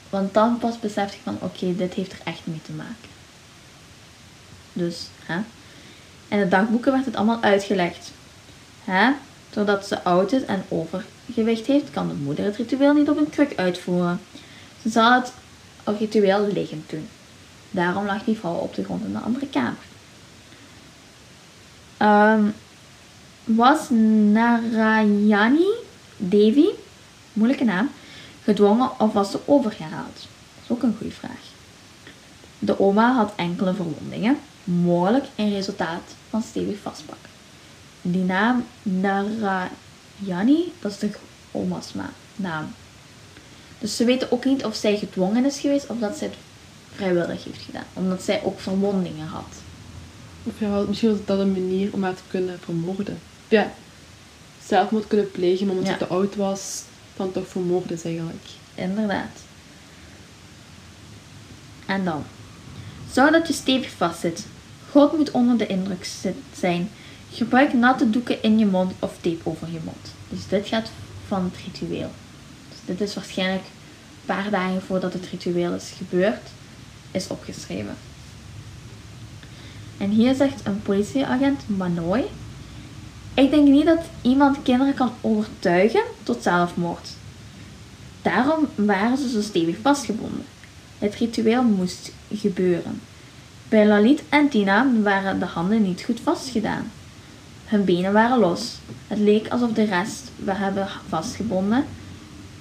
Want 0.09 0.33
dan 0.33 0.57
pas 0.57 0.79
besef 0.79 1.13
je 1.13 1.19
van, 1.23 1.37
oké, 1.41 1.75
dit 1.75 1.93
heeft 1.93 2.11
er 2.11 2.19
echt 2.23 2.41
mee 2.43 2.61
te 2.61 2.71
maken. 2.71 3.09
Dus, 4.73 5.07
hè. 5.25 5.37
In 6.27 6.39
de 6.39 6.47
dagboeken 6.47 6.91
werd 6.91 7.05
het 7.05 7.15
allemaal 7.15 7.41
uitgelegd. 7.41 8.11
Hè? 8.83 9.11
Doordat 9.49 9.87
ze 9.87 10.03
oud 10.03 10.31
is 10.31 10.45
en 10.45 10.63
overgewicht 10.67 11.65
heeft, 11.65 11.91
kan 11.91 12.07
de 12.07 12.13
moeder 12.13 12.45
het 12.45 12.55
ritueel 12.55 12.93
niet 12.93 13.09
op 13.09 13.17
een 13.17 13.29
kruk 13.29 13.53
uitvoeren. 13.55 14.19
Ze 14.81 14.89
zal 14.89 15.13
het 15.13 15.33
ritueel 15.99 16.47
liggend 16.53 16.89
doen. 16.89 17.07
Daarom 17.71 18.05
lag 18.05 18.23
die 18.23 18.37
vrouw 18.37 18.53
op 18.53 18.75
de 18.75 18.83
grond 18.83 19.03
in 19.05 19.11
de 19.11 19.19
andere 19.19 19.47
kamer. 19.47 19.77
Ehm, 22.03 22.49
was 23.43 23.89
Narayani 24.31 25.67
Devi, 26.17 26.69
moeilijke 27.33 27.63
naam, 27.63 27.89
gedwongen 28.43 28.99
of 28.99 29.13
was 29.13 29.31
ze 29.31 29.39
overgehaald? 29.45 30.15
Dat 30.15 30.63
is 30.63 30.69
ook 30.69 30.83
een 30.83 30.95
goede 30.97 31.13
vraag. 31.13 31.41
De 32.59 32.79
oma 32.79 33.13
had 33.13 33.33
enkele 33.35 33.73
verwondingen, 33.73 34.37
mogelijk 34.63 35.25
een 35.35 35.53
resultaat 35.53 36.01
van 36.29 36.41
stevig 36.41 36.79
vastpakken. 36.81 37.29
Die 38.01 38.23
naam 38.23 38.65
Narayani, 38.81 40.73
dat 40.79 40.91
is 40.91 40.97
de 40.97 41.11
oma's 41.51 41.93
ma- 41.93 42.13
naam. 42.35 42.73
Dus 43.79 43.95
ze 43.95 44.05
weten 44.05 44.31
ook 44.31 44.45
niet 44.45 44.65
of 44.65 44.75
zij 44.75 44.97
gedwongen 44.97 45.45
is 45.45 45.59
geweest 45.59 45.87
of 45.87 45.99
dat 45.99 46.17
zij 46.17 46.27
het 46.27 46.37
vrijwillig 46.95 47.43
heeft 47.43 47.61
gedaan. 47.61 47.85
Omdat 47.93 48.23
zij 48.23 48.41
ook 48.43 48.59
verwondingen 48.59 49.27
had. 49.27 49.62
Of 50.43 50.59
ja, 50.59 50.83
misschien 50.87 51.09
was 51.09 51.19
dat 51.25 51.39
een 51.39 51.51
manier 51.51 51.93
om 51.93 52.03
haar 52.03 52.15
te 52.15 52.21
kunnen 52.27 52.59
vermoorden. 52.59 53.19
Ja, 53.47 53.73
zelfmoord 54.65 55.07
kunnen 55.07 55.31
plegen, 55.31 55.65
maar 55.67 55.75
omdat 55.75 55.91
Ja. 55.91 55.97
ze 55.97 56.05
te 56.05 56.13
oud 56.13 56.35
was, 56.35 56.83
dan 57.15 57.31
toch 57.31 57.47
vermoorden 57.47 57.91
is 57.97 58.03
eigenlijk. 58.03 58.45
Inderdaad. 58.75 59.39
En 61.85 62.05
dan. 62.05 62.23
Zou 63.11 63.31
dat 63.31 63.47
je 63.47 63.53
stevig 63.53 63.89
vastzit. 63.91 64.45
God 64.91 65.17
moet 65.17 65.31
onder 65.31 65.57
de 65.57 65.67
indruk 65.67 66.07
zijn. 66.59 66.89
Gebruik 67.31 67.73
natte 67.73 68.09
doeken 68.09 68.41
in 68.43 68.59
je 68.59 68.65
mond 68.65 68.93
of 68.99 69.15
tape 69.21 69.39
over 69.43 69.67
je 69.71 69.79
mond. 69.83 70.07
Dus 70.29 70.47
dit 70.47 70.67
gaat 70.67 70.89
van 71.27 71.43
het 71.43 71.63
ritueel. 71.65 72.11
Dus 72.69 72.77
dit 72.85 73.01
is 73.01 73.15
waarschijnlijk 73.15 73.63
een 73.63 74.25
paar 74.35 74.49
dagen 74.49 74.81
voordat 74.81 75.13
het 75.13 75.27
ritueel 75.31 75.73
is 75.73 75.93
gebeurd, 75.97 76.47
is 77.11 77.27
opgeschreven. 77.27 77.95
En 80.03 80.09
hier 80.09 80.35
zegt 80.35 80.65
een 80.65 80.81
politieagent 80.81 81.69
Manoy. 81.77 82.25
Ik 83.33 83.49
denk 83.51 83.67
niet 83.67 83.85
dat 83.85 84.01
iemand 84.21 84.57
kinderen 84.63 84.93
kan 84.93 85.11
overtuigen 85.21 86.03
tot 86.23 86.43
zelfmoord. 86.43 87.09
Daarom 88.21 88.67
waren 88.75 89.17
ze 89.17 89.29
zo 89.29 89.41
stevig 89.41 89.77
vastgebonden. 89.81 90.45
Het 90.99 91.15
ritueel 91.15 91.63
moest 91.63 92.11
gebeuren. 92.33 93.01
Bij 93.69 93.87
Lalit 93.87 94.23
en 94.29 94.49
Tina 94.49 94.87
waren 95.01 95.39
de 95.39 95.45
handen 95.45 95.81
niet 95.81 96.01
goed 96.01 96.19
vastgedaan. 96.19 96.91
Hun 97.65 97.85
benen 97.85 98.13
waren 98.13 98.39
los. 98.39 98.77
Het 99.07 99.19
leek 99.19 99.47
alsof 99.47 99.71
de 99.71 99.83
rest 99.83 100.31
we 100.35 100.53
hebben 100.53 100.87
vastgebonden 101.07 101.85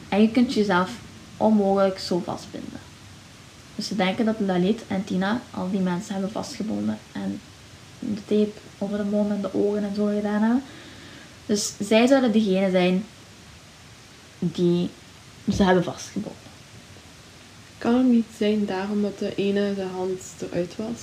en 0.08 0.20
je 0.20 0.30
kunt 0.30 0.54
jezelf 0.54 0.90
onmogelijk 1.36 1.98
zo 1.98 2.22
vastbinden. 2.24 2.91
Dus 3.82 3.90
ze 3.90 3.96
denken 3.96 4.24
dat 4.24 4.40
Lalit 4.40 4.82
en 4.88 5.04
Tina 5.04 5.40
al 5.50 5.70
die 5.70 5.80
mensen 5.80 6.12
hebben 6.12 6.30
vastgebonden 6.30 6.98
en 7.12 7.40
de 7.98 8.24
tape 8.24 8.52
over 8.78 8.96
de 8.96 9.04
mond 9.04 9.30
en 9.30 9.40
de 9.40 9.54
ogen 9.54 9.84
en 9.84 9.94
zo 9.94 10.06
gedaan 10.06 10.42
hebben. 10.42 10.62
Dus 11.46 11.72
zij 11.78 12.06
zouden 12.06 12.32
degene 12.32 12.70
zijn 12.70 13.04
die 14.38 14.90
ze 15.52 15.62
hebben 15.62 15.84
vastgebonden. 15.84 16.50
Kan 17.78 17.94
het 17.94 18.06
niet 18.06 18.26
zijn 18.36 18.66
daarom 18.66 19.02
dat 19.02 19.18
de 19.18 19.34
ene 19.34 19.74
de 19.74 19.86
hand 19.96 20.20
eruit 20.38 20.76
was? 20.76 21.00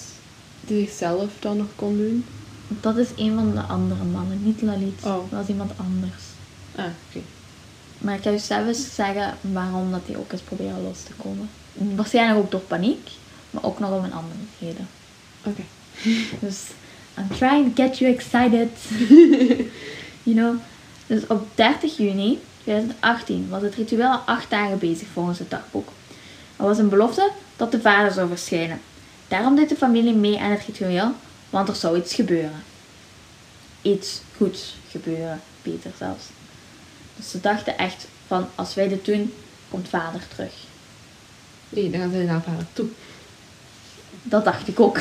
Die 0.62 0.86
zichzelf 0.86 1.32
dan 1.40 1.58
nog 1.58 1.70
kon 1.76 1.98
doen? 1.98 2.26
Dat 2.68 2.98
is 2.98 3.10
een 3.16 3.36
van 3.36 3.52
de 3.52 3.62
andere 3.62 4.04
mannen, 4.04 4.44
niet 4.44 4.62
Lalit. 4.62 5.04
Oh. 5.04 5.16
Dat 5.30 5.40
was 5.40 5.48
iemand 5.48 5.72
anders. 5.78 6.24
Ah, 6.76 6.86
oké. 6.86 7.26
Maar 7.98 8.16
ik 8.16 8.22
kan 8.22 8.32
je 8.32 8.40
zelf 8.40 8.68
eens 8.68 8.96
zeggen 8.96 9.38
waarom 9.42 9.92
dat 9.92 10.02
hij 10.06 10.18
ook 10.18 10.34
is 10.34 10.42
proberen 10.42 10.84
los 10.84 11.04
te 11.04 11.14
komen. 11.18 11.50
Waarschijnlijk 11.74 12.40
ook 12.40 12.52
door 12.52 12.60
paniek, 12.60 13.10
maar 13.50 13.64
ook 13.64 13.80
nog 13.80 13.92
om 13.92 14.04
een 14.04 14.14
andere 14.14 14.40
reden. 14.60 14.88
Oké. 15.44 15.64
Dus 16.46 16.62
I'm 17.18 17.38
trying 17.38 17.76
to 17.76 17.84
get 17.84 17.98
you 17.98 18.14
excited. 18.14 18.70
you 20.24 20.36
know. 20.36 20.56
Dus 21.08 21.28
op 21.28 21.48
30 21.56 21.98
juni 21.98 22.40
2018 22.64 23.50
was 23.50 23.62
het 23.62 23.76
ritueel 23.76 24.12
al 24.12 24.22
acht 24.26 24.50
dagen 24.50 24.80
bezig 24.80 25.08
volgens 25.14 25.40
het 25.40 25.50
dagboek. 25.50 25.90
Er 26.58 26.66
was 26.66 26.78
een 26.78 26.90
belofte 26.90 27.32
dat 27.56 27.72
de 27.72 27.82
vader 27.82 28.12
zou 28.12 28.28
verschijnen. 28.28 28.82
Daarom 29.28 29.56
deed 29.56 29.70
de 29.70 29.76
familie 29.76 30.14
mee 30.14 30.40
aan 30.40 30.52
het 30.52 30.66
ritueel, 30.66 31.12
want 31.50 31.68
er 31.70 31.76
zou 31.76 31.98
iets 31.98 32.14
gebeuren. 32.14 32.64
Iets 33.82 34.22
goeds 34.38 34.76
gebeuren, 34.90 35.42
beter 35.62 35.92
zelfs. 35.98 36.26
Dus 37.16 37.32
ze 37.32 37.40
dachten 37.40 37.78
echt 37.78 38.08
van, 38.28 38.48
als 38.56 38.74
wij 38.74 38.88
dit 38.88 39.06
doen, 39.06 39.34
komt 39.70 39.88
vader 39.88 40.22
terug. 40.28 40.54
Nee, 41.70 41.90
dan 41.90 42.00
gaan 42.00 42.12
ze 42.12 42.18
naar 42.18 42.42
vader 42.42 42.66
toe. 42.74 42.88
Dat 44.24 44.46
dacht 44.46 44.68
ik 44.68 44.80
ook. 44.80 45.00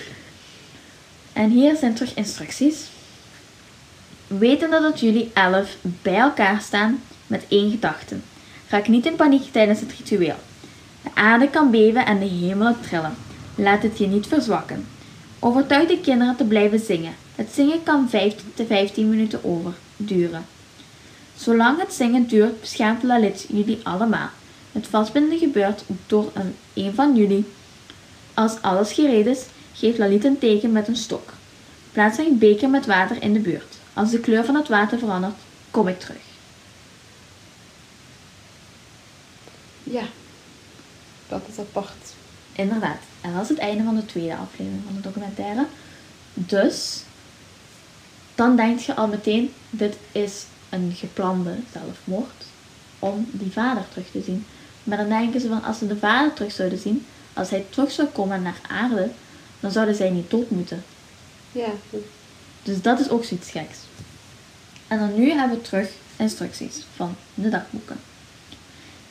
en 1.42 1.50
hier 1.50 1.76
zijn 1.76 1.94
terug 1.94 2.14
instructies. 2.14 2.76
Wetende 4.26 4.80
dat 4.80 5.00
jullie 5.00 5.30
elf 5.32 5.76
bij 6.02 6.16
elkaar 6.16 6.60
staan 6.60 7.02
met 7.26 7.44
één 7.48 7.70
gedachte. 7.70 8.16
Raak 8.68 8.88
niet 8.88 9.06
in 9.06 9.16
paniek 9.16 9.52
tijdens 9.52 9.80
het 9.80 9.92
ritueel. 9.92 10.36
De 11.02 11.10
aarde 11.14 11.48
kan 11.48 11.70
beven 11.70 12.06
en 12.06 12.18
de 12.18 12.26
hemelen 12.26 12.80
trillen. 12.80 13.14
Laat 13.54 13.82
het 13.82 13.98
je 13.98 14.06
niet 14.06 14.26
verzwakken. 14.26 14.86
Overtuig 15.38 15.88
de 15.88 16.00
kinderen 16.00 16.36
te 16.36 16.44
blijven 16.44 16.78
zingen. 16.78 17.14
Het 17.34 17.50
zingen 17.52 17.82
kan 17.82 18.08
15 18.08 18.52
te 18.54 18.66
15 18.66 19.08
minuten 19.08 19.44
over 19.44 19.72
duren. 19.96 20.44
Zolang 21.36 21.80
het 21.80 21.92
zingen 21.92 22.26
duurt, 22.26 22.60
beschermt 22.60 23.02
Lalit 23.02 23.46
jullie 23.48 23.80
allemaal. 23.82 24.30
Het 24.72 24.86
vastbinden 24.86 25.38
gebeurt 25.38 25.84
door 26.06 26.30
een, 26.34 26.56
een 26.74 26.94
van 26.94 27.16
jullie. 27.16 27.44
Als 28.34 28.62
alles 28.62 28.92
gereed 28.92 29.26
is, 29.26 29.44
geeft 29.72 29.98
Lalit 29.98 30.24
een 30.24 30.38
teken 30.38 30.72
met 30.72 30.88
een 30.88 30.96
stok. 30.96 31.32
Plaats 31.92 32.18
een 32.18 32.38
beker 32.38 32.70
met 32.70 32.86
water 32.86 33.22
in 33.22 33.32
de 33.32 33.38
buurt. 33.38 33.78
Als 33.94 34.10
de 34.10 34.20
kleur 34.20 34.44
van 34.44 34.54
het 34.54 34.68
water 34.68 34.98
verandert, 34.98 35.34
kom 35.70 35.88
ik 35.88 36.00
terug. 36.00 36.22
Ja. 39.82 40.04
Dat 41.28 41.42
is 41.48 41.58
apart. 41.58 42.14
Inderdaad. 42.52 42.98
En 43.20 43.32
dat 43.32 43.42
is 43.42 43.48
het 43.48 43.58
einde 43.58 43.84
van 43.84 43.96
de 43.96 44.06
tweede 44.06 44.36
aflevering 44.36 44.82
van 44.84 44.94
de 44.94 45.00
documentaire. 45.00 45.66
Dus, 46.34 47.02
dan 48.34 48.56
denk 48.56 48.78
je 48.78 48.94
al 48.94 49.06
meteen, 49.06 49.52
dit 49.70 49.96
is 50.12 50.44
een 50.68 50.92
geplande 50.96 51.54
zelfmoord 51.72 52.44
om 52.98 53.28
die 53.30 53.52
vader 53.52 53.84
terug 53.88 54.10
te 54.10 54.22
zien. 54.22 54.44
Maar 54.84 54.96
dan 54.96 55.08
denken 55.08 55.40
ze 55.40 55.48
van, 55.48 55.62
als 55.62 55.78
ze 55.78 55.86
de 55.86 55.96
vader 55.96 56.32
terug 56.32 56.52
zouden 56.52 56.78
zien, 56.78 57.06
als 57.32 57.50
hij 57.50 57.64
terug 57.70 57.90
zou 57.90 58.08
komen 58.08 58.42
naar 58.42 58.60
aarde, 58.68 59.10
dan 59.60 59.70
zouden 59.70 59.94
zij 59.94 60.10
niet 60.10 60.30
dood 60.30 60.50
moeten. 60.50 60.84
Ja. 61.52 61.68
Dus 62.62 62.82
dat 62.82 63.00
is 63.00 63.08
ook 63.08 63.24
zoiets 63.24 63.50
geks. 63.50 63.78
En 64.88 64.98
dan 64.98 65.14
nu 65.14 65.30
hebben 65.30 65.56
we 65.58 65.62
terug 65.62 65.90
instructies 66.16 66.84
van 66.96 67.14
de 67.34 67.48
dagboeken. 67.48 68.00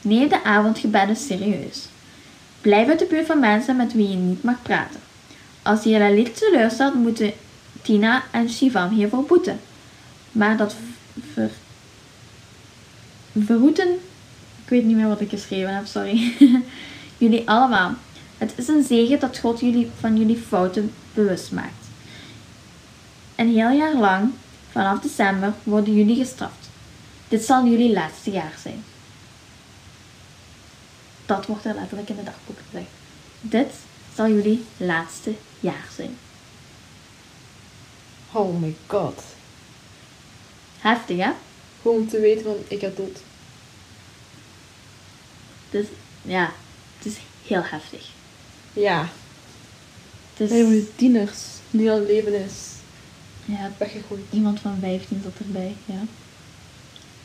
Neem 0.02 0.30
de 0.30 0.44
avondgebeden 0.44 1.16
serieus. 1.16 1.86
Blijf 2.62 2.88
uit 2.88 3.00
de 3.00 3.06
buurt 3.06 3.26
van 3.26 3.40
mensen 3.40 3.76
met 3.76 3.94
wie 3.94 4.10
je 4.10 4.16
niet 4.16 4.44
mag 4.44 4.62
praten. 4.62 5.00
Als 5.62 5.84
je 5.84 5.98
Lalit 5.98 6.38
teleurstelt, 6.38 6.94
moeten 6.94 7.34
Tina 7.82 8.24
en 8.32 8.50
Shivam 8.50 8.90
hiervoor 8.90 9.24
boeten. 9.24 9.60
Maar 10.32 10.58
dat 10.58 10.76
ver... 11.34 11.52
verhoeten... 13.46 14.00
Ik 14.72 14.78
weet 14.78 14.86
niet 14.86 14.96
meer 14.96 15.08
wat 15.08 15.22
ik 15.22 15.30
geschreven 15.30 15.76
heb, 15.76 15.86
sorry. 15.86 16.36
jullie 17.18 17.50
allemaal. 17.50 17.94
Het 18.38 18.54
is 18.56 18.68
een 18.68 18.84
zegen 18.84 19.20
dat 19.20 19.38
God 19.38 19.60
jullie 19.60 19.90
van 20.00 20.18
jullie 20.18 20.38
fouten 20.38 20.94
bewust 21.14 21.52
maakt. 21.52 21.86
Een 23.36 23.50
heel 23.50 23.70
jaar 23.70 23.96
lang, 23.96 24.32
vanaf 24.70 25.00
december, 25.00 25.54
worden 25.64 25.96
jullie 25.96 26.16
gestraft. 26.16 26.70
Dit 27.28 27.44
zal 27.44 27.66
jullie 27.66 27.94
laatste 27.94 28.32
jaar 28.32 28.54
zijn. 28.62 28.84
Dat 31.26 31.46
wordt 31.46 31.66
er 31.66 31.76
letterlijk 31.76 32.10
in 32.10 32.16
de 32.16 32.24
dagboek 32.24 32.58
gezegd. 32.70 32.92
Dit 33.42 33.74
zal 34.16 34.28
jullie 34.28 34.66
laatste 34.78 35.34
jaar 35.60 35.88
zijn. 35.96 36.18
Oh 38.32 38.62
my 38.62 38.76
god. 38.88 39.24
Heftig, 40.80 41.18
hè? 41.18 41.32
Gewoon 41.82 41.98
om 41.98 42.08
te 42.08 42.20
weten 42.20 42.44
van, 42.44 42.56
ik 42.68 42.80
ga 42.80 42.90
dood. 42.96 43.22
Dus 45.72 45.86
ja, 46.22 46.52
het 46.98 47.06
is 47.12 47.18
heel 47.48 47.62
heftig. 47.64 48.10
Ja. 48.74 49.08
Het 50.38 50.50
Hij 50.50 50.60
is, 50.60 50.68
moet 50.68 50.98
tieners. 50.98 51.38
Die 51.72 51.92
al 51.92 52.02
leven 52.06 52.34
is 52.46 52.54
ja, 53.46 53.72
weggegooid. 53.78 54.22
iemand 54.32 54.60
van 54.60 54.78
15 54.82 55.22
zat 55.24 55.46
erbij, 55.46 55.76
ja. 55.86 56.02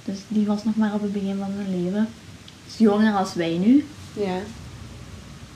Dus 0.05 0.18
die 0.28 0.47
was 0.47 0.64
nog 0.64 0.76
maar 0.76 0.94
op 0.94 1.03
het 1.03 1.12
begin 1.12 1.38
van 1.38 1.53
zijn 1.57 1.82
leven. 1.84 2.09
Is 2.66 2.78
jonger 2.78 3.14
als 3.14 3.34
wij 3.34 3.59
nu. 3.59 3.86
Ja. 4.12 4.38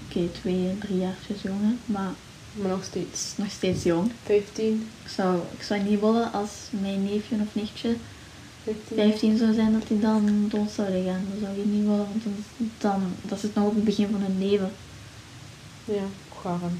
Oké, 0.09 0.29
twee, 0.41 0.79
drie 0.79 0.99
jaartjes 0.99 1.43
jonger, 1.43 1.73
maar 1.87 2.13
Maar 2.53 2.69
nog 2.69 2.85
steeds. 2.85 3.33
nog 3.37 3.51
steeds 3.51 3.83
jong. 3.83 4.13
15. 4.25 4.89
Ik 5.05 5.11
zou, 5.11 5.41
ik 5.57 5.63
zou 5.63 5.81
niet 5.81 6.01
willen 6.01 6.33
als 6.33 6.51
mijn 6.71 7.05
neefje 7.05 7.37
of 7.37 7.49
nichtje 7.53 7.97
15. 8.65 8.97
15 8.97 9.37
zou 9.39 9.53
zijn 9.55 9.73
dat 9.73 9.89
die 9.89 9.99
dan 9.99 10.47
dood 10.49 10.71
zouden 10.71 11.05
gaan. 11.05 11.25
Dat 11.31 11.41
zou 11.49 11.59
ik 11.61 11.65
niet 11.65 11.83
willen, 11.83 11.97
want 12.09 12.23
dan, 12.25 12.35
dan 12.79 13.03
dat 13.23 13.41
zit 13.41 13.55
nog 13.55 13.67
op 13.67 13.75
het 13.75 13.85
begin 13.85 14.09
van 14.11 14.21
hun 14.21 14.39
leven. 14.49 14.73
Ja, 15.85 16.03
garm. 16.43 16.79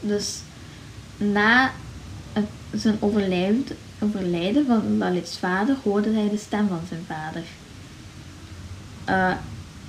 Dus 0.00 0.38
na 1.16 1.72
het- 2.32 2.80
zijn 2.80 2.96
overlijden, 3.00 3.64
overlijden 3.98 4.66
van 4.66 4.98
Lalit's 4.98 5.38
vader 5.38 5.76
hoorde 5.82 6.12
hij 6.12 6.28
de 6.28 6.36
stem 6.38 6.68
van 6.68 6.80
zijn 6.88 7.04
vader. 7.06 7.42
Eh, 9.04 9.36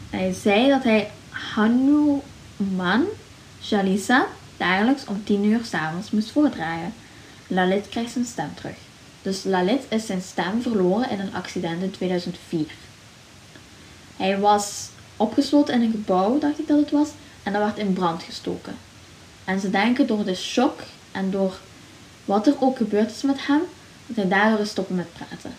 hij 0.09 0.33
zei 0.33 0.69
dat 0.69 0.83
hij 0.83 1.11
Hanuman 1.29 3.05
Jalisa 3.59 4.25
dagelijks 4.57 5.05
om 5.05 5.23
10 5.23 5.43
uur 5.45 5.59
s'avonds 5.65 6.11
moest 6.11 6.31
voordragen. 6.31 6.93
Lalit 7.47 7.89
krijgt 7.89 8.11
zijn 8.11 8.25
stem 8.25 8.49
terug. 8.55 8.75
Dus 9.25 9.43
Lalit 9.43 9.85
is 9.89 10.05
zijn 10.05 10.21
stem 10.21 10.61
verloren 10.61 11.09
in 11.09 11.19
een 11.19 11.33
accident 11.33 11.81
in 11.81 11.91
2004. 11.91 12.65
Hij 14.17 14.39
was 14.39 14.89
opgesloten 15.17 15.73
in 15.73 15.81
een 15.81 15.91
gebouw, 15.91 16.39
dacht 16.39 16.59
ik 16.59 16.67
dat 16.67 16.79
het 16.79 16.91
was, 16.91 17.09
en 17.43 17.53
dat 17.53 17.61
werd 17.61 17.77
in 17.77 17.93
brand 17.93 18.23
gestoken. 18.23 18.75
En 19.45 19.59
ze 19.59 19.69
denken 19.69 20.07
door 20.07 20.25
de 20.25 20.35
shock 20.35 20.79
en 21.11 21.31
door 21.31 21.57
wat 22.25 22.47
er 22.47 22.55
ook 22.59 22.77
gebeurd 22.77 23.11
is 23.11 23.21
met 23.21 23.47
hem, 23.47 23.61
dat 24.05 24.15
hij 24.15 24.27
daardoor 24.27 24.59
is 24.59 24.69
stoppen 24.69 24.95
met 24.95 25.13
praten. 25.13 25.55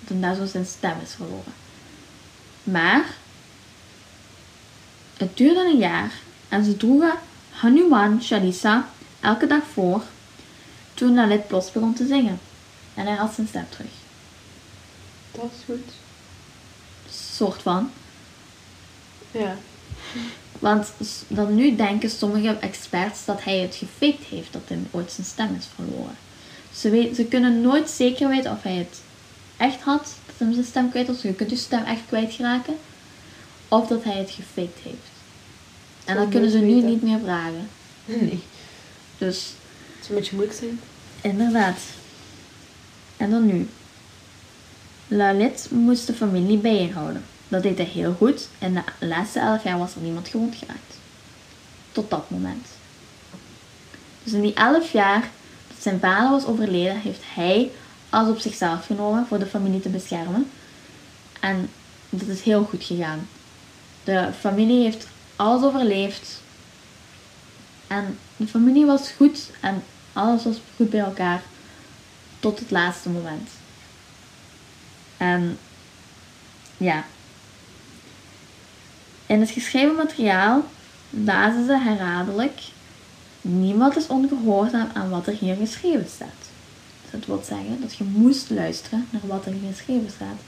Dat 0.00 0.08
hij 0.08 0.20
daardoor 0.20 0.46
zijn 0.46 0.66
stem 0.66 0.96
is 1.02 1.14
verloren. 1.14 1.52
Maar 2.62 3.04
het 5.16 5.36
duurde 5.36 5.60
een 5.60 5.78
jaar 5.78 6.12
en 6.48 6.64
ze 6.64 6.76
droegen 6.76 7.14
Hanuman 7.50 8.22
Chalisa 8.22 8.88
elke 9.20 9.46
dag 9.46 9.62
voor 9.72 10.02
toen 10.94 11.14
Lalit 11.14 11.46
plots 11.46 11.72
begon 11.72 11.94
te 11.94 12.06
zingen. 12.06 12.38
En 12.94 13.06
hij 13.06 13.16
had 13.16 13.34
zijn 13.34 13.48
stem 13.48 13.66
terug. 13.68 13.90
Dat 15.32 15.44
is 15.44 15.64
goed. 15.64 15.92
Soort 17.10 17.62
van. 17.62 17.90
Ja. 19.30 19.56
Want 20.58 20.92
dan 21.28 21.54
nu 21.54 21.76
denken 21.76 22.10
sommige 22.10 22.56
experts 22.58 23.24
dat 23.24 23.44
hij 23.44 23.58
het 23.58 23.74
gefaked 23.74 24.24
heeft, 24.28 24.52
dat 24.52 24.62
hij 24.66 24.78
ooit 24.90 25.12
zijn 25.12 25.26
stem 25.26 25.56
is 25.58 25.66
verloren. 25.74 26.16
Ze, 26.74 26.90
weet, 26.90 27.16
ze 27.16 27.24
kunnen 27.24 27.60
nooit 27.60 27.90
zeker 27.90 28.28
weten 28.28 28.52
of 28.52 28.62
hij 28.62 28.74
het 28.74 29.00
echt 29.56 29.80
had, 29.80 30.14
dat 30.26 30.34
hij 30.38 30.52
zijn 30.52 30.64
stem 30.64 30.90
kwijt 30.90 31.06
was. 31.06 31.22
Je 31.22 31.34
kunt 31.34 31.50
je 31.50 31.56
stem 31.56 31.84
echt 31.84 32.00
kwijtraken. 32.08 32.76
Of 33.68 33.88
dat 33.88 34.04
hij 34.04 34.16
het 34.18 34.30
gefaked 34.30 34.78
heeft. 34.82 35.10
En 36.04 36.16
dat 36.16 36.28
kunnen 36.28 36.50
ze 36.50 36.58
nu 36.58 36.74
weten. 36.74 36.88
niet 36.88 37.02
meer 37.02 37.18
vragen. 37.18 37.68
Nee. 38.04 38.42
Dus 39.18 39.52
Het 39.94 40.02
is 40.02 40.08
een 40.08 40.14
beetje 40.14 40.34
moeilijk 40.34 40.58
zijn. 40.58 40.80
Inderdaad. 41.20 41.78
En 43.20 43.30
dan 43.30 43.46
nu. 43.46 43.68
Lalit 45.08 45.68
moest 45.70 46.06
de 46.06 46.14
familie 46.14 46.58
bijeenhouden. 46.58 47.24
Dat 47.48 47.62
deed 47.62 47.76
hij 47.76 47.86
heel 47.86 48.14
goed. 48.18 48.48
In 48.58 48.74
de 48.74 49.06
laatste 49.06 49.38
elf 49.38 49.64
jaar 49.64 49.78
was 49.78 49.94
er 49.94 50.00
niemand 50.00 50.28
gewond 50.28 50.56
geraakt. 50.56 50.98
Tot 51.92 52.10
dat 52.10 52.30
moment. 52.30 52.66
Dus 54.22 54.32
in 54.32 54.40
die 54.40 54.54
elf 54.54 54.92
jaar 54.92 55.30
dat 55.68 55.82
zijn 55.82 56.00
vader 56.00 56.30
was 56.30 56.44
overleden, 56.44 57.00
heeft 57.00 57.22
hij 57.34 57.70
alles 58.10 58.30
op 58.30 58.38
zichzelf 58.38 58.86
genomen 58.86 59.26
voor 59.26 59.38
de 59.38 59.46
familie 59.46 59.80
te 59.80 59.88
beschermen. 59.88 60.50
En 61.40 61.70
dat 62.10 62.28
is 62.28 62.42
heel 62.42 62.64
goed 62.64 62.84
gegaan. 62.84 63.28
De 64.04 64.28
familie 64.38 64.82
heeft 64.82 65.06
alles 65.36 65.62
overleefd. 65.62 66.42
En 67.86 68.18
de 68.36 68.46
familie 68.46 68.86
was 68.86 69.10
goed 69.10 69.50
en 69.60 69.82
alles 70.12 70.44
was 70.44 70.56
goed 70.76 70.90
bij 70.90 71.00
elkaar 71.00 71.42
tot 72.40 72.58
het 72.58 72.70
laatste 72.70 73.08
moment. 73.08 73.48
En 75.16 75.58
ja. 76.76 77.04
In 79.26 79.40
het 79.40 79.50
geschreven 79.50 79.94
materiaal 79.94 80.64
lazen 81.10 81.66
ze 81.66 81.78
herhaaldelijk: 81.78 82.60
Niemand 83.40 83.96
is 83.96 84.06
ongehoorzaam 84.06 84.88
aan 84.92 85.10
wat 85.10 85.26
er 85.26 85.34
hier 85.34 85.56
geschreven 85.56 86.08
staat. 86.14 86.28
Dus 87.02 87.10
dat 87.10 87.26
wil 87.26 87.42
zeggen 87.44 87.80
dat 87.80 87.94
je 87.94 88.04
moest 88.04 88.50
luisteren 88.50 89.06
naar 89.10 89.26
wat 89.26 89.46
er 89.46 89.52
hier 89.52 89.72
geschreven 89.72 90.10
staat, 90.10 90.38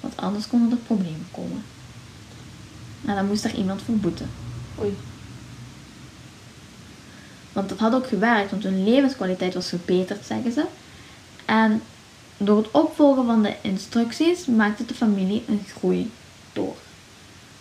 want 0.00 0.16
anders 0.16 0.48
konden 0.48 0.70
er 0.70 0.76
problemen 0.76 1.28
komen. 1.30 1.62
En 3.06 3.14
dan 3.14 3.26
moest 3.26 3.44
er 3.44 3.54
iemand 3.54 3.82
voor 3.82 3.96
boeten. 3.96 4.30
Oei. 4.80 4.96
Want 7.52 7.68
dat 7.68 7.78
had 7.78 7.94
ook 7.94 8.06
gewerkt, 8.06 8.50
want 8.50 8.62
hun 8.62 8.84
levenskwaliteit 8.84 9.54
was 9.54 9.68
verbeterd, 9.68 10.26
zeggen 10.26 10.52
ze. 10.52 10.64
En 11.48 11.82
door 12.36 12.56
het 12.56 12.70
opvolgen 12.70 13.26
van 13.26 13.42
de 13.42 13.54
instructies 13.60 14.46
maakte 14.46 14.84
de 14.84 14.94
familie 14.94 15.44
een 15.48 15.64
groei 15.76 16.10
door. 16.52 16.76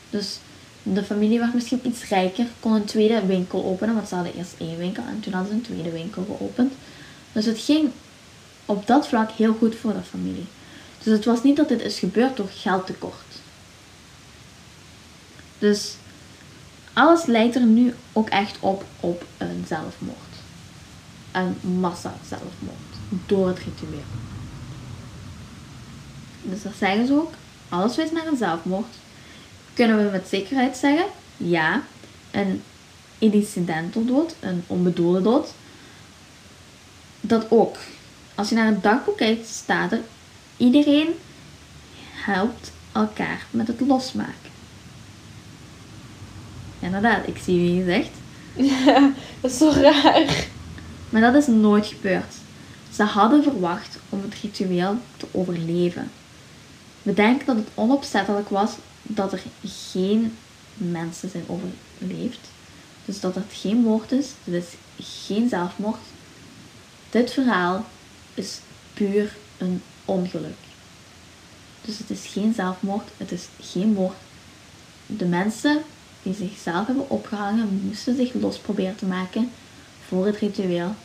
Dus 0.10 0.40
de 0.84 1.04
familie 1.04 1.40
werd 1.40 1.54
misschien 1.54 1.80
iets 1.84 2.08
rijker, 2.08 2.46
kon 2.60 2.74
een 2.74 2.86
tweede 2.86 3.26
winkel 3.26 3.64
openen, 3.66 3.96
want 3.96 4.08
ze 4.08 4.16
hadden 4.16 4.36
eerst 4.36 4.56
één 4.58 4.78
winkel 4.78 5.04
en 5.04 5.20
toen 5.20 5.34
hadden 5.34 5.52
ze 5.52 5.58
een 5.58 5.76
tweede 5.76 5.92
winkel 5.92 6.26
geopend. 6.26 6.74
Dus 7.32 7.46
het 7.46 7.60
ging 7.60 7.90
op 8.66 8.88
dat 8.88 9.08
vlak 9.08 9.32
heel 9.32 9.54
goed 9.54 9.76
voor 9.76 9.94
de 9.94 10.04
familie. 10.10 10.46
Dus 11.04 11.14
het 11.14 11.26
was 11.26 11.44
niet 11.44 11.56
dat 11.56 11.68
dit 11.68 11.82
is 11.82 12.00
gebeurd 12.00 12.38
door 12.38 12.50
geldtekort. 12.50 13.40
Dus 15.60 15.96
alles 16.94 17.26
lijkt 17.26 17.56
er 17.56 17.66
nu 17.66 17.94
ook 18.14 18.30
echt 18.30 18.58
op 18.60 18.86
op 19.00 19.26
een 19.38 19.66
zelfmoord. 19.68 20.18
Een 21.32 21.80
massa 21.80 22.14
zelfmoord. 22.28 22.87
Door 23.26 23.48
het 23.48 23.58
ritueel. 23.58 24.04
Dus 26.42 26.62
dat 26.62 26.74
zeggen 26.78 27.08
ze 27.08 27.14
ook. 27.14 27.34
Alles 27.70 27.96
wijst 27.96 28.12
naar 28.12 28.28
een 28.28 28.38
zelfmoord. 28.38 28.96
Kunnen 29.74 30.06
we 30.06 30.12
met 30.12 30.28
zekerheid 30.28 30.78
zeggen? 30.78 31.06
Ja. 31.38 31.84
Een 32.32 32.64
incidental 33.20 34.06
dood, 34.06 34.36
een 34.40 34.64
onbedoelde 34.68 35.22
dood. 35.22 35.54
Dat 37.22 37.46
ook. 37.50 37.78
Als 38.36 38.50
je 38.50 38.56
naar 38.56 38.66
het 38.66 38.84
dagboek 38.84 39.18
kijkt, 39.18 39.48
staat 39.48 39.92
er: 39.92 40.02
iedereen 40.58 41.10
helpt 42.14 42.72
elkaar 42.92 43.46
met 43.52 43.68
het 43.68 43.80
losmaken. 43.80 44.52
Inderdaad, 46.80 47.28
ik 47.28 47.38
zie 47.44 47.60
wie 47.60 47.76
je 47.76 47.86
zegt. 47.86 48.10
Ja, 48.86 49.12
dat 49.42 49.52
is 49.52 49.58
zo 49.58 49.70
raar. 49.70 50.48
Maar 51.10 51.22
dat 51.22 51.36
is 51.36 51.48
nooit 51.48 51.86
gebeurd. 51.86 52.36
Ze 52.98 53.04
hadden 53.04 53.44
verwacht 53.44 53.98
om 54.10 54.22
het 54.22 54.34
ritueel 54.42 54.98
te 55.18 55.28
overleven. 55.32 56.12
We 57.04 57.14
denken 57.14 57.46
dat 57.46 57.56
het 57.56 57.68
onopzettelijk 57.74 58.50
was 58.50 58.72
dat 59.04 59.34
er 59.34 59.42
geen 59.64 60.38
mensen 60.74 61.30
zijn 61.30 61.44
overleefd. 61.48 62.40
Dus 63.06 63.20
dat 63.20 63.36
het 63.36 63.46
geen 63.50 63.78
moord 63.78 64.12
is, 64.12 64.30
is 64.44 64.66
geen 65.00 65.50
zelfmoord. 65.50 66.00
Dit 67.10 67.32
verhaal 67.32 67.86
is 68.34 68.60
puur 68.94 69.36
een 69.58 69.82
ongeluk. 70.06 70.58
Dus 71.82 71.98
het 71.98 72.10
is 72.10 72.26
geen 72.26 72.54
zelfmoord, 72.54 73.10
het 73.18 73.32
is 73.32 73.48
geen 73.62 73.94
moord. 73.94 74.18
De 75.06 75.26
mensen 75.26 75.82
die 76.24 76.34
zichzelf 76.34 76.88
hebben 76.88 77.10
opgehangen 77.10 77.82
moesten 77.84 78.16
zich 78.16 78.34
los 78.34 78.58
proberen 78.58 78.96
te 78.96 79.06
maken 79.06 79.52
voor 80.08 80.26
het 80.26 80.38
ritueel. 80.38 80.96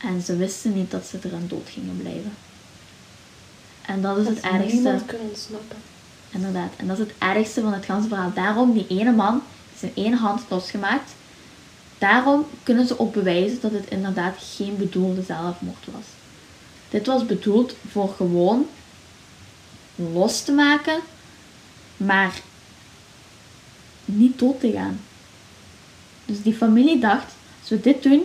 En 0.00 0.22
ze 0.22 0.36
wisten 0.36 0.74
niet 0.74 0.90
dat 0.90 1.04
ze 1.04 1.18
er 1.22 1.34
aan 1.34 1.46
dood 1.48 1.68
gingen 1.68 1.96
blijven. 1.96 2.32
En 3.86 4.02
dat 4.02 4.16
is 4.16 4.26
het 4.26 4.40
ergste. 4.40 4.74
niemand 4.74 5.06
kan 5.06 5.18
ontsnappen. 5.20 5.76
Inderdaad. 6.30 6.72
En 6.76 6.86
dat 6.86 6.98
is 6.98 7.06
het 7.06 7.14
ergste 7.18 7.60
van 7.60 7.72
het 7.72 7.84
ganse 7.84 8.08
verhaal. 8.08 8.32
Daarom, 8.34 8.72
die 8.72 8.86
ene 8.88 9.12
man, 9.12 9.42
zijn 9.78 9.92
ene 9.94 10.16
hand 10.16 10.42
losgemaakt. 10.48 11.10
Daarom 11.98 12.46
kunnen 12.62 12.86
ze 12.86 12.98
ook 12.98 13.12
bewijzen 13.12 13.60
dat 13.60 13.72
het 13.72 13.88
inderdaad 13.88 14.34
geen 14.38 14.76
bedoelde 14.76 15.22
zelfmoord 15.22 15.86
was. 15.92 16.04
Dit 16.88 17.06
was 17.06 17.26
bedoeld 17.26 17.74
voor 17.90 18.14
gewoon 18.16 18.66
los 19.94 20.42
te 20.42 20.52
maken, 20.52 21.00
maar 21.96 22.40
niet 24.04 24.38
dood 24.38 24.60
te 24.60 24.72
gaan. 24.72 25.00
Dus 26.24 26.42
die 26.42 26.54
familie 26.54 27.00
dacht, 27.00 27.32
als 27.60 27.68
we 27.68 27.80
dit 27.80 28.02
doen, 28.02 28.22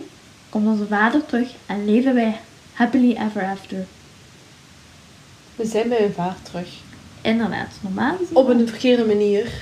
komt 0.56 0.68
onze 0.68 0.86
vader 0.86 1.26
terug 1.26 1.54
en 1.66 1.84
leven 1.84 2.14
wij 2.14 2.40
happily 2.72 3.16
ever 3.16 3.44
after. 3.44 3.86
We 5.56 5.66
zijn 5.66 5.88
bij 5.88 5.98
hun 5.98 6.12
vader 6.12 6.42
terug. 6.42 6.68
Inderdaad, 7.20 7.74
normaal 7.80 8.16
gezien. 8.16 8.36
Op 8.36 8.48
een 8.48 8.68
verkeerde 8.68 9.04
manier. 9.04 9.52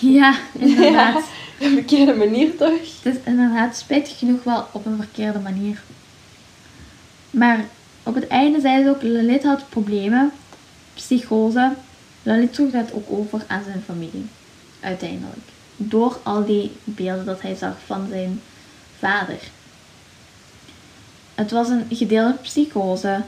Ja, 0.00 0.38
inderdaad. 0.58 1.16
Op 1.16 1.24
een 1.66 1.72
verkeerde 1.72 2.14
manier 2.14 2.56
toch? 2.56 3.02
Het 3.02 3.14
is 3.14 3.20
inderdaad 3.24 3.76
spijtig 3.76 4.18
genoeg 4.18 4.44
wel 4.44 4.66
op 4.72 4.86
een 4.86 4.96
verkeerde 4.96 5.38
manier. 5.38 5.82
Maar 7.30 7.64
op 8.02 8.14
het 8.14 8.26
einde 8.26 8.60
zei 8.60 8.82
ze 8.82 8.88
ook, 8.88 9.02
Lalit 9.02 9.42
had 9.42 9.68
problemen, 9.68 10.32
psychose. 10.94 11.72
Lalit 12.22 12.54
droeg 12.54 12.70
dat 12.70 12.92
ook 12.92 13.06
over 13.10 13.44
aan 13.46 13.62
zijn 13.64 13.82
familie, 13.86 14.26
uiteindelijk. 14.80 15.55
Door 15.76 16.20
al 16.22 16.44
die 16.44 16.72
beelden 16.84 17.24
dat 17.24 17.42
hij 17.42 17.54
zag 17.54 17.74
van 17.86 18.08
zijn 18.08 18.42
vader. 18.98 19.38
Het 21.34 21.50
was 21.50 21.68
een 21.68 21.86
gedeelde 21.90 22.36
psychose. 22.42 23.22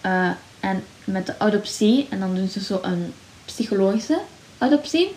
eh, 0.00 0.30
en 0.60 0.84
met 1.04 1.26
de 1.26 1.38
adoptie, 1.38 2.06
en 2.10 2.20
dan 2.20 2.34
doen 2.34 2.48
ze 2.48 2.60
zo 2.60 2.78
een 2.82 3.14
psychologische 3.44 4.20
adoptie, 4.58 5.14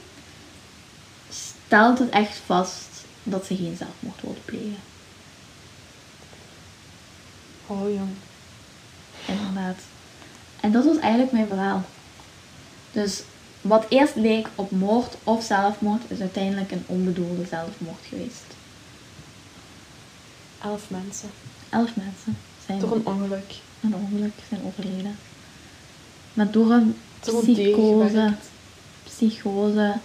stelt 1.30 2.00
het 2.00 2.10
echt 2.10 2.38
vast 2.46 2.88
dat 3.24 3.46
ze 3.46 3.56
geen 3.56 3.78
zelfmoord 3.78 4.22
wilde 4.22 4.40
plegen. 4.46 4.78
Oh 7.68 7.94
jong. 7.94 8.10
Inderdaad. 9.26 9.78
En 10.60 10.72
dat 10.72 10.86
was 10.86 10.98
eigenlijk 10.98 11.32
mijn 11.32 11.48
verhaal. 11.48 11.84
Dus 12.92 13.22
wat 13.68 13.86
eerst 13.90 14.16
leek 14.16 14.48
op 14.56 14.72
moord 14.72 15.16
of 15.24 15.44
zelfmoord, 15.44 16.02
is 16.08 16.20
uiteindelijk 16.20 16.72
een 16.72 16.84
onbedoelde 16.86 17.46
zelfmoord 17.46 18.06
geweest. 18.10 18.46
Elf 20.64 20.90
mensen. 20.90 21.30
Elf 21.70 21.96
mensen 21.96 22.38
zijn 22.66 22.80
Door 22.80 22.92
een 22.96 23.06
ongeluk. 23.06 23.54
een 23.82 23.96
ongeluk 23.96 24.34
zijn 24.50 24.62
overleden. 24.66 25.18
Maar 26.34 26.52
door 26.52 26.72
een 26.72 26.96
Door 27.24 27.42
psychose, 27.42 28.34
psychose, 29.04 29.96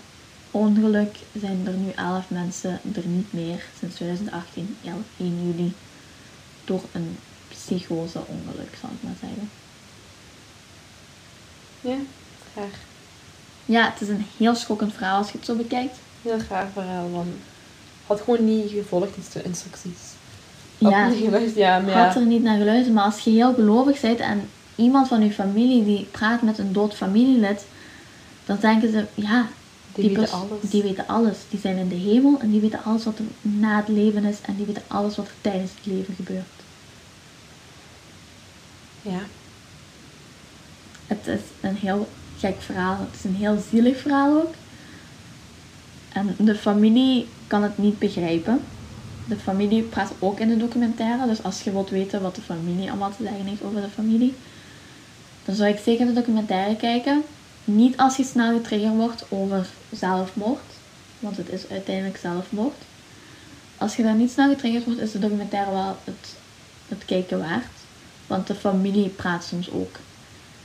ongeluk 0.51 1.17
zijn 1.41 1.67
er 1.67 1.73
nu 1.73 1.91
elf 1.91 2.31
mensen 2.31 2.81
er 2.95 3.07
niet 3.07 3.33
meer 3.33 3.65
sinds 3.79 3.95
2018, 3.95 4.77
11, 4.85 4.97
1 5.17 5.47
juli. 5.47 5.73
Door 6.65 6.83
een 6.93 7.19
psychose 7.49 8.19
ongeluk, 8.27 8.79
zal 8.81 8.91
ik 8.91 9.03
maar 9.03 9.17
zeggen. 9.21 9.51
Ja, 11.81 11.97
graag. 12.53 12.89
Ja, 13.65 13.91
het 13.93 14.01
is 14.01 14.09
een 14.09 14.27
heel 14.37 14.55
schokkend 14.55 14.93
verhaal 14.93 15.19
als 15.19 15.31
je 15.31 15.37
het 15.37 15.47
zo 15.47 15.55
bekijkt. 15.55 15.97
Heel 16.23 16.39
graag 16.39 16.67
verhaal. 16.73 17.11
Want 17.11 17.29
had 18.07 18.21
gewoon 18.21 18.45
niet 18.45 18.71
gevolgd 18.71 19.33
de 19.33 19.43
instructies. 19.43 19.99
Ja, 20.79 21.05
Had 21.05 21.17
geluisterd, 21.17 21.57
ja, 21.57 21.79
maar 21.79 21.91
ja. 21.91 22.07
had 22.07 22.15
er 22.17 22.27
niet 22.27 22.43
naar 22.43 22.59
geluisterd. 22.59 22.95
Maar 22.95 23.05
als 23.05 23.19
je 23.21 23.31
heel 23.31 23.55
gelovig 23.55 24.01
bent 24.01 24.19
en 24.21 24.49
iemand 24.77 25.09
van 25.09 25.25
je 25.25 25.31
familie 25.33 25.85
die 25.85 26.05
praat 26.11 26.43
met 26.43 26.59
een 26.59 26.73
dood 26.73 26.95
familielid, 26.95 27.65
dan 28.45 28.57
denken 28.61 28.91
ze, 28.93 29.05
ja, 29.15 29.47
Die 29.95 30.05
weten 30.09 30.23
pers- 30.23 30.33
alles. 30.33 30.61
Die 30.71 30.83
weten 30.83 31.07
alles. 31.07 31.37
Die 31.51 31.61
zijn 31.61 31.77
in 31.77 31.89
de 31.89 31.95
hemel 31.95 32.39
en 32.41 32.51
die 32.51 32.61
weten 32.61 32.85
alles 32.85 33.05
wat 33.05 33.19
er 33.19 33.25
na 33.41 33.77
het 33.77 33.89
leven 33.89 34.25
is 34.25 34.37
en 34.43 34.57
die 34.57 34.67
weten 34.67 34.83
alles 34.87 35.17
wat 35.17 35.27
er 35.27 35.35
tijdens 35.41 35.71
het 35.75 35.87
leven 35.87 36.15
gebeurt. 36.15 36.45
Ja. 39.03 39.21
Het 41.07 41.27
is 41.27 41.41
een 41.61 41.77
heel 41.77 42.09
gek 42.41 42.63
verhaal. 42.63 42.97
Het 42.99 43.15
is 43.15 43.25
een 43.25 43.35
heel 43.35 43.59
zielig 43.71 44.01
verhaal 44.01 44.43
ook. 44.43 44.55
En 46.13 46.35
de 46.39 46.55
familie 46.55 47.29
kan 47.47 47.63
het 47.63 47.79
niet 47.79 47.99
begrijpen. 47.99 48.61
De 49.29 49.37
familie 49.37 49.83
praat 49.83 50.13
ook 50.19 50.41
in 50.41 50.49
de 50.49 50.57
documentaire. 50.57 51.27
Dus 51.27 51.43
als 51.43 51.63
je 51.63 51.73
wilt 51.73 51.91
weten 51.91 52.23
wat 52.23 52.35
de 52.35 52.41
familie 52.41 52.89
allemaal 52.89 53.11
te 53.17 53.23
zeggen 53.23 53.45
heeft 53.47 53.63
over 53.63 53.81
de 53.81 53.89
familie, 53.89 54.35
dan 55.45 55.55
zou 55.55 55.71
ik 55.71 55.79
zeker 55.79 56.07
de 56.07 56.13
documentaire 56.13 56.77
kijken. 56.77 57.23
Niet 57.65 57.97
als 57.97 58.17
je 58.17 58.25
snel 58.25 58.57
getriggerd 58.57 58.95
wordt 58.95 59.25
over 59.29 59.67
zelfmoord, 59.91 60.71
want 61.19 61.37
het 61.37 61.49
is 61.49 61.69
uiteindelijk 61.69 62.17
zelfmoord. 62.17 62.77
Als 63.77 63.97
je 63.97 64.03
daar 64.03 64.15
niet 64.15 64.31
snel 64.31 64.49
getriggerd 64.49 64.85
wordt, 64.85 65.01
is 65.01 65.13
de 65.13 65.19
documentaire 65.19 65.71
wel 65.71 65.97
het, 66.05 66.35
het 66.89 67.05
kijken 67.05 67.39
waard. 67.39 67.67
Want 68.27 68.47
de 68.47 68.55
familie 68.55 69.09
praat 69.09 69.45
soms 69.45 69.71
ook. 69.71 69.97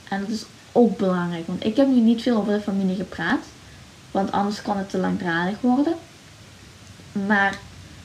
En 0.08 0.20
dat 0.20 0.28
is 0.28 0.44
ook 0.76 0.96
belangrijk, 0.96 1.46
want 1.46 1.64
ik 1.64 1.76
heb 1.76 1.88
nu 1.88 2.00
niet 2.00 2.22
veel 2.22 2.36
over 2.36 2.52
de 2.52 2.60
familie 2.60 2.96
gepraat, 2.96 3.44
want 4.10 4.32
anders 4.32 4.62
kan 4.62 4.76
het 4.76 4.90
te 4.90 4.98
langdradig 4.98 5.60
worden. 5.60 5.94
Maar 7.26 7.58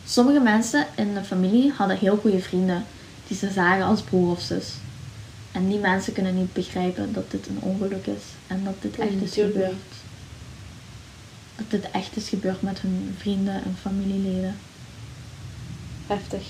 sommige 0.05 0.39
mensen 0.39 0.87
in 0.95 1.13
de 1.13 1.23
familie 1.23 1.71
hadden 1.71 1.97
heel 1.97 2.17
goede 2.17 2.39
vrienden 2.39 2.85
die 3.27 3.37
ze 3.37 3.51
zagen 3.51 3.85
als 3.85 4.01
broer 4.01 4.31
of 4.31 4.41
zus. 4.41 4.73
En 5.51 5.67
die 5.67 5.79
mensen 5.79 6.13
kunnen 6.13 6.35
niet 6.35 6.53
begrijpen 6.53 7.13
dat 7.13 7.31
dit 7.31 7.47
een 7.47 7.59
ongeluk 7.59 8.05
is 8.05 8.23
en 8.47 8.63
dat 8.63 8.81
dit 8.81 8.99
echt 8.99 9.21
is 9.21 9.33
gebeurd. 9.33 9.73
Dat 11.55 11.69
dit 11.69 11.91
echt 11.91 12.15
is 12.15 12.29
gebeurd 12.29 12.61
met 12.61 12.81
hun 12.81 13.15
vrienden 13.17 13.53
en 13.53 13.75
familieleden. 13.81 14.55
Heftig. 16.07 16.43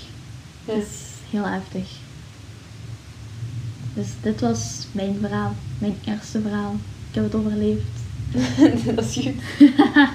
Ja. 0.65 0.73
Is 0.73 0.87
heel 1.29 1.45
heftig. 1.45 1.89
Dus 3.93 4.07
dit 4.21 4.39
was 4.39 4.87
mijn 4.91 5.17
verhaal, 5.19 5.55
mijn 5.81 5.97
eerste 6.05 6.41
verhaal. 6.41 6.75
Ik 7.09 7.15
heb 7.15 7.23
het 7.23 7.35
overleefd. 7.35 7.99
dat 8.95 9.05
is 9.05 9.13
goed. 9.13 9.33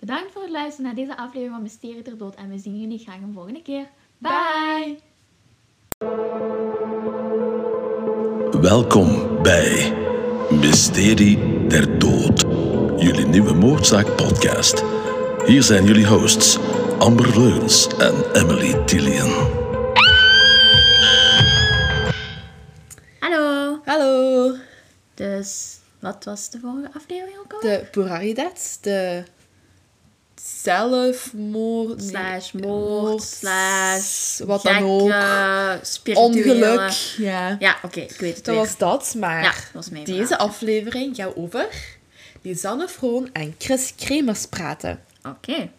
Bedankt 0.00 0.32
voor 0.32 0.42
het 0.42 0.50
luisteren 0.50 0.86
naar 0.86 0.94
deze 0.94 1.16
aflevering 1.16 1.52
van 1.52 1.62
Mysterie 1.62 2.02
ter 2.02 2.18
Dood 2.18 2.34
en 2.34 2.48
we 2.48 2.58
zien 2.58 2.80
jullie 2.80 2.98
graag 2.98 3.20
een 3.20 3.32
volgende 3.34 3.62
keer. 3.62 3.86
Bye! 4.18 4.98
Welkom 8.60 9.42
bij 9.42 9.92
Mysterie 10.50 11.66
der 11.66 11.98
Dood, 11.98 12.44
jullie 12.96 13.26
nieuwe 13.26 13.54
moordzaak 13.54 14.16
podcast. 14.16 14.84
Hier 15.46 15.62
zijn 15.62 15.84
jullie 15.84 16.06
hosts 16.06 16.58
Amber 16.98 17.38
Leuns 17.38 17.86
en 17.86 18.14
Emily 18.32 18.74
Tillian. 18.84 19.59
Dus, 25.14 25.76
wat 25.98 26.24
was 26.24 26.50
de 26.50 26.58
vorige 26.58 26.90
aflevering 26.94 27.38
ook 27.38 27.52
alweer? 27.52 27.78
De 27.78 27.84
pluraliteit, 27.84 28.78
de 28.80 29.22
zelfmoord, 30.62 32.02
Slash 32.02 32.52
moord, 32.52 33.22
slash 33.22 34.38
wat 34.38 34.62
dan 34.62 34.82
ook. 34.82 35.12
Ongeluk. 36.14 36.90
Ja, 37.16 37.56
Ja, 37.58 37.78
oké, 37.82 38.00
ik 38.00 38.20
weet 38.20 38.36
het 38.36 38.44
dat 38.44 38.54
weer. 38.54 38.64
was 38.64 38.76
dat. 38.76 39.14
Maar 39.18 39.42
Ja, 39.42 39.52
was 39.72 39.88
deze 40.04 40.38
aflevering 40.38 41.16
gaat 41.16 41.36
over 41.36 41.68
Lisanne 42.42 42.88
Vroon 42.88 43.28
en 43.32 43.54
Chris 43.58 43.94
Kremers 43.96 44.46
praten. 44.46 45.04
Oké. 45.28 45.70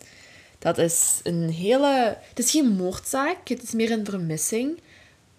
Dat 0.60 0.78
is 0.78 1.20
een 1.24 1.50
hele... 1.50 2.18
Het 2.30 2.40
is 2.40 2.52
geen 2.52 2.70
moordzaak, 2.70 3.48
het 3.48 3.64
is 3.64 3.72
meer 3.72 3.92
een 3.92 4.06
vermissing. 4.06 4.80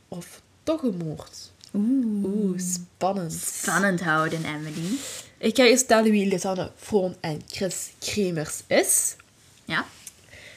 Of 0.09 0.41
toch 0.63 0.83
een 0.83 0.97
moord. 1.05 1.52
Oeh. 1.75 2.25
Oeh, 2.25 2.59
spannend. 2.59 3.33
Spannend 3.33 4.01
houden, 4.01 4.45
Emily. 4.45 4.99
Ik 5.39 5.57
ga 5.57 5.65
je 5.65 5.77
stellen 5.77 6.11
wie 6.11 6.27
Lisanne 6.27 6.71
Vroon 6.77 7.17
en 7.21 7.41
Chris 7.49 7.91
Kremers 7.99 8.63
is. 8.67 9.17
Ja? 9.65 9.87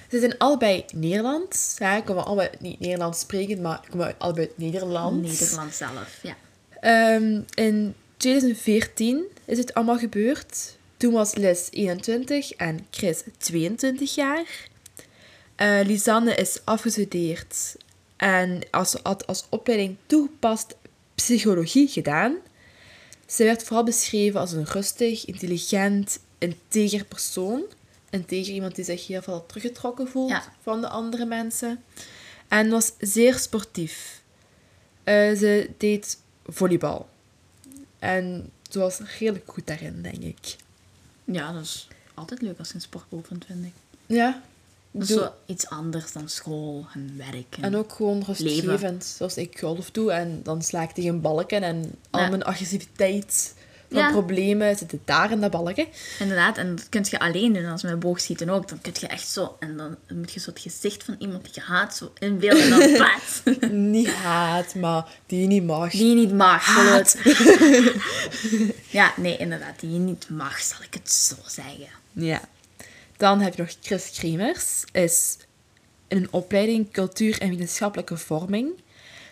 Ze 0.10 0.20
zijn 0.20 0.38
allebei 0.38 0.86
Nederlands. 0.94 1.76
Ja, 1.78 2.02
komen 2.02 2.26
allebei 2.26 2.50
niet 2.60 2.80
Nederlands 2.80 3.20
spreken, 3.20 3.62
maar 3.62 3.80
komen 3.90 4.16
allebei 4.18 4.48
uit 4.48 4.58
Nederland. 4.58 5.22
Nederland 5.22 5.74
zelf, 5.74 6.20
ja. 6.22 6.36
Ehm, 6.80 7.42
in 7.54 7.96
2014 8.18 9.24
is 9.46 9.58
het 9.58 9.74
allemaal 9.74 9.98
gebeurd. 9.98 10.78
Toen 10.98 11.14
was 11.14 11.36
Liz 11.36 11.68
21 11.72 12.52
en 12.52 12.88
Chris 12.90 13.24
22 13.38 14.16
jaar. 14.16 14.46
Eh, 15.56 15.80
Lisanne 15.84 16.36
is 16.36 16.60
afgestudeerd 16.64 17.76
en 18.18 18.62
als, 18.72 18.96
had 19.04 19.28
als 19.28 19.46
opleiding 19.50 19.96
toegepast 20.06 20.76
psychologie 21.16 21.88
gedaan. 21.88 22.36
Ze 23.28 23.44
werd 23.44 23.64
vooral 23.64 23.84
beschreven 23.84 24.40
als 24.40 24.52
een 24.52 24.66
rustig, 24.66 25.26
intelligent, 25.26 26.20
integer 26.38 27.06
persoon. 27.06 27.64
Integer 28.10 28.54
iemand 28.54 28.76
die 28.76 28.86
zich 28.86 29.08
heel 29.08 29.22
veel 29.22 29.46
teruggetrokken 29.46 30.08
voelt 30.08 30.30
Ja. 30.30 30.44
van 30.62 30.82
de 30.82 30.88
andere 30.90 31.26
mensen. 31.26 31.84
En 32.48 32.70
was 32.70 32.92
zeer 33.00 33.38
sportief. 33.38 34.22
Eh, 35.04 35.14
ze 35.36 35.70
deed 35.78 36.18
volleybal. 36.46 37.10
En 38.00 38.50
ze 38.70 38.80
was 38.80 39.00
redelijk 39.20 39.52
goed 39.52 39.68
daarin, 39.68 40.02
denk 40.02 40.18
ik. 40.24 40.56
Ja, 41.26 41.52
dat 41.54 41.64
is 41.64 41.88
altijd 42.14 42.42
leuk 42.42 42.60
als 42.60 42.68
je 42.68 42.74
een 42.76 42.82
sport 42.82 43.10
beoefent, 43.10 43.46
vind 43.46 43.66
ik. 43.66 43.74
Ja. 44.06 44.42
Dat 44.98 45.10
is 45.10 45.16
Doe- 45.16 45.32
iets 45.46 45.70
anders 45.70 46.12
dan 46.12 46.30
school 46.30 46.86
en 46.94 47.14
werk. 47.18 47.58
En 47.62 47.76
ook 47.76 47.92
gewoon 47.94 48.24
rustgevend. 48.28 49.06
Zoals 49.18 49.38
ik 49.38 49.60
golf 49.60 49.92
doe 49.92 50.12
en 50.12 50.40
dan 50.44 50.62
sla 50.62 50.82
ik 50.84 50.92
tegen 50.92 51.22
balken 51.22 51.64
en 51.64 51.96
al 52.10 52.30
mijn 52.30 52.44
agressiviteit 52.44 53.54
van 53.90 53.98
Ja. 54.00 54.12
problemen 54.12 54.76
zitten 54.78 55.02
daar 55.06 55.32
in 55.32 55.42
dat 55.42 55.52
balken. 55.52 55.88
Inderdaad, 56.20 56.58
en 56.58 56.76
dat 56.76 56.90
kun 56.90 57.06
je 57.10 57.20
alleen 57.20 57.54
doen 57.54 57.66
als 57.66 57.84
met 57.84 58.00
boogschieten 58.00 58.50
ook. 58.50 58.70
Dan 58.70 58.82
kun 58.82 58.94
je 59.00 59.08
echt 59.08 59.28
zo... 59.28 59.56
En 59.60 59.78
dan 59.78 59.96
moet 60.14 60.32
je 60.34 60.40
zo 60.40 60.50
het 60.50 60.60
gezicht 60.60 61.04
van 61.04 61.16
iemand 61.20 61.44
die 61.44 61.52
je 61.54 61.62
haat 61.62 61.96
zo 61.96 62.12
inbeelden 62.20 62.64
en 62.64 62.70
dan 62.70 62.94
plaats. 63.04 63.42
niet 63.72 64.10
haat, 64.14 64.76
maar 64.76 65.06
die 65.26 65.42
je 65.42 65.48
niet 65.48 65.64
mag. 65.64 65.92
Die 65.92 66.08
je 66.10 66.16
niet 66.16 66.34
mag. 66.34 66.66
Haat. 66.66 67.18
ja, 68.90 69.14
nee, 69.18 69.38
inderdaad. 69.38 69.80
Die 69.80 69.92
je 69.94 70.00
niet 70.00 70.30
mag, 70.30 70.60
zal 70.60 70.78
ik 70.82 70.94
het 70.94 71.12
zo 71.12 71.36
zeggen. 71.48 71.88
Ja. 72.12 72.42
Dan 73.18 73.42
heb 73.42 73.56
je 73.56 73.62
nog 73.62 73.76
Chris 73.82 74.10
Kremers. 74.10 74.84
Is 74.92 75.38
in 76.08 76.18
een 76.18 76.32
opleiding 76.32 76.92
cultuur 76.92 77.42
en 77.42 77.50
wetenschappelijke 77.50 78.18
vorming. 78.18 78.70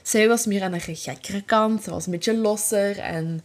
Zij 0.01 0.27
was 0.27 0.45
meer 0.45 0.63
aan 0.63 0.71
de 0.71 0.79
gekkere 0.79 1.43
kant. 1.43 1.83
Ze 1.83 1.89
was 1.89 2.05
een 2.05 2.11
beetje 2.11 2.37
losser 2.37 2.99
en... 2.99 3.41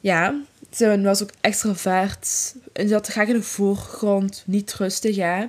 Ja, 0.00 0.40
ze 0.72 1.00
was 1.00 1.22
ook 1.22 1.30
extrovert. 1.40 2.54
En 2.72 2.88
ze 2.88 2.94
had 2.94 3.06
graag 3.06 3.28
in 3.28 3.34
de 3.34 3.42
voorgrond, 3.42 4.42
niet 4.46 4.74
rustig, 4.74 5.16
hè. 5.16 5.46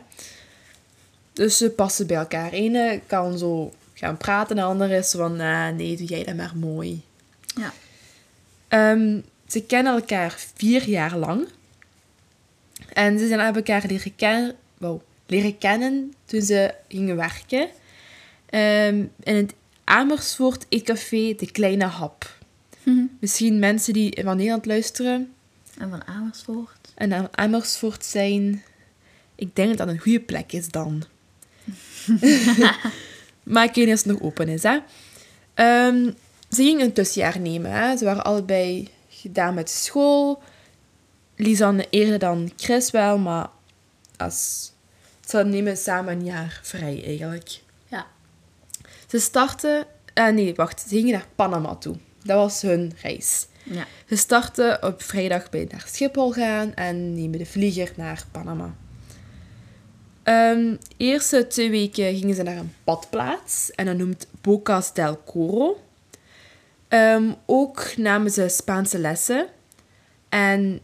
Dus 1.33 1.57
ze 1.57 1.69
passen 1.69 2.07
bij 2.07 2.17
elkaar. 2.17 2.51
Ene 2.51 3.01
kan 3.07 3.37
zo 3.37 3.73
gaan 3.93 4.17
praten, 4.17 4.55
de 4.55 4.61
andere 4.61 4.97
is 4.97 5.11
van... 5.11 5.39
"Ah, 5.39 5.75
nee, 5.75 5.97
doe 5.97 6.07
jij 6.07 6.23
dat 6.23 6.35
maar 6.35 6.53
mooi. 6.55 7.03
Ja. 7.55 7.73
Ehm, 8.67 9.19
ze 9.47 9.63
kennen 9.63 9.93
elkaar 9.93 10.35
vier 10.55 10.89
jaar 10.89 11.17
lang. 11.17 11.47
En 12.93 13.19
ze 13.19 13.27
zijn 13.27 13.39
elkaar 13.39 13.83
leren 13.87 14.15
kennen, 14.15 14.55
wow, 14.77 15.01
leren 15.25 15.57
kennen 15.57 16.13
toen 16.25 16.41
ze 16.41 16.73
gingen 16.87 17.15
werken. 17.15 17.69
Ehm, 18.49 19.03
in 19.23 19.35
het 19.35 19.53
Amersfoort 19.83 20.65
Eetcafé 20.69 21.33
De 21.37 21.51
Kleine 21.51 21.85
Hap. 21.85 22.39
Misschien 23.19 23.59
mensen 23.59 23.93
die 23.93 24.19
van 24.23 24.35
Nederland 24.35 24.65
luisteren 24.65 25.33
En 25.77 25.89
van 25.89 26.07
Amersfoort. 26.07 26.91
en 26.95 27.09
naar 27.09 27.27
Amersfoort 27.31 28.05
zijn. 28.05 28.63
Ik 29.35 29.55
denk 29.55 29.69
dat 29.69 29.77
dat 29.77 29.87
een 29.87 29.99
goede 29.99 30.19
plek 30.19 30.51
is 30.51 30.67
dan. 30.69 31.03
maar 33.43 33.63
ik 33.63 33.75
weet 33.75 33.85
niet 33.85 33.93
of 33.93 34.03
het 34.03 34.05
nog 34.05 34.21
open 34.21 34.47
is. 34.47 34.63
Hè. 34.63 34.77
Ehm, 35.53 36.11
ze 36.49 36.63
gingen 36.63 36.85
een 36.85 36.93
tussenjaar 36.93 37.39
nemen. 37.39 37.71
Hè. 37.71 37.97
Ze 37.97 38.05
waren 38.05 38.23
allebei 38.23 38.87
gedaan 39.09 39.53
met 39.53 39.69
school. 39.69 40.41
Lisanne 41.41 41.87
eerder 41.89 42.19
dan 42.19 42.51
Chris 42.55 42.91
wel, 42.91 43.17
maar 43.17 43.49
als, 44.17 44.71
ze 45.25 45.43
nemen 45.43 45.77
samen 45.77 46.13
een 46.13 46.25
jaar 46.25 46.59
vrij 46.63 47.03
eigenlijk. 47.05 47.59
Ja. 47.87 48.07
Ze 49.07 49.19
starten... 49.19 49.85
eh, 50.13 50.27
nee, 50.27 50.55
wacht. 50.55 50.81
Ze 50.81 50.87
gingen 50.87 51.11
naar 51.11 51.27
Panama 51.35 51.75
toe. 51.75 51.95
Dat 52.23 52.37
was 52.37 52.61
hun 52.61 52.93
reis. 53.01 53.47
Ja. 53.63 53.85
Ze 54.07 54.15
starten 54.15 54.83
op 54.83 55.01
vrijdag 55.01 55.49
bij 55.49 55.67
naar 55.71 55.85
Schiphol 55.87 56.31
gaan 56.31 56.73
en 56.73 57.13
nemen 57.13 57.37
de 57.37 57.45
vlieger 57.45 57.91
naar 57.95 58.25
Panama. 58.31 58.75
Ehm 60.23 60.75
eerste 60.97 61.47
twee 61.47 61.69
weken 61.69 62.15
gingen 62.15 62.35
ze 62.35 62.43
naar 62.43 62.57
een 62.57 62.73
badplaats 62.83 63.71
en 63.71 63.85
dat 63.85 63.97
noemt 63.97 64.27
Bocas 64.41 64.93
del 64.93 65.23
Coro. 65.25 65.83
Ehm, 66.87 67.31
ook 67.45 67.97
namen 67.97 68.31
ze 68.31 68.47
Spaanse 68.49 68.99
lessen. 68.99 69.47
En 70.29 70.81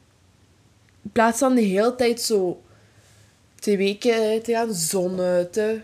in 1.08 1.14
plaats 1.14 1.38
van 1.40 1.56
de 1.56 1.62
hele 1.62 1.96
tijd 1.96 2.22
zo 2.22 2.64
twee 3.60 3.78
weken 3.78 4.44
te 4.44 4.52
gaan 4.52 4.74
zonnen, 4.74 5.52
te 5.52 5.80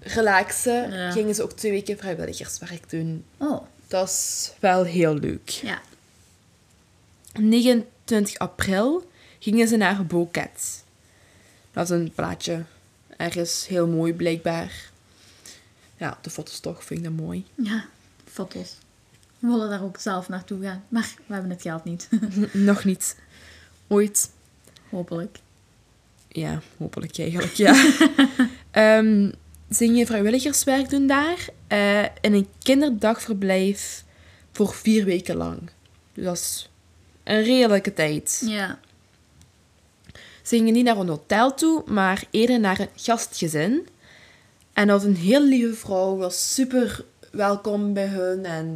relaxen, 0.00 0.90
Ja. 0.92 1.10
gingen 1.10 1.34
ze 1.34 1.42
ook 1.42 1.52
twee 1.52 1.72
weken 1.72 1.98
vrijwilligerswerk 1.98 2.90
doen. 2.90 3.24
Oh, 3.36 3.62
Dat 3.86 4.08
is 4.08 4.52
wel 4.60 4.84
heel 4.84 5.14
leuk. 5.14 5.48
ja. 5.48 5.80
29 7.32 8.38
april 8.38 9.10
gingen 9.38 9.68
ze 9.68 9.76
naar 9.76 10.06
Boket. 10.06 10.84
Dat 11.72 11.84
is 11.84 11.90
een 11.90 12.12
plaatje. 12.14 12.62
Ergens 13.16 13.66
heel 13.66 13.86
mooi, 13.86 14.14
blijkbaar. 14.14 14.90
Ja, 15.96 16.18
de 16.22 16.30
foto's 16.30 16.60
toch, 16.60 16.84
vind 16.84 17.00
ik 17.00 17.04
dat 17.06 17.14
mooi. 17.26 17.46
Ja, 17.54 17.84
foto's. 18.24 18.76
We 19.38 19.48
willen 19.48 19.70
daar 19.70 19.82
ook 19.82 19.96
zelf 19.98 20.28
naartoe 20.28 20.62
gaan. 20.62 20.84
Maar 20.88 21.14
we 21.26 21.32
hebben 21.32 21.50
het 21.50 21.62
geld 21.62 21.84
niet. 21.84 22.08
Nog 22.52 22.84
niet. 22.84 23.16
Ooit. 23.92 24.30
Hopelijk. 24.90 25.38
Ja, 26.28 26.60
hopelijk 26.76 27.18
eigenlijk, 27.18 27.52
ja. 27.52 27.72
Ehm 28.70 29.30
ze 29.70 29.78
gingen 29.84 30.06
vrijwilligerswerk 30.06 30.90
doen 30.90 31.06
daar. 31.06 31.46
eh, 31.66 32.02
in 32.02 32.32
een 32.34 32.48
kinderdagverblijf 32.62 34.04
voor 34.52 34.74
vier 34.74 35.04
weken 35.04 35.36
lang. 35.36 35.58
Dus 36.14 36.24
dat 36.24 36.36
is 36.36 36.68
een 37.24 37.42
redelijke 37.42 37.92
tijd. 37.94 38.42
Ja. 38.46 38.78
Ze 40.42 40.56
gingen 40.56 40.72
niet 40.72 40.84
naar 40.84 40.96
een 40.96 41.08
hotel 41.08 41.54
toe, 41.54 41.82
maar 41.86 42.24
eerder 42.30 42.60
naar 42.60 42.80
een 42.80 42.88
gastgezin. 42.96 43.86
En 44.72 44.86
dat 44.86 45.02
was 45.02 45.10
een 45.10 45.16
heel 45.16 45.42
lieve 45.44 45.74
vrouw, 45.74 46.16
was 46.16 46.54
super 46.54 47.04
welkom 47.30 47.92
bij 47.92 48.06
hun 48.06 48.44
en 48.44 48.66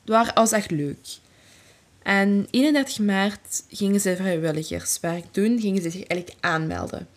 het 0.00 0.10
wa- 0.10 0.32
was 0.34 0.52
echt 0.52 0.70
leuk. 0.70 1.06
En 2.06 2.46
31 2.50 2.98
maart 2.98 3.64
gingen 3.68 4.00
ze 4.00 4.16
vrijwilligerswerk 4.16 5.24
doen, 5.30 5.60
gingen 5.60 5.82
ze 5.82 5.90
zich 5.90 6.04
eigenlijk 6.04 6.40
aanmelden. 6.40 7.08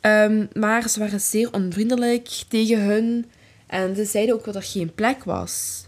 Ehm, 0.00 0.46
maar 0.52 0.88
ze 0.88 0.98
waren 0.98 1.20
zeer 1.20 1.52
onvriendelijk 1.52 2.28
tegen 2.48 2.80
hun 2.80 3.30
en 3.66 3.96
ze 3.96 4.04
zeiden 4.04 4.34
ook 4.34 4.44
dat 4.44 4.54
er 4.54 4.62
geen 4.62 4.94
plek 4.94 5.24
was. 5.24 5.84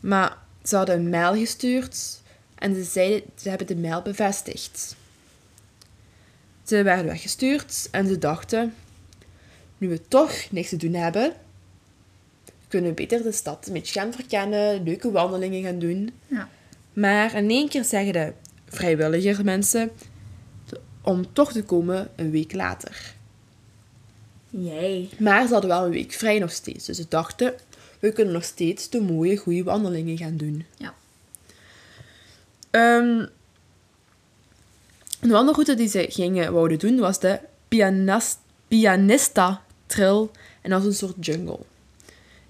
Maar 0.00 0.36
ze 0.64 0.76
hadden 0.76 0.96
een 0.96 1.08
mail 1.08 1.34
gestuurd 1.34 2.22
en 2.54 2.74
ze 2.74 2.82
zeiden 2.82 3.22
ze 3.34 3.48
hebben 3.48 3.66
de 3.66 3.76
mail 3.76 4.02
bevestigd. 4.02 4.96
Ze 6.62 6.82
werden 6.82 7.06
weggestuurd 7.06 7.88
en 7.90 8.06
ze 8.06 8.18
dachten, 8.18 8.74
nu 9.78 9.88
we 9.88 10.08
toch 10.08 10.32
niks 10.50 10.68
te 10.68 10.76
doen 10.76 10.94
hebben, 10.94 11.32
kunnen 12.68 12.90
we 12.90 12.96
beter 12.96 13.22
de 13.22 13.32
stad 13.32 13.66
een 13.66 13.72
beetje 13.72 14.00
gaan 14.00 14.12
verkennen, 14.12 14.82
leuke 14.82 15.10
wandelingen 15.10 15.62
gaan 15.62 15.78
doen. 15.78 16.12
Ja. 16.26 16.48
Maar 16.98 17.34
in 17.34 17.50
één 17.50 17.68
keer 17.68 17.84
zeggen 17.84 18.12
de 18.12 18.32
vrijwilliger 18.68 19.44
mensen 19.44 19.90
om 21.02 21.32
toch 21.32 21.52
te 21.52 21.62
komen 21.62 22.10
een 22.16 22.30
week 22.30 22.52
later. 22.52 23.14
Jee. 24.50 25.08
Maar 25.18 25.46
ze 25.46 25.52
hadden 25.52 25.70
wel 25.70 25.84
een 25.84 25.90
week 25.90 26.12
vrij 26.12 26.38
nog 26.38 26.52
steeds. 26.52 26.86
Dus 26.86 26.96
ze 26.96 27.06
dachten, 27.08 27.54
we 27.98 28.12
kunnen 28.12 28.34
nog 28.34 28.44
steeds 28.44 28.88
de 28.88 29.00
mooie, 29.00 29.36
goede 29.36 29.62
wandelingen 29.62 30.16
gaan 30.16 30.36
doen. 30.36 30.64
Ja. 30.76 30.94
Ehm, 32.70 33.26
een 35.20 35.34
andere 35.34 35.52
route 35.52 35.74
die 35.74 35.88
ze 35.88 36.06
gingen 36.08 36.52
wouden 36.52 36.78
doen 36.78 36.98
was 36.98 37.20
de 37.20 37.40
Pianista 38.68 39.62
Trail. 39.86 40.30
En 40.62 40.70
dat 40.70 40.80
is 40.80 40.86
een 40.86 40.94
soort 40.94 41.26
jungle. 41.26 41.60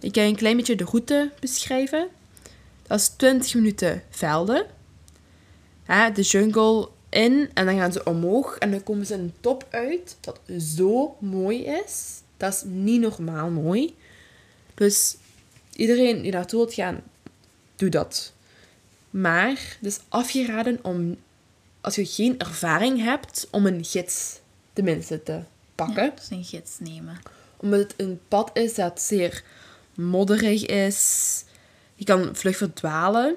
Ik 0.01 0.15
ga 0.15 0.23
een 0.23 0.37
klein 0.37 0.57
beetje 0.57 0.77
de 0.77 0.85
route 0.85 1.31
beschrijven. 1.41 2.09
Dat 2.89 2.99
is 2.99 3.09
20 3.09 3.55
minuten 3.55 4.03
velden. 4.11 4.67
Hè, 5.83 6.13
de 6.13 6.23
jungle 6.23 6.89
in 7.09 7.51
en 7.55 7.67
dan 7.67 7.77
gaan 7.77 7.93
ze 7.93 8.05
omhoog 8.05 8.57
en 8.59 8.71
dan 8.71 8.83
komen 8.83 9.07
ze 9.07 9.15
een 9.15 9.35
top 9.41 9.67
uit 9.71 10.17
dat 10.21 10.41
zo 10.59 11.17
mooi 11.21 11.65
is. 11.65 12.21
Dat 12.37 12.53
is 12.53 12.63
niet 12.65 13.01
normaal 13.01 13.51
mooi. 13.51 13.97
Dus 14.75 15.17
iedereen 15.73 16.23
die 16.23 16.33
naartoe 16.33 16.59
wilt 16.59 16.75
gaan, 16.75 17.03
doe 17.77 17.89
dat. 17.89 18.33
Maar 19.11 19.77
het 19.81 19.87
is 19.87 20.01
afgeraden 20.09 20.79
om, 20.83 21.17
als 21.81 21.95
je 21.95 22.07
geen 22.07 22.39
ervaring 22.39 23.03
hebt, 23.03 23.49
om 23.51 23.67
een 23.67 23.85
gids 23.85 24.41
tenminste 24.73 25.23
te 25.23 25.41
pakken. 25.75 26.05
Ja, 26.05 26.11
dus 26.11 26.31
een 26.31 26.45
gids 26.45 26.79
nemen. 26.79 27.21
Omdat 27.57 27.81
het 27.81 27.95
een 27.97 28.21
pad 28.29 28.51
is 28.53 28.75
dat 28.75 29.01
zeer 29.01 29.43
modderig 29.95 30.67
is. 30.67 31.45
Je 31.99 32.05
kan 32.05 32.37
vlug 32.37 32.57
verdwalen. 32.57 33.37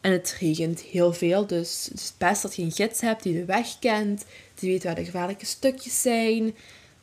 En 0.00 0.12
het 0.12 0.36
regent 0.40 0.80
heel 0.80 1.12
veel, 1.12 1.46
dus 1.46 1.88
het 1.90 2.00
is 2.00 2.12
best 2.18 2.42
dat 2.42 2.56
je 2.56 2.62
een 2.62 2.72
gids 2.72 3.00
hebt 3.00 3.22
die 3.22 3.34
de 3.34 3.44
weg 3.44 3.78
kent, 3.78 4.24
die 4.54 4.70
weet 4.70 4.84
waar 4.84 4.94
de 4.94 5.04
gevaarlijke 5.04 5.46
stukjes 5.46 6.02
zijn, 6.02 6.54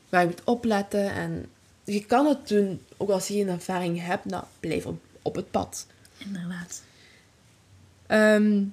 waar 0.10 0.22
je 0.22 0.28
moet 0.28 0.44
opletten. 0.44 1.12
En 1.12 1.46
je 1.84 2.06
kan 2.06 2.26
het 2.26 2.48
doen, 2.48 2.82
ook 2.98 3.10
als 3.10 3.28
je 3.28 3.34
geen 3.34 3.48
ervaring 3.48 4.02
hebt, 4.02 4.26
nou, 4.26 4.44
blijf 4.60 4.86
op, 4.86 5.02
op 5.22 5.36
het 5.36 5.52
pad. 5.52 5.88
Inderdaad. 6.18 6.84
Ehm, 8.08 8.64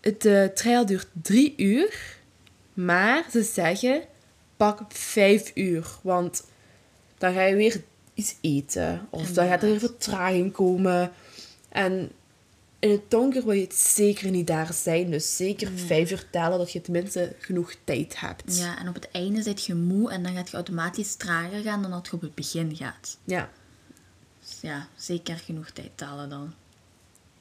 het 0.00 0.24
eh, 0.24 0.44
trail 0.44 0.86
duurt 0.86 1.08
drie 1.22 1.54
uur, 1.56 2.16
maar 2.74 3.24
ze 3.30 3.42
zeggen 3.42 4.02
pak 4.56 4.80
vijf 4.88 5.50
uur, 5.54 5.86
want 6.02 6.44
dan 7.18 7.32
ga 7.32 7.42
je 7.42 7.54
weer 7.54 7.82
iets 8.14 8.34
eten 8.40 9.06
of 9.10 9.32
dan 9.32 9.46
gaat 9.46 9.62
er 9.62 9.68
weer 9.68 9.78
vertraging 9.78 10.52
komen. 10.52 11.12
En 11.68 12.10
in 12.78 12.90
het 12.90 13.10
donker 13.10 13.44
wil 13.44 13.52
je 13.52 13.62
het 13.62 13.74
zeker 13.74 14.30
niet 14.30 14.46
daar 14.46 14.72
zijn, 14.72 15.10
dus 15.10 15.36
zeker 15.36 15.70
vijf 15.74 16.10
uur 16.10 16.26
tellen 16.30 16.58
dat 16.58 16.72
je 16.72 16.80
tenminste 16.80 17.36
genoeg 17.38 17.74
tijd 17.84 18.20
hebt. 18.20 18.58
Ja, 18.58 18.78
en 18.78 18.88
op 18.88 18.94
het 18.94 19.10
einde 19.10 19.42
zit 19.42 19.64
je 19.64 19.74
moe 19.74 20.10
en 20.10 20.22
dan 20.22 20.34
gaat 20.34 20.50
je 20.50 20.54
automatisch 20.54 21.14
trager 21.14 21.62
gaan 21.62 21.82
dan 21.82 21.90
dat 21.90 22.06
je 22.06 22.12
op 22.12 22.20
het 22.20 22.34
begin 22.34 22.76
gaat. 22.76 23.18
Ja. 23.24 23.50
Dus 24.40 24.58
ja, 24.60 24.88
zeker 24.96 25.36
genoeg 25.36 25.70
tijd 25.70 25.90
tellen 25.94 26.28
dan. 26.28 26.52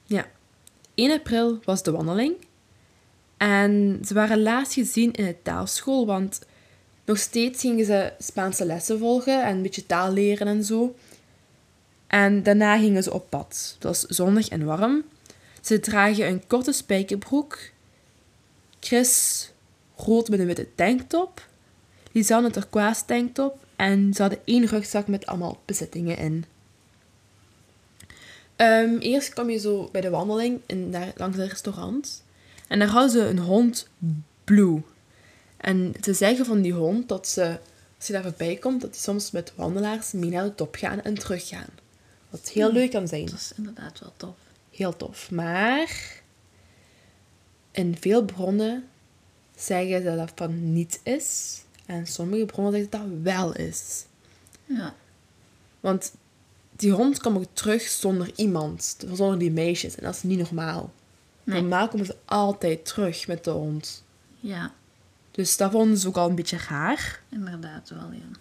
Ja. 0.06 0.28
1 0.96 1.12
april 1.12 1.60
was 1.64 1.84
de 1.84 1.92
wandeling. 1.92 2.36
En 3.38 4.02
ze 4.06 4.14
waren 4.14 4.42
laatst 4.42 4.74
gezien 4.74 5.12
in 5.12 5.26
de 5.26 5.36
taalschool, 5.44 6.06
want 6.06 6.40
nog 7.10 7.18
steeds 7.18 7.62
gingen 7.62 7.86
ze 7.86 8.14
Spaanse 8.20 8.66
lessen 8.66 9.00
volgen 9.00 9.44
en 9.44 9.56
een 9.56 9.62
beetje 9.62 9.86
taal 9.86 10.14
leren 10.14 10.48
en 10.48 10.64
zo. 10.64 10.96
En 12.08 12.44
daarna 12.44 12.78
gingen 12.78 13.04
ze 13.04 13.14
op 13.14 13.30
pad. 13.30 13.72
Het 13.74 13.84
was 13.84 14.02
zonnig 14.02 14.48
en 14.48 14.66
warm. 14.66 15.04
Ze 15.62 15.80
dragen 15.80 16.28
een 16.28 16.48
korte 16.48 16.72
spijkerbroek. 16.72 17.60
Chris 18.80 19.52
rood 19.96 20.30
met 20.30 20.40
een 20.40 20.46
witte 20.46 20.68
tanktop. 20.76 21.48
Lisanne 22.12 22.48
een 22.48 22.54
turquoise 22.54 23.06
tanktop. 23.06 23.66
En 23.76 24.14
ze 24.14 24.22
hadden 24.22 24.40
één 24.46 24.66
rugzak 24.66 25.08
met 25.08 25.26
allemaal 25.26 25.62
bezittingen 25.66 26.18
in. 26.18 26.46
Ehm, 28.56 28.98
eerst 28.98 29.34
kwam 29.34 29.50
je 29.50 29.60
zo 29.60 29.90
bij 29.92 30.02
de 30.02 30.10
wandeling 30.10 30.62
in, 30.66 30.92
daar, 30.92 31.12
langs 31.16 31.38
een 31.38 31.48
restaurant. 31.48 32.24
En 32.68 32.80
daar 32.80 32.88
hadden 32.88 33.12
ze 33.12 33.28
een 33.28 33.40
hond, 33.40 33.88
Blue. 34.44 34.82
En 35.60 35.94
ze 36.02 36.14
zeggen 36.14 36.46
van 36.46 36.62
die 36.62 36.74
hond 36.74 37.08
dat 37.08 37.28
ze, 37.28 37.60
als 37.98 38.08
je 38.08 38.14
daar 38.14 38.24
voorbij 38.24 38.56
komt, 38.56 38.82
dat 38.82 38.92
die 38.92 39.02
soms 39.02 39.32
met 39.32 39.54
wandelaars 39.56 40.12
mee 40.12 40.30
naar 40.30 40.44
de 40.44 40.56
top 40.56 40.76
gaan 40.76 41.02
en 41.02 41.14
teruggaan. 41.14 41.70
Wat 42.30 42.50
heel 42.50 42.72
leuk 42.72 42.92
kan 42.92 43.08
zijn. 43.08 43.26
Dat 43.26 43.34
is 43.34 43.52
inderdaad 43.56 44.00
wel 44.00 44.14
tof. 44.18 44.36
Heel 44.72 44.98
tof. 44.98 45.32
Maar 45.32 46.22
in 47.72 47.98
veel 48.00 48.26
bronnen 48.26 48.88
zeggen 49.56 50.02
ze 50.02 50.04
dat 50.04 50.18
dat 50.18 50.32
van 50.36 50.74
niet 50.74 51.00
is. 51.04 51.62
En 51.86 52.08
sommige 52.08 52.46
bronnen 52.46 52.74
zeggen 52.74 52.92
dat 52.92 53.02
dat 53.02 53.10
wel 53.22 53.56
is. 53.56 54.06
Ja. 54.66 54.96
Want 55.80 56.14
die 56.72 56.92
hond 56.92 57.20
kwam 57.20 57.38
ook 57.38 57.46
terug 57.54 57.82
zonder 57.82 58.32
iemand. 58.36 58.98
Zonder 59.14 59.40
die 59.40 59.52
meisjes. 59.52 59.96
En 59.96 60.04
dat 60.04 60.16
is 60.16 60.24
niet 60.24 60.40
normaal. 60.40 60.92
Nee. 61.44 61.62
Normaal 61.62 61.88
komen 61.88 62.06
ze 62.06 62.16
altijd 62.26 62.86
terug 62.86 63.28
met 63.28 63.44
de 63.44 63.52
hond. 63.52 64.04
Ja, 64.40 64.74
Dus 65.40 65.58
dat 65.58 65.72
vonden 65.72 65.98
ze 65.98 66.08
ook 66.08 66.18
al 66.18 66.30
een 66.30 66.36
beetje 66.36 66.58
raar. 66.70 67.22
inderdaad 67.30 67.90
wel, 67.90 68.12
ja. 68.12 68.40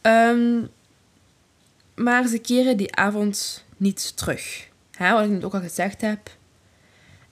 Ehm, 0.00 0.64
maar 1.94 2.26
ze 2.26 2.38
keren 2.38 2.76
die 2.76 2.94
avond 2.94 3.64
niet 3.76 4.16
terug. 4.16 4.68
Hè, 4.90 5.12
wat 5.12 5.24
ik 5.24 5.30
net 5.30 5.44
ook 5.44 5.54
al 5.54 5.60
gezegd 5.60 6.00
heb. 6.00 6.30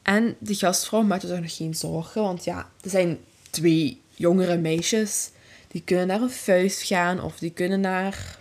En 0.03 0.37
de 0.39 0.55
gastvrouw 0.55 1.03
maakte 1.03 1.27
zich 1.27 1.41
nog 1.41 1.57
geen 1.57 1.75
zorgen. 1.75 2.23
Want 2.23 2.45
ja, 2.45 2.69
er 2.81 2.91
zijn 2.91 3.19
twee 3.51 4.01
jongere 4.15 4.59
meisjes. 4.59 5.31
Die 5.69 5.83
kunnen 5.85 6.07
naar 6.07 6.21
een 6.21 6.31
vuist 6.31 6.83
gaan. 6.83 7.21
Of 7.21 7.39
die 7.39 7.51
kunnen 7.51 7.81
naar... 7.81 8.39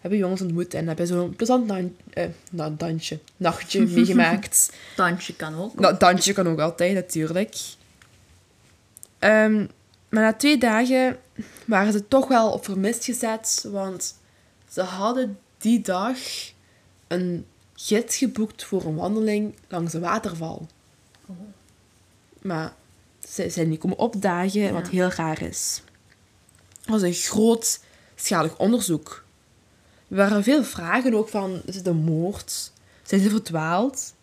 Hebben 0.00 0.18
jongens 0.18 0.40
ontmoet 0.40 0.74
en 0.74 0.86
hebben 0.86 1.06
zo'n 1.06 1.36
plezant 1.36 1.72
eh, 2.10 2.28
nou, 2.50 2.74
dansje, 2.76 3.18
nachtje 3.36 3.86
meegemaakt. 3.86 4.72
Dansje 4.96 5.36
kan 5.36 5.54
ook. 5.54 5.80
Nou, 5.80 5.96
dansje 5.98 6.32
kan 6.32 6.48
ook 6.48 6.60
altijd, 6.60 6.94
natuurlijk. 6.94 7.78
Ehm, 9.20 9.66
maar 10.08 10.22
na 10.22 10.32
twee 10.32 10.58
dagen 10.58 11.18
waren 11.64 11.92
ze 11.92 12.08
toch 12.08 12.28
wel 12.28 12.52
op 12.52 12.64
vermist 12.64 13.04
gezet, 13.04 13.64
want 13.68 14.14
ze 14.68 14.82
hadden 14.82 15.38
die 15.58 15.80
dag 15.80 16.18
een 17.08 17.46
gids 17.74 18.16
geboekt 18.16 18.64
voor 18.64 18.84
een 18.84 18.94
wandeling 18.94 19.54
langs 19.68 19.92
een 19.92 20.00
waterval. 20.00 20.66
Maar 22.42 22.74
ze 23.28 23.50
zijn 23.50 23.68
niet 23.68 23.80
komen 23.80 23.98
opdagen, 23.98 24.72
wat 24.72 24.88
heel 24.88 25.08
raar 25.08 25.42
is. 25.42 25.82
Het 26.80 26.88
was 26.88 27.02
een 27.02 27.12
grootschalig 27.12 28.58
onderzoek. 28.58 29.24
Er 30.08 30.16
waren 30.16 30.42
veel 30.42 30.64
vragen 30.64 31.14
ook 31.14 31.28
van, 31.28 31.62
is 31.64 31.76
het 31.76 31.86
een 31.86 32.04
moord? 32.04 32.72
Zijn 33.02 33.20
ze 33.20 33.30
verdwaald? 33.30 34.14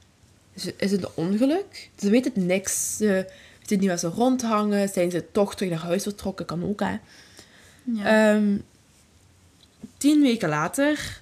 Is 0.53 0.63
het, 0.63 0.75
is 0.77 0.91
het 0.91 1.03
een 1.03 1.09
ongeluk? 1.13 1.89
Ze 1.97 2.09
weten 2.09 2.31
het 2.33 2.43
niks. 2.43 2.97
Ze 2.97 3.31
weten 3.67 3.79
niet 3.79 3.87
waar 3.87 4.11
ze 4.11 4.17
rondhangen. 4.17 4.89
Zijn 4.89 5.11
ze 5.11 5.31
toch 5.31 5.55
terug 5.55 5.71
naar 5.71 5.81
huis 5.81 6.03
vertrokken? 6.03 6.45
Kan 6.45 6.63
ook, 6.63 6.79
hè. 6.79 6.97
Ja. 7.83 8.33
Ehm, 8.35 8.57
tien 9.97 10.21
weken 10.21 10.49
later 10.49 11.21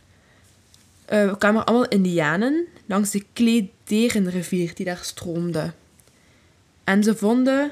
eh, 1.05 1.35
kwamen 1.37 1.61
er 1.61 1.67
allemaal 1.67 1.87
indianen 1.87 2.65
langs 2.85 3.11
de 3.11 3.25
Klederenrivier 3.33 4.75
die 4.75 4.85
daar 4.85 4.99
stroomde. 5.01 5.73
En 6.83 7.03
ze 7.03 7.15
vonden 7.15 7.71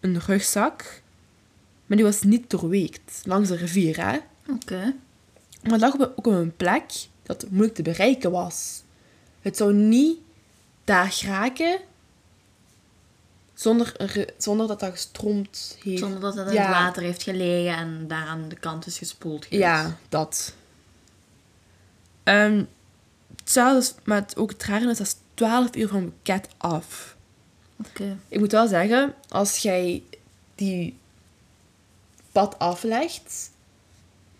een 0.00 0.20
rugzak, 0.26 1.02
maar 1.86 1.96
die 1.96 2.06
was 2.06 2.22
niet 2.22 2.50
doorweekt 2.50 3.22
langs 3.24 3.48
de 3.48 3.56
rivier. 3.56 4.04
Hè? 4.06 4.18
Oké. 4.52 4.94
Maar 5.62 5.72
het 5.72 5.80
lag 5.80 5.94
op- 5.94 6.12
ook 6.16 6.26
op 6.26 6.32
een 6.32 6.56
plek 6.56 6.84
dat 7.22 7.46
moeilijk 7.50 7.74
te 7.74 7.82
bereiken 7.82 8.30
was. 8.30 8.82
Het 9.40 9.56
zou 9.56 9.72
niet 9.74 10.18
daar 10.84 11.12
geraken 11.12 11.78
zonder, 13.62 13.94
zonder 14.38 14.66
dat 14.66 14.80
dat 14.80 14.90
gestroomd 14.90 15.76
heeft. 15.82 15.98
Zonder 15.98 16.20
dat 16.20 16.34
het 16.34 16.46
in 16.48 16.52
Ja. 16.52 16.62
het 16.66 16.70
water 16.76 17.02
heeft 17.02 17.22
gelegen 17.22 17.76
en 17.76 18.04
daar 18.08 18.26
aan 18.26 18.48
de 18.48 18.56
kant 18.56 18.86
is 18.86 18.98
gespoeld 18.98 19.44
geweest. 19.44 19.62
Ja, 19.62 19.96
dat. 20.08 20.54
Ehm 22.22 22.64
hetzelfde 23.36 23.92
met 24.04 24.36
ook 24.36 24.50
het 24.50 24.64
rare 24.64 24.90
is, 24.90 24.98
dat 24.98 25.06
is 25.06 25.16
12 25.34 25.76
uur 25.76 25.88
van 25.88 26.12
Cat 26.22 26.48
af. 26.58 27.16
Oké. 27.88 28.16
Ik 28.28 28.38
moet 28.38 28.52
wel 28.52 28.68
zeggen, 28.68 29.14
als 29.28 29.56
jij 29.58 30.02
die 30.54 30.96
pad 32.32 32.58
aflegt, 32.58 33.50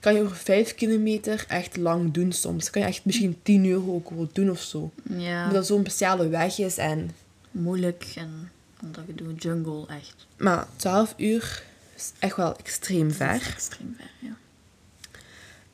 kan 0.00 0.14
je 0.14 0.22
over 0.22 0.36
5 0.36 0.74
kilometer 0.74 1.44
echt 1.48 1.76
lang 1.76 2.12
doen 2.12 2.32
soms. 2.32 2.70
Kan 2.70 2.82
je 2.82 2.88
echt 2.88 3.04
misschien 3.04 3.38
10 3.42 3.64
uur 3.64 3.90
ook 3.90 4.10
wel 4.10 4.28
doen 4.32 4.50
of 4.50 4.60
zo. 4.60 4.90
Ja, 5.08 5.38
Omdat 5.38 5.54
dat 5.54 5.66
zo'n 5.66 5.80
speciale 5.80 6.28
weg 6.28 6.58
is. 6.58 6.76
En, 6.76 7.10
moeilijk 7.50 8.12
en 8.16 8.50
omdat 8.82 9.04
je 9.06 9.14
doet 9.14 9.42
jungle 9.42 9.86
echt. 9.86 10.26
maar 10.36 10.66
12 10.76 11.14
uur 11.16 11.62
is 11.96 12.12
echt 12.18 12.36
wel 12.36 12.56
extreem 12.56 13.08
Dat 13.08 13.16
ver. 13.16 13.52
extreem 13.52 13.96
ver, 13.98 14.10
ja. 14.18 14.36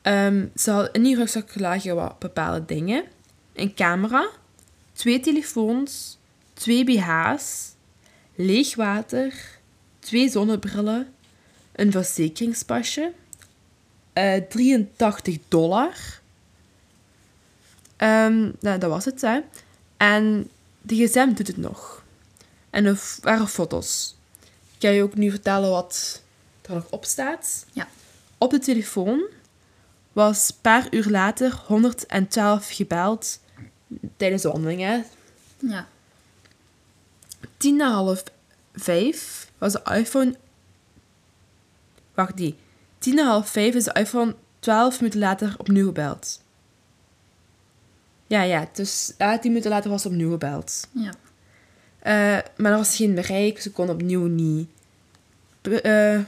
Ehm, 0.01 0.45
ze 0.55 0.71
hadden 0.71 0.93
in 0.93 1.03
die 1.03 1.15
rugzak 1.15 1.59
lagen 1.59 1.95
wat 1.95 2.19
bepaalde 2.19 2.65
dingen. 2.65 3.03
Een 3.53 3.73
camera, 3.73 4.29
twee 4.93 5.19
telefoons, 5.19 6.17
twee 6.53 6.83
BH's, 6.83 7.73
leeg 8.35 8.75
water, 8.75 9.33
twee 9.99 10.29
zonnebrillen, 10.29 11.13
een 11.71 11.91
verzekeringspasje, 11.91 13.11
eh 14.13 14.41
83 14.49 15.37
dollar. 15.47 15.93
Ehm, 17.97 18.51
nou, 18.59 18.79
dat 18.79 18.89
was 18.89 19.05
het, 19.05 19.21
hè. 19.21 19.39
En 19.97 20.49
de 20.81 20.95
gsm 20.95 21.33
doet 21.33 21.47
het 21.47 21.57
nog. 21.57 21.98
En 22.69 22.85
er 22.85 23.01
waren 23.21 23.47
foto's. 23.47 24.15
Ik 24.75 24.85
ga 24.85 24.89
je 24.89 25.03
ook 25.03 25.15
nu 25.15 25.29
vertellen 25.29 25.69
wat 25.69 26.21
er 26.61 26.73
nog 26.73 26.85
op 26.89 27.05
staat. 27.05 27.65
Ja. 27.71 27.87
Op 28.37 28.51
de 28.51 28.59
telefoon 28.59 29.23
was 30.13 30.49
een 30.49 30.55
paar 30.61 30.87
uur 30.91 31.09
later 31.09 31.63
112 31.65 32.69
gebeld 32.69 33.39
tijdens 34.17 34.41
de 34.41 34.49
wandeling. 34.49 34.81
Hè. 34.81 35.01
Ja. 35.57 35.87
Tien 37.57 37.75
na 37.75 37.91
half 37.91 38.23
vijf 38.73 39.51
was 39.57 39.73
de 39.73 39.81
iPhone... 39.83 40.35
Wacht, 42.13 42.37
die. 42.37 42.55
Tien 42.97 43.15
na 43.15 43.23
half 43.23 43.49
vijf 43.49 43.75
is 43.75 43.83
de 43.83 43.93
iPhone 43.93 44.35
12 44.59 44.99
minuten 44.99 45.19
later 45.19 45.55
opnieuw 45.57 45.85
gebeld. 45.85 46.41
Ja, 48.27 48.41
ja. 48.41 48.69
Dus 48.73 49.13
ja, 49.17 49.39
tien 49.39 49.51
minuten 49.51 49.71
later 49.71 49.89
was 49.89 50.03
het 50.03 50.11
opnieuw 50.11 50.31
gebeld. 50.31 50.87
Ja. 50.91 51.13
Eh, 51.99 52.13
maar 52.57 52.71
er 52.71 52.77
was 52.77 52.95
geen 52.95 53.15
bereik. 53.15 53.61
Ze 53.61 53.71
kon 53.71 53.89
opnieuw 53.89 54.25
niet... 54.25 54.67
eh, 55.61 56.19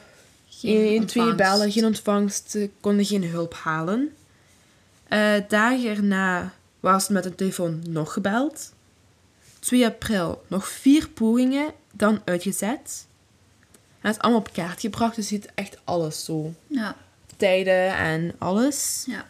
Geen 0.50 0.78
1, 0.78 1.06
2 1.06 1.24
ontvangst. 1.24 1.36
bellen, 1.38 1.72
geen 1.72 1.86
ontvangst. 1.86 2.52
Ze 2.52 2.70
konden 2.82 3.06
geen 3.06 3.24
hulp 3.24 3.54
halen. 3.54 4.14
Eh 5.08 5.34
dagen 5.48 5.90
erna 5.90 6.54
was 6.80 7.08
met 7.10 7.24
de 7.24 7.36
telefoon 7.36 7.84
nog 7.88 8.14
gebeld. 8.14 8.72
2 9.60 9.86
april 9.86 10.44
nog 10.48 10.68
vier 10.68 11.10
pogingen, 11.10 11.74
dan 11.92 12.22
uitgezet. 12.26 13.06
En 14.02 14.08
het 14.08 14.16
is 14.16 14.22
allemaal 14.22 14.40
op 14.40 14.54
kaart 14.54 14.82
gebracht, 14.82 15.16
dus 15.16 15.30
je 15.30 15.36
ziet 15.36 15.50
echt 15.56 15.78
alles 15.84 16.26
zo. 16.26 16.54
Ja. 16.68 16.96
Tijden 17.38 17.96
en 17.98 18.34
alles. 18.38 19.04
Ja. 19.08 19.26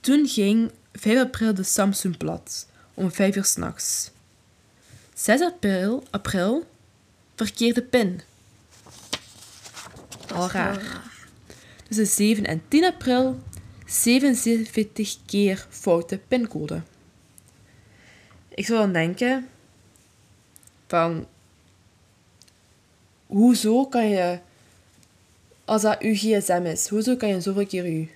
Toen 0.00 0.26
ging 0.26 0.70
5 0.92 1.18
april 1.20 1.54
de 1.54 1.62
Samsung 1.62 2.16
plat, 2.16 2.66
om 2.94 3.12
5 3.12 3.36
uur 3.36 3.44
s'nachts. 3.44 4.10
6 5.18 5.42
april, 5.42 6.02
april 6.10 6.66
verkeerde 7.34 7.82
pin. 7.82 8.20
Al 10.34 10.48
raar. 10.50 11.02
Tussen 11.86 12.06
7 12.06 12.44
en 12.44 12.62
10 12.68 12.84
april 12.84 13.38
77 13.86 15.16
keer 15.26 15.66
foute 15.70 16.18
pincode. 16.28 16.82
Ik 18.48 18.66
zou 18.66 18.78
dan 18.78 18.92
denken 18.92 19.48
van 20.86 21.26
hoezo 23.26 23.86
kan 23.86 24.08
je 24.08 24.38
als 25.64 25.82
dat 25.82 26.00
uw 26.00 26.14
gsm 26.14 26.62
is, 26.64 26.88
hoezo 26.88 27.16
kan 27.16 27.28
je 27.28 27.40
zoveel 27.40 27.66
keer 27.66 27.84
uw 27.84 28.06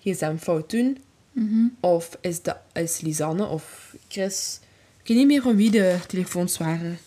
gsm 0.00 0.36
fout 0.36 0.70
doen? 0.70 1.02
Mhm. 1.32 1.66
Of 1.80 2.18
is, 2.20 2.42
dat, 2.42 2.58
is 2.72 3.00
Lisanne 3.00 3.46
of 3.46 3.94
Chris? 4.08 4.60
Ik 5.04 5.10
weet 5.10 5.16
niet 5.18 5.26
meer 5.26 5.42
van 5.42 5.56
wie 5.56 5.70
de 5.70 5.98
telefoons 6.06 6.58
waren. 6.58 6.98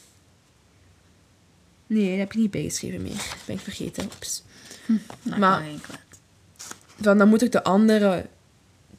Nee, 1.87 2.09
dat 2.09 2.17
heb 2.17 2.31
ik 2.33 2.37
niet 2.37 2.51
bijgeschreven 2.51 3.01
meer. 3.01 3.11
Dat 3.15 3.37
ben 3.45 3.55
ik 3.55 3.61
vergeten. 3.61 4.03
Oeps. 4.03 4.43
Nou, 5.21 5.39
Maar- 5.39 5.61
geen. 5.61 5.79
Van, 7.01 7.17
dan 7.17 7.27
moet 7.29 7.41
ik 7.41 7.51
de 7.51 7.63
andere 7.63 8.25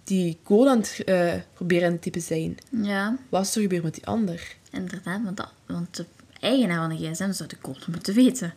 die 0.05 0.38
aan 0.68 0.78
het 0.78 1.03
eh, 1.05 1.34
proberen 1.55 1.92
te 1.94 1.99
typen 1.99 2.20
zijn. 2.20 2.57
Ja, 2.70 3.18
Wat 3.28 3.46
is 3.46 3.55
er 3.55 3.62
gebeurd 3.62 3.82
met 3.82 3.94
die 3.94 4.07
ander? 4.07 4.57
inderdaad. 4.70 5.22
Want, 5.24 5.36
dat, 5.36 5.53
want 5.66 5.96
de 5.96 6.05
eigenaar 6.40 6.88
van 6.88 6.96
de 6.96 7.11
gsm 7.11 7.32
zou 7.32 7.49
de 7.49 7.59
code 7.59 7.84
moeten 7.90 8.14
weten. 8.14 8.55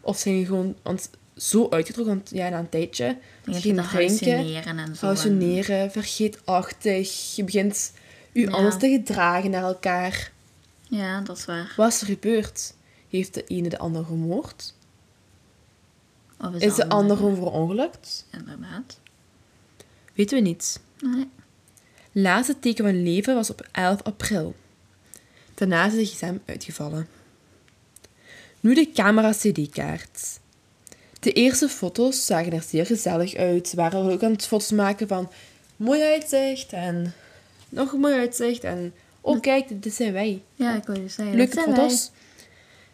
Of 0.00 0.18
zijn 0.18 0.34
die 0.34 0.46
gewoon 0.46 0.76
want 0.82 1.10
zo 1.36 1.68
uitgetrokken, 1.70 2.14
want 2.14 2.30
ja, 2.30 2.48
na 2.48 2.58
een 2.58 2.68
tijdje. 2.68 3.04
Je 3.44 3.52
te 3.52 3.60
drinken, 3.60 3.84
hallucineren 3.84 4.78
en 4.78 4.96
zo. 4.96 5.06
hallucineren, 5.06 5.90
vergeetachtig. 5.90 7.36
Je 7.36 7.44
begint 7.44 7.92
je 8.32 8.40
Ja. 8.40 8.50
anders 8.50 8.76
te 8.78 8.88
gedragen 8.88 9.50
naar 9.50 9.62
elkaar. 9.62 10.32
Ja, 10.88 11.20
dat 11.20 11.36
is 11.36 11.44
waar. 11.44 11.72
Wat 11.76 11.88
is 11.92 12.00
er 12.00 12.06
gebeurd? 12.06 12.74
Heeft 13.08 13.34
de 13.34 13.44
ene 13.44 13.68
de 13.68 13.78
ander 13.78 14.04
gemoord? 14.04 14.74
Of 16.38 16.54
Is 16.54 16.74
de 16.74 16.88
ander 16.88 17.16
gewoon 17.16 17.34
verongelukt? 17.36 18.26
Inderdaad. 18.30 18.98
Weten 20.14 20.36
we 20.36 20.42
niet. 20.42 20.80
Nee. 21.00 21.28
Laatste 22.12 22.58
teken 22.58 22.84
van 22.84 23.02
leven 23.02 23.34
was 23.34 23.50
op 23.50 23.68
11 23.72 24.02
april. 24.02 24.54
Daarna 25.54 25.86
is 25.86 25.92
de 25.92 26.04
gsm 26.04 26.36
uitgevallen. 26.46 27.08
Nu 28.60 28.74
de 28.74 28.90
camera 28.94 29.30
CD-kaart. 29.32 30.40
De 31.20 31.32
eerste 31.32 31.68
foto's 31.68 32.26
zagen 32.26 32.52
er 32.52 32.62
zeer 32.62 32.86
gezellig 32.86 33.34
uit. 33.34 33.68
Ze 33.68 33.76
waren 33.76 34.12
ook 34.12 34.22
aan 34.22 34.30
het 34.32 34.46
foto's 34.46 34.70
maken 34.70 35.08
van 35.08 35.30
mooi 35.76 36.02
uitzicht 36.02 36.72
en 36.72 37.14
nog 37.72 37.92
een 37.92 38.00
mooi 38.00 38.14
uitzicht. 38.14 38.64
En 38.64 38.94
oh 39.20 39.40
kijk, 39.40 39.82
dit 39.82 39.94
zijn 39.94 40.12
wij. 40.12 40.42
Ja, 40.54 40.74
ik 40.74 40.84
wil 40.84 41.00
je 41.00 41.08
zeggen. 41.08 41.36
Leuke 41.36 41.60
foto's. 41.60 42.10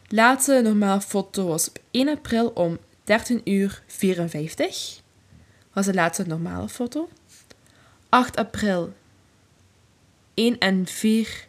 Laatste 0.08 0.60
normale 0.62 1.00
foto 1.00 1.46
was 1.46 1.68
op 1.68 1.78
1 1.90 2.08
april 2.08 2.48
om 2.48 2.78
13 3.04 3.40
uur 3.44 3.82
54. 3.86 5.00
Was 5.72 5.86
de 5.86 5.94
laatste 5.94 6.22
normale 6.26 6.68
foto. 6.68 7.08
8 8.08 8.36
april 8.36 8.92
1 10.34 10.58
en 10.58 10.86
4. 10.86 11.46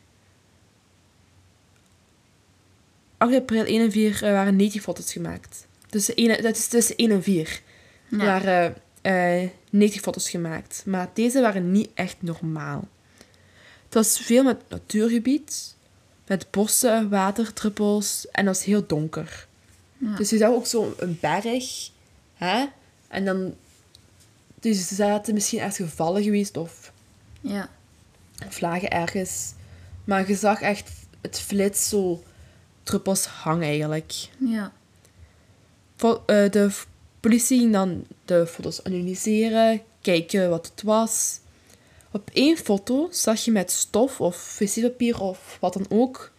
8 3.18 3.34
april 3.34 3.66
1 3.66 3.82
en 3.82 3.92
4 3.92 4.24
eh, 4.24 4.32
waren 4.32 4.56
90 4.56 4.82
foto's 4.82 5.12
gemaakt. 5.12 5.68
Tussen 5.90 6.16
1, 6.16 6.42
dat 6.42 6.56
is 6.56 6.68
tussen 6.68 6.96
1 6.96 7.12
en 7.12 7.24
4. 7.24 7.62
Ja. 8.08 8.18
Waren 8.18 8.76
eh 9.02 9.50
90 9.70 10.02
foto's 10.02 10.30
gemaakt. 10.30 10.84
Maar 10.86 11.10
deze 11.14 11.42
waren 11.42 11.72
niet 11.72 11.90
echt 11.94 12.16
normaal. 12.20 12.88
Het 13.90 13.94
was 13.94 14.20
veel 14.20 14.44
met 14.44 14.62
natuurgebied. 14.70 15.76
Met 16.28 16.52
bossen, 16.52 17.10
waterdruppels. 17.10 18.28
En 18.32 18.46
het 18.46 18.56
was 18.56 18.66
heel 18.66 18.88
donker. 18.88 19.48
Ja. 19.98 20.16
Dus 20.16 20.30
je 20.30 20.38
zag 20.38 20.50
ook 20.50 20.66
zo 20.66 20.94
een 20.98 21.18
berg. 21.22 21.90
Hè? 22.34 22.66
En 23.08 23.26
dan... 23.26 23.56
Dus 24.60 24.88
ze 24.88 24.96
zaten 24.96 25.34
misschien 25.34 25.60
ergens 25.60 25.78
gevallen 25.78 26.24
geweest 26.24 26.58
of, 26.58 26.92
Ja. 27.42 27.70
of 28.48 28.60
lagen 28.62 28.90
ergens. 28.90 29.54
Maar 30.04 30.28
je 30.28 30.36
zag 30.36 30.62
echt 30.62 30.92
het 31.22 31.40
flits 31.40 31.90
zo 31.90 32.24
druppels 32.84 33.26
hangen 33.26 33.68
eigenlijk. 33.68 34.14
Ja. 34.38 34.72
Eh, 35.98 36.16
De 36.26 36.72
politie 37.20 37.60
ging 37.60 37.74
dan 37.74 38.06
de 38.26 38.48
foto's 38.48 38.84
analyseren, 38.84 39.82
kijken 40.02 40.50
wat 40.50 40.72
het 40.76 40.84
was. 40.84 41.40
Op 42.12 42.30
één 42.34 42.58
foto 42.58 43.08
zag 43.12 43.40
je 43.46 43.52
met 43.52 43.72
stof 43.72 44.22
of 44.22 44.58
wc-papier 44.60 45.22
of 45.22 45.58
wat 45.60 45.74
dan 45.74 45.86
ook 45.90 46.32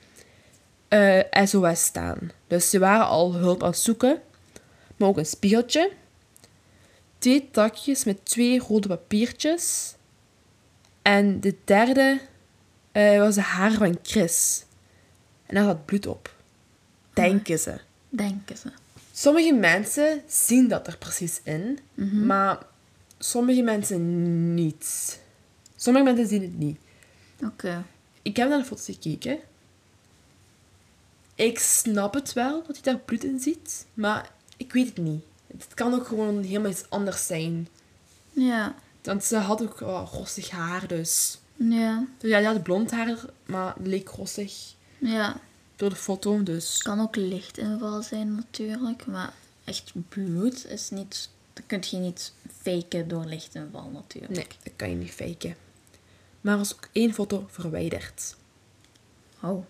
eh, 0.88 1.20
SOS 1.44 1.84
staan. 1.84 2.30
Dus 2.46 2.70
ze 2.70 2.78
waren 2.78 3.06
al 3.06 3.34
hulp 3.34 3.62
aan 3.62 3.70
het 3.70 3.78
zoeken. 3.78 4.22
Maar 4.96 5.08
ook 5.08 5.18
een 5.18 5.26
spiegeltje. 5.26 5.92
Twee 7.18 7.48
takjes 7.50 8.04
met 8.04 8.24
twee 8.24 8.58
rode 8.58 8.88
papiertjes. 8.88 9.94
En 11.02 11.40
de 11.40 11.56
derde 11.64 12.20
eh, 12.92 13.18
was 13.18 13.34
de 13.34 13.40
haar 13.40 13.72
van 13.72 13.98
Chris. 14.02 14.64
En 15.46 15.54
daar 15.54 15.64
zat 15.64 15.84
bloed 15.84 16.06
op. 16.06 16.34
Denken 17.12 17.58
ze. 17.58 17.80
Denken 18.08 18.56
ze. 18.56 18.70
Sommige 19.12 19.52
mensen 19.52 20.22
zien 20.26 20.68
dat 20.68 20.86
er 20.86 20.98
precies 20.98 21.40
in, 21.42 21.78
maar 22.26 22.58
sommige 23.18 23.62
mensen 23.62 24.54
niet. 24.54 25.18
Sommige 25.82 26.04
mensen 26.04 26.26
zien 26.26 26.42
het 26.42 26.58
niet. 26.58 26.78
Oké. 27.44 27.84
Ik 28.22 28.36
heb 28.36 28.48
naar 28.48 28.58
de 28.58 28.64
foto's 28.64 28.84
gekeken. 28.84 29.38
Ik 31.34 31.58
snap 31.58 32.14
het 32.14 32.32
wel 32.32 32.62
dat 32.66 32.74
hij 32.74 32.92
daar 32.92 33.02
bloed 33.02 33.24
in 33.24 33.40
ziet, 33.40 33.86
maar 33.94 34.30
ik 34.56 34.72
weet 34.72 34.86
het 34.86 34.96
niet. 34.96 35.24
Het 35.46 35.74
kan 35.74 35.94
ook 35.94 36.06
gewoon 36.06 36.42
helemaal 36.42 36.70
iets 36.70 36.90
anders 36.90 37.26
zijn. 37.26 37.68
Ja. 38.32 38.74
Want 39.02 39.24
ze 39.24 39.36
had 39.36 39.62
ook 39.62 39.80
oh, 39.80 40.08
rossig 40.12 40.50
haar, 40.50 40.86
dus. 40.86 41.38
Ja. 41.56 42.06
dus 42.18 42.30
ja, 42.30 42.38
die 42.38 42.46
had 42.46 42.62
blond 42.62 42.90
haar, 42.90 43.18
maar 43.46 43.74
het 43.76 43.86
leek 43.86 44.08
rossig 44.08 44.74
Ja. 44.98 45.40
door 45.76 45.90
de 45.90 45.96
foto, 45.96 46.42
dus. 46.42 46.82
kan 46.82 47.00
ook 47.00 47.16
lichtinval 47.16 48.02
zijn 48.02 48.34
natuurlijk, 48.34 49.06
maar 49.06 49.32
echt 49.64 49.92
bloed 50.08 50.66
is 50.66 50.90
niet... 50.90 51.28
Dat 51.52 51.64
kun 51.66 51.82
je 51.90 51.96
niet 51.96 52.32
faken 52.62 53.08
door 53.08 53.24
lichtinval 53.24 53.90
natuurlijk. 53.90 54.32
Nee, 54.34 54.46
dat 54.62 54.72
kan 54.76 54.90
je 54.90 54.96
niet 54.96 55.10
faken. 55.10 55.56
Maar 56.40 56.56
was 56.56 56.74
ook 56.74 56.88
één 56.92 57.14
foto 57.14 57.46
verwijderd. 57.50 58.36
Oh. 59.42 59.64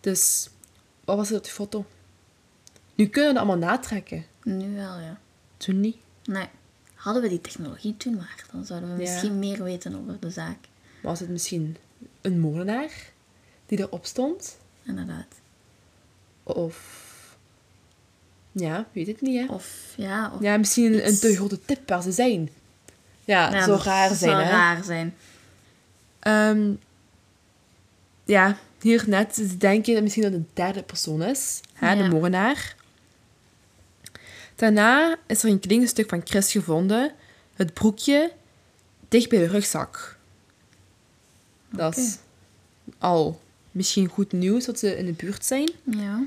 Dus 0.00 0.48
wat 1.04 1.16
was 1.16 1.30
er 1.30 1.36
op 1.36 1.42
die 1.42 1.52
foto? 1.52 1.86
Nu 2.94 3.06
kunnen 3.08 3.30
we 3.32 3.38
dat 3.38 3.48
allemaal 3.48 3.68
natrekken. 3.68 4.24
Nu 4.42 4.74
wel, 4.74 4.98
ja. 4.98 5.20
Toen 5.56 5.80
niet. 5.80 5.96
Nee. 6.24 6.46
Hadden 6.94 7.22
we 7.22 7.28
die 7.28 7.40
technologie 7.40 7.96
toen 7.96 8.14
maar, 8.16 8.44
dan 8.52 8.64
zouden 8.64 8.96
we 8.96 9.02
Ja. 9.02 9.10
misschien 9.10 9.38
meer 9.38 9.62
weten 9.62 9.94
over 10.00 10.20
de 10.20 10.30
zaak. 10.30 10.58
Was 11.02 11.20
het 11.20 11.28
misschien 11.28 11.76
een 12.20 12.40
moordenaar 12.40 12.92
die 13.66 13.78
erop 13.78 14.06
stond? 14.06 14.58
Inderdaad. 14.82 15.34
Of... 16.42 17.06
Ja, 18.52 18.86
weet 18.92 19.06
het 19.06 19.20
niet, 19.20 19.40
hè? 19.48 19.54
Of 19.54 19.94
ja, 19.96 20.32
of... 20.34 20.42
Ja, 20.42 20.56
misschien 20.56 20.92
een, 20.92 21.06
een 21.06 21.18
te 21.18 21.34
grote 21.36 21.64
tip 21.64 21.88
waar 21.88 22.02
ze 22.02 22.12
zijn. 22.12 22.50
Ja, 23.28 23.52
Ja, 23.54 23.64
zo 23.64 23.78
raar 23.82 24.14
zijn, 24.14 24.36
hè? 24.36 24.50
raar 24.50 24.84
zijn. 24.84 25.14
Ehm, 26.18 26.72
ja, 28.24 28.56
hier 28.80 29.04
net 29.06 29.34
ze 29.34 29.56
denken 29.56 29.94
dat 29.94 30.02
misschien 30.02 30.22
dat 30.22 30.32
het 30.32 30.40
een 30.40 30.48
derde 30.52 30.82
persoon 30.82 31.22
is. 31.22 31.60
Hè, 31.72 31.92
Ja. 31.92 32.02
De 32.02 32.08
moordenaar. 32.08 32.76
Daarna 34.54 35.16
is 35.26 35.42
er 35.42 35.50
een 35.50 35.60
kledingstuk 35.60 36.08
van 36.08 36.20
Chris 36.24 36.50
gevonden. 36.52 37.12
Het 37.54 37.74
broekje 37.74 38.32
dicht 39.08 39.28
bij 39.28 39.38
de 39.38 39.46
rugzak. 39.46 40.18
Dat 41.70 41.96
is 41.96 42.18
al 42.98 43.40
misschien 43.70 44.08
goed 44.08 44.32
nieuws 44.32 44.64
dat 44.64 44.78
ze 44.78 44.96
in 44.96 45.06
de 45.06 45.12
buurt 45.12 45.44
zijn. 45.44 45.70
Ja. 45.84 46.20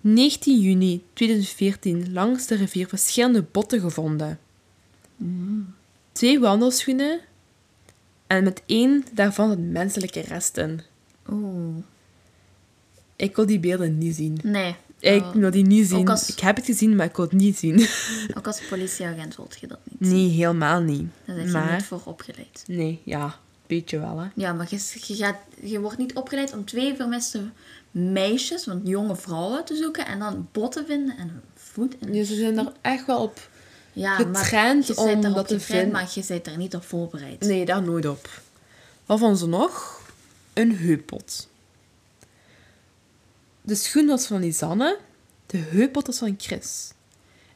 19 0.00 0.60
juni 0.60 1.04
2014 1.12 2.12
langs 2.12 2.46
de 2.46 2.54
rivier 2.54 2.88
verschillende 2.88 3.42
botten 3.42 3.80
gevonden. 3.80 4.38
Twee 6.16 6.40
wandelschoenen 6.40 7.20
en 8.26 8.44
met 8.44 8.62
één 8.66 9.04
daarvan 9.12 9.50
het 9.50 9.58
menselijke 9.58 10.20
rest 10.20 10.56
in. 10.56 10.80
Oeh. 11.30 11.76
Ik 13.16 13.36
wil 13.36 13.46
die 13.46 13.58
beelden 13.60 13.98
niet 13.98 14.14
zien. 14.16 14.38
Nee. 14.42 14.76
Ik 14.98 15.22
Oh, 15.22 15.32
wil 15.32 15.50
die 15.50 15.64
niet 15.66 15.88
zien. 15.88 16.08
Als- 16.08 16.28
Ik 16.30 16.38
heb 16.40 16.56
het 16.56 16.64
gezien, 16.64 16.96
maar 16.96 17.06
ik 17.06 17.16
wil 17.16 17.24
het 17.24 17.34
niet 17.34 17.58
zien. 17.58 17.86
ook 18.36 18.46
als 18.46 18.60
politieagent 18.68 19.36
wilt 19.36 19.56
je 19.60 19.66
dat 19.66 19.78
niet. 19.84 20.10
Nee, 20.12 20.28
helemaal 20.28 20.80
niet. 20.80 21.06
Daar 21.24 21.36
ben 21.36 21.44
je 21.46 21.52
maar, 21.52 21.72
niet 21.74 21.84
voor 21.84 22.00
opgeleid. 22.04 22.64
nee, 22.66 23.00
ja, 23.04 23.38
beetje 23.66 23.98
wel, 23.98 24.18
hè. 24.18 24.26
Ja, 24.34 24.52
maar 24.52 24.66
je, 24.70 24.76
je, 25.06 25.14
gaat, 25.14 25.36
je 25.62 25.80
wordt 25.80 25.98
niet 25.98 26.14
opgeleid 26.14 26.52
om 26.52 26.64
twee 26.64 26.94
vermiste 26.94 27.42
meisjes, 27.90 28.66
want 28.66 28.86
jonge 28.88 29.16
vrouwen, 29.16 29.64
te 29.64 29.76
zoeken 29.76 30.06
en 30.06 30.18
dan 30.18 30.48
botten 30.52 30.86
vinden 30.86 31.16
en 31.16 31.28
een 31.28 31.40
voet. 31.54 31.98
En 31.98 32.14
Ja, 32.14 32.24
ze 32.24 32.34
zijn 32.34 32.58
er 32.58 32.72
echt 32.80 33.06
wel 33.06 33.22
op... 33.22 33.48
ja, 33.96 34.14
getraind 34.16 34.96
maar 34.96 35.06
je 35.06 35.14
om 35.14 35.20
dat 35.20 35.48
te 35.48 35.60
vinden. 35.60 35.90
maar 35.90 36.10
je 36.14 36.24
bent 36.28 36.46
er 36.46 36.56
niet 36.56 36.74
op 36.74 36.84
voorbereid. 36.84 37.40
Nee, 37.40 37.64
daar 37.64 37.82
nooit 37.82 38.06
op. 38.06 38.28
Wat 39.06 39.18
vonden 39.18 39.38
ze 39.38 39.46
nog? 39.46 40.00
Een 40.52 40.76
heuppot. 40.76 41.48
De 43.62 43.74
schoen 43.74 44.06
was 44.06 44.26
van 44.26 44.40
Lisanne, 44.40 44.98
de 45.46 45.58
heuppot 45.58 46.06
was 46.06 46.18
van 46.18 46.34
Chris. 46.38 46.90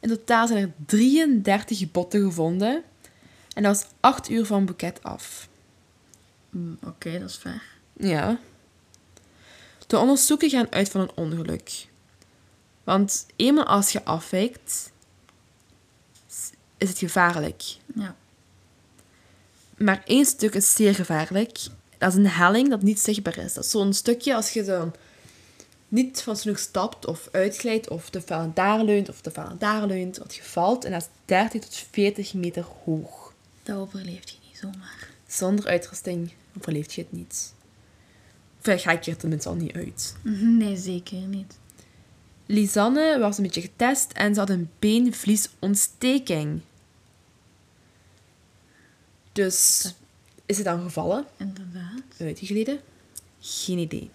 In 0.01 0.09
totaal 0.09 0.47
zijn 0.47 0.63
er 0.63 0.73
33 0.87 1.91
botten 1.91 2.23
gevonden 2.23 2.83
en 3.55 3.63
dat 3.63 3.77
was 3.77 3.87
8 4.01 4.31
uur 4.31 4.47
van 4.47 4.65
boeket 4.65 5.03
af. 5.03 5.49
Mm, 6.51 6.79
Oké, 6.85 7.19
dat 7.19 7.29
is 7.29 7.37
fair. 7.37 7.63
Ja. 7.97 8.39
De 9.87 9.99
onderzoeken 9.99 10.51
gaan 10.51 10.73
uit 10.73 10.89
van 10.89 11.01
een 11.01 11.11
ongeluk. 11.15 11.87
Want 12.85 13.27
eenmaal 13.37 13.65
als 13.65 13.93
je 13.93 14.05
afwijkt, 14.05 14.91
is 16.81 16.89
het 16.89 16.99
gevaarlijk. 16.99 17.63
Ja. 17.95 18.17
Maar 19.77 20.03
één 20.07 20.25
stuk 20.25 20.55
is 20.55 20.75
zeer 20.75 20.95
gevaarlijk. 20.95 21.59
Dat 21.99 22.13
is 22.13 22.19
een 22.19 22.27
helling 22.27 22.69
dat 22.69 22.83
niet 22.83 23.01
zichtbaar 23.01 23.39
is. 23.39 23.55
Dat 23.55 23.65
is 23.65 23.71
zo'n 23.71 23.93
stukje 23.93 24.35
als 24.35 24.51
je 24.51 24.65
dan 24.65 24.93
niet 25.89 26.23
fatsoenlijk 26.23 26.63
stapt 26.63 27.07
of 27.07 27.29
uitglijdt 27.33 27.89
of 27.89 28.11
te 28.11 28.21
ver 28.21 28.51
daar 28.55 28.85
leunt 28.85 29.09
of 29.09 29.21
te 29.21 29.31
ver 29.31 29.55
daar 29.59 29.87
leunt, 29.87 30.17
dat 30.17 30.35
je 30.35 30.43
valt 30.43 30.85
en 30.85 30.91
dat 30.93 31.01
is 31.01 31.09
30 31.25 31.63
tot 31.63 31.85
40 31.91 32.35
meter 32.35 32.65
hoog. 32.85 33.33
Dat 33.63 33.77
overleeft 33.77 34.31
je 34.31 34.37
niet 34.49 34.59
zomaar. 34.59 35.09
Zonder 35.27 35.67
uitrusting 35.67 36.33
overleef 36.59 36.93
je 36.93 37.01
het 37.01 37.13
niet. 37.13 37.53
Of 38.67 38.83
ga 38.83 38.91
ik 38.91 39.07
er 39.07 39.17
tenminste 39.17 39.49
al 39.49 39.55
niet 39.55 39.73
uit. 39.73 40.15
Nee, 40.23 40.77
zeker 40.77 41.19
niet. 41.19 41.59
Lisanne 42.47 43.19
was 43.19 43.37
een 43.37 43.43
beetje 43.43 43.61
getest 43.61 44.13
en 44.13 44.35
ze 44.35 44.41
had 44.41 44.51
een 44.51 44.71
beenvliesontsteking. 44.79 46.61
Dus 49.33 49.93
is 50.47 50.57
ze 50.57 50.63
dan 50.63 50.83
gevallen? 50.83 51.27
Inderdaad. 51.37 52.03
Uitgegleden? 52.19 52.81
Geen 53.41 53.79
idee. 53.79 54.11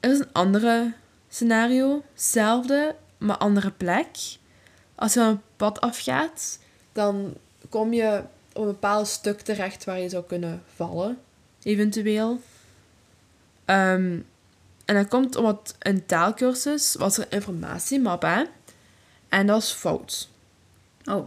Er 0.00 0.10
is 0.10 0.18
een 0.18 0.32
andere 0.32 0.92
scenario. 1.28 2.02
Hetzelfde, 2.12 2.96
maar 3.18 3.36
andere 3.36 3.70
plek. 3.70 4.08
Als 4.94 5.14
je 5.14 5.20
een 5.20 5.40
pad 5.56 5.80
afgaat, 5.80 6.58
dan 6.92 7.34
kom 7.68 7.92
je 7.92 8.22
op 8.52 8.62
een 8.62 8.68
bepaald 8.68 9.08
stuk 9.08 9.40
terecht 9.40 9.84
waar 9.84 9.98
je 9.98 10.08
zou 10.08 10.24
kunnen 10.24 10.62
vallen. 10.74 11.18
Eventueel. 11.62 12.40
Ehm, 13.64 14.18
en 14.84 14.94
dat 14.94 15.08
komt 15.08 15.36
omdat 15.36 15.74
een 15.78 16.06
taalkursus 16.06 16.94
was 16.94 17.18
er 17.18 17.24
een 17.24 17.30
informatiemap 17.30 18.24
aan. 18.24 18.46
En 19.28 19.46
dat 19.46 19.62
is 19.62 19.70
fout. 19.70 20.28
Oh, 21.04 21.26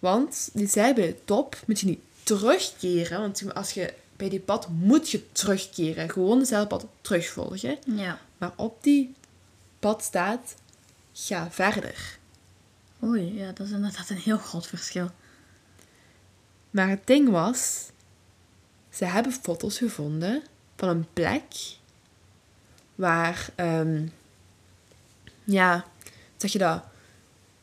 Want 0.00 0.50
die 0.52 0.68
zei 0.68 0.94
bij 0.94 1.06
de 1.06 1.24
top 1.24 1.56
moet 1.66 1.80
je 1.80 1.86
niet 1.86 2.00
terugkeren. 2.22 3.20
Want 3.20 3.54
als 3.54 3.72
je 3.72 3.94
bij 4.16 4.28
die 4.28 4.40
pad 4.40 4.68
moet 4.68 5.10
je 5.10 5.32
terugkeren. 5.32 6.10
Gewoon 6.10 6.38
dezelfde 6.38 6.68
pad 6.68 6.86
terugvolgen. 7.00 7.78
ja. 7.84 8.20
Maar 8.38 8.52
op 8.56 8.82
die 8.82 9.14
pad 9.78 10.02
staat, 10.02 10.54
ga 11.12 11.50
verder. 11.50 12.18
Oei, 13.02 13.34
ja, 13.34 13.52
dat 13.52 13.66
is 13.66 13.72
inderdaad 13.72 14.10
een 14.10 14.16
heel 14.16 14.38
groot 14.38 14.66
verschil. 14.66 15.10
Maar 16.70 16.88
het 16.88 17.06
ding 17.06 17.28
was, 17.28 17.88
ze 18.90 19.04
hebben 19.04 19.32
foto's 19.32 19.78
gevonden 19.78 20.42
van 20.76 20.88
een 20.88 21.06
plek 21.12 21.44
waar, 22.94 23.50
ehm, 23.54 24.06
ja, 25.44 25.84
zeg 26.36 26.52
je 26.52 26.58
dat? 26.58 26.84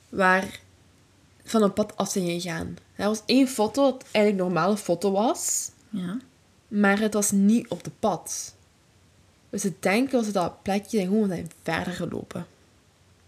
Waar 0.09 0.59
van 1.49 1.63
een 1.63 1.73
pad 1.73 1.97
af 1.97 2.11
zijn 2.11 2.25
gegaan. 2.41 2.77
Er 2.95 3.07
was 3.07 3.21
één 3.25 3.47
foto 3.47 3.83
dat 3.91 4.03
eigenlijk 4.11 4.29
een 4.37 4.53
normale 4.53 4.77
foto 4.77 5.11
was, 5.11 5.71
Ja. 5.89 6.17
maar 6.67 6.99
het 6.99 7.13
was 7.13 7.31
niet 7.31 7.67
op 7.67 7.83
de 7.83 7.91
pad. 7.99 8.55
Dus 9.49 9.61
ze 9.61 9.73
denken 9.79 10.11
dat 10.11 10.25
ze 10.25 10.31
dat 10.31 10.61
plekje 10.63 10.99
gewoon 10.99 11.27
zijn 11.27 11.51
verder 11.63 11.93
gelopen. 11.93 12.45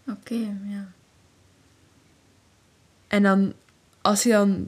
Oké, 0.08 0.58
ja. 0.68 0.92
En 3.08 3.24
dan, 3.24 3.54
als 4.02 4.24
je 4.24 4.30
dan 4.30 4.68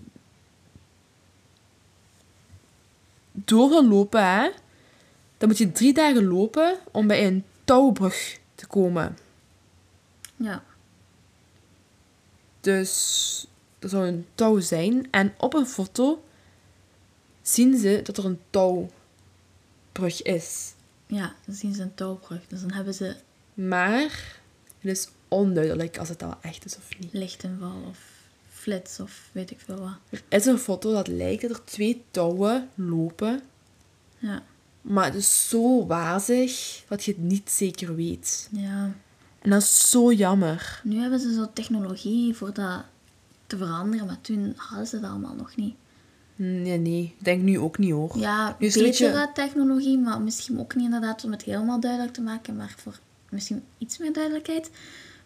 door 3.32 3.70
gaat 3.72 3.86
lopen, 3.86 4.26
hè, 4.26 4.50
dan 5.38 5.50
moet 5.50 5.58
je 5.58 5.72
drie 5.72 5.94
dagen 5.94 6.28
lopen 6.28 6.78
om 6.92 7.08
bij 7.08 7.28
een 7.28 7.44
touwbrug 7.64 8.40
te 8.56 8.68
komen. 8.68 9.18
Ja. 10.36 10.64
Dus 12.62 13.48
er 13.80 13.90
zou 13.90 14.08
een 14.08 14.26
touw 14.36 14.60
zijn. 14.60 15.08
En 15.12 15.34
op 15.38 15.54
een 15.54 15.66
foto 15.68 16.24
zien 17.42 17.78
ze 17.78 18.00
dat 18.04 18.18
er 18.18 18.26
een 18.26 18.40
touwbrug 18.50 20.22
is. 20.22 20.74
Ja, 21.08 21.36
dan 21.46 21.56
zien 21.56 21.74
ze 21.74 21.82
een 21.82 21.96
touwbrug. 21.96 22.48
Dus 22.48 22.62
dan 22.62 22.72
hebben 22.72 22.94
ze 22.94 23.16
Maar 23.54 24.40
het 24.80 24.92
is 24.98 25.08
onduidelijk 25.28 25.98
als 25.98 26.10
het 26.10 26.24
al 26.24 26.38
echt 26.42 26.66
is 26.66 26.78
of 26.78 27.00
niet. 27.00 27.14
lichtinval 27.14 27.84
of 27.90 27.98
flits 28.50 29.00
of 29.00 29.30
weet 29.32 29.52
ik 29.52 29.60
veel 29.60 29.80
wat. 29.80 29.98
Er 30.10 30.24
is 30.40 30.46
een 30.46 30.58
foto 30.60 30.92
dat 30.94 31.08
lijkt 31.08 31.42
dat 31.42 31.52
er 31.52 31.64
twee 31.64 32.04
touwen 32.12 32.70
lopen. 32.76 33.42
Ja. 34.18 34.44
Maar 34.82 35.06
het 35.06 35.16
is 35.16 35.50
zo 35.50 35.86
wazig 35.86 36.84
dat 36.88 37.04
je 37.04 37.12
het 37.12 37.22
niet 37.22 37.50
zeker 37.50 37.96
weet. 37.96 38.50
Ja. 38.52 38.96
En 39.42 39.50
dat 39.50 39.62
is 39.62 39.90
zo 39.90 40.12
jammer. 40.14 40.82
Nu 40.84 41.00
hebben 41.00 41.20
ze 41.20 41.34
zo 41.34 41.50
technologie 41.54 42.36
voor 42.36 42.54
dat 42.54 42.84
te 43.48 43.58
veranderen, 43.58 44.06
maar 44.06 44.22
toen 44.22 44.54
hadden 44.56 44.88
ze 44.88 45.00
dat 45.00 45.10
allemaal 45.10 45.36
nog 45.36 45.56
niet. 45.56 45.76
Nee, 46.36 46.78
nee. 46.78 47.04
Ik 47.18 47.26
denk 47.26 47.42
nu 47.42 47.60
ook 47.60 47.78
niet 47.78 47.92
hoor. 47.92 48.18
Ja, 48.18 48.56
Nu 48.60 48.72
betere 48.74 49.30
technologie, 49.34 49.98
maar 49.98 50.22
misschien 50.22 50.60
ook 50.60 50.76
niet 50.76 50.86
inderdaad 50.86 51.24
om 51.24 51.32
het 51.32 51.42
helemaal 51.42 51.80
duidelijk 51.80 52.14
te 52.14 52.22
maken, 52.22 52.56
maar 52.56 52.74
voor 52.78 53.00
misschien 53.30 53.64
iets 53.78 53.98
meer 53.98 54.14
duidelijkheid. 54.14 54.70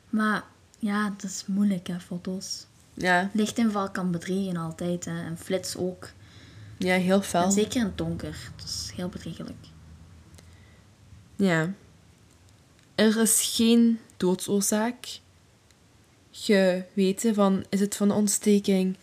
Maar 0.10 0.44
ja, 0.80 1.14
dat 1.18 1.30
is 1.30 1.44
moeilijk 1.48 1.88
hè, 1.88 2.00
foto's. 2.00 2.66
Ja, 2.94 3.30
Lichtinval 3.34 3.90
kan 3.92 4.12
bedriegen 4.12 4.58
altijd 4.58 5.06
hè, 5.06 5.24
en 5.26 5.38
flits 5.38 5.78
ook. 5.78 6.10
ja 6.78 6.96
heel 6.96 7.22
fel. 7.22 7.44
En 7.44 7.52
zeker 7.52 7.80
in 7.80 7.86
het 7.86 7.98
donker. 7.98 8.52
Dat 8.56 8.66
is 8.66 8.92
heel 8.96 9.10
bedriegelijk. 9.10 9.66
Ja. 11.36 11.74
Er 12.96 13.18
is 13.22 13.52
geen 13.56 14.00
doodsoorzaak 14.18 15.20
geweten 16.32 17.34
van, 17.34 17.66
is 17.70 17.80
het 17.80 17.96
van 17.96 18.12
ontsteking? 18.12 18.96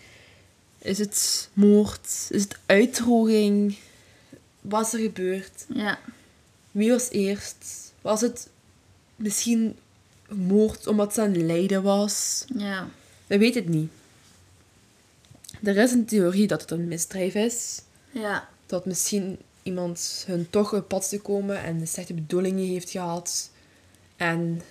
Is 0.78 0.98
het 0.98 1.48
moord? 1.52 2.26
Is 2.30 2.42
het 2.42 2.56
uitdroging? 2.66 3.78
Wat 4.60 4.86
is 4.86 4.92
er 4.92 4.98
gebeurd? 4.98 5.64
Ja, 5.74 5.98
Wie 6.70 6.90
was 6.90 7.10
eerst? 7.10 7.92
Was 8.00 8.20
het 8.20 8.48
misschien 9.16 9.76
moord 10.28 10.86
omdat 10.86 11.14
ze 11.14 11.20
aan 11.20 11.46
lijden 11.46 11.82
was? 11.82 12.44
ja, 12.56 12.88
We 13.26 13.38
weten 13.38 13.62
het 13.62 13.70
niet. 13.72 13.90
Er 15.62 15.76
is 15.76 15.92
een 15.92 16.04
theorie 16.04 16.46
dat 16.46 16.60
het 16.60 16.70
een 16.70 16.88
misdrijf 16.88 17.34
is. 17.34 17.82
ja, 18.10 18.48
Dat 18.66 18.86
misschien 18.86 19.38
iemand 19.62 20.24
hun 20.26 20.50
toch 20.50 20.72
op 20.74 20.88
pad 20.88 21.08
te 21.08 21.20
komen 21.20 21.62
en 21.62 21.78
de 21.78 21.86
slechte 21.86 22.14
bedoelingen 22.14 22.66
heeft 22.66 22.90
gehad. 22.90 23.50
En 24.16 24.62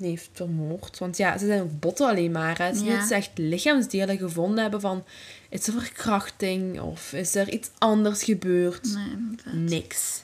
heeft 0.00 0.28
vermoord. 0.32 0.98
Want 0.98 1.16
ja, 1.16 1.38
ze 1.38 1.46
zijn 1.46 1.62
ook 1.62 1.80
botten 1.80 2.08
alleen 2.08 2.30
maar. 2.32 2.58
Hè. 2.58 2.64
Het 2.64 2.74
is 2.74 2.80
niet 2.80 2.90
Ja. 2.90 2.98
dat 2.98 3.08
ze 3.08 3.14
echt 3.14 3.30
lichaamsdelen 3.34 4.18
gevonden 4.18 4.62
hebben 4.62 4.80
van... 4.80 5.04
Is 5.48 5.66
er 5.66 5.72
verkrachting? 5.72 6.80
Of 6.80 7.12
is 7.12 7.34
er 7.34 7.48
iets 7.52 7.70
anders 7.78 8.22
gebeurd? 8.24 8.96
Nee. 9.44 9.54
Niks. 9.54 10.22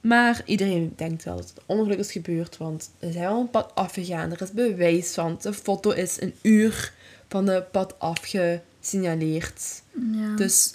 Maar 0.00 0.42
iedereen 0.44 0.92
denkt 0.96 1.24
wel 1.24 1.36
dat 1.36 1.48
het 1.48 1.60
ongeluk 1.66 1.98
is 1.98 2.12
gebeurd, 2.12 2.56
want 2.56 2.90
er 2.98 3.12
zijn 3.12 3.24
wel 3.24 3.40
een 3.40 3.50
pad 3.50 3.74
afgegaan. 3.74 4.32
Er 4.32 4.42
is 4.42 4.52
bewijs 4.52 5.14
van. 5.14 5.38
De 5.42 5.52
foto 5.52 5.90
is 5.90 6.20
een 6.20 6.34
uur 6.42 6.92
van 7.28 7.46
de 7.46 7.64
pad 7.70 7.98
afgesignaleerd. 7.98 9.82
Ja. 10.12 10.36
Dus 10.36 10.74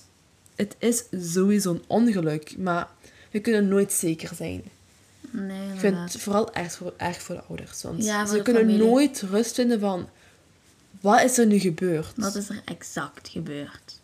het 0.55 0.75
is 0.79 1.03
sowieso 1.33 1.71
een 1.71 1.83
ongeluk, 1.87 2.57
maar 2.57 2.87
we 3.31 3.39
kunnen 3.39 3.67
nooit 3.67 3.91
zeker 3.91 4.35
zijn. 4.35 4.63
Nee, 5.31 5.73
Ik 5.73 5.79
vind 5.79 5.97
het 5.97 6.21
vooral 6.21 6.53
erg 6.53 6.71
voor, 6.71 6.93
erg 6.97 7.21
voor 7.21 7.35
de 7.35 7.41
ouders, 7.41 7.81
want 7.81 8.03
Ja, 8.03 8.25
ze 8.25 8.41
kunnen 8.41 8.61
familie. 8.61 8.83
nooit 8.87 9.21
rust 9.21 9.53
vinden 9.55 9.79
van... 9.79 10.09
Wat 11.01 11.21
is 11.21 11.37
er 11.37 11.45
nu 11.45 11.59
gebeurd? 11.59 12.13
Wat 12.15 12.35
is 12.35 12.49
er 12.49 12.61
exact 12.65 13.27
gebeurd? 13.29 13.99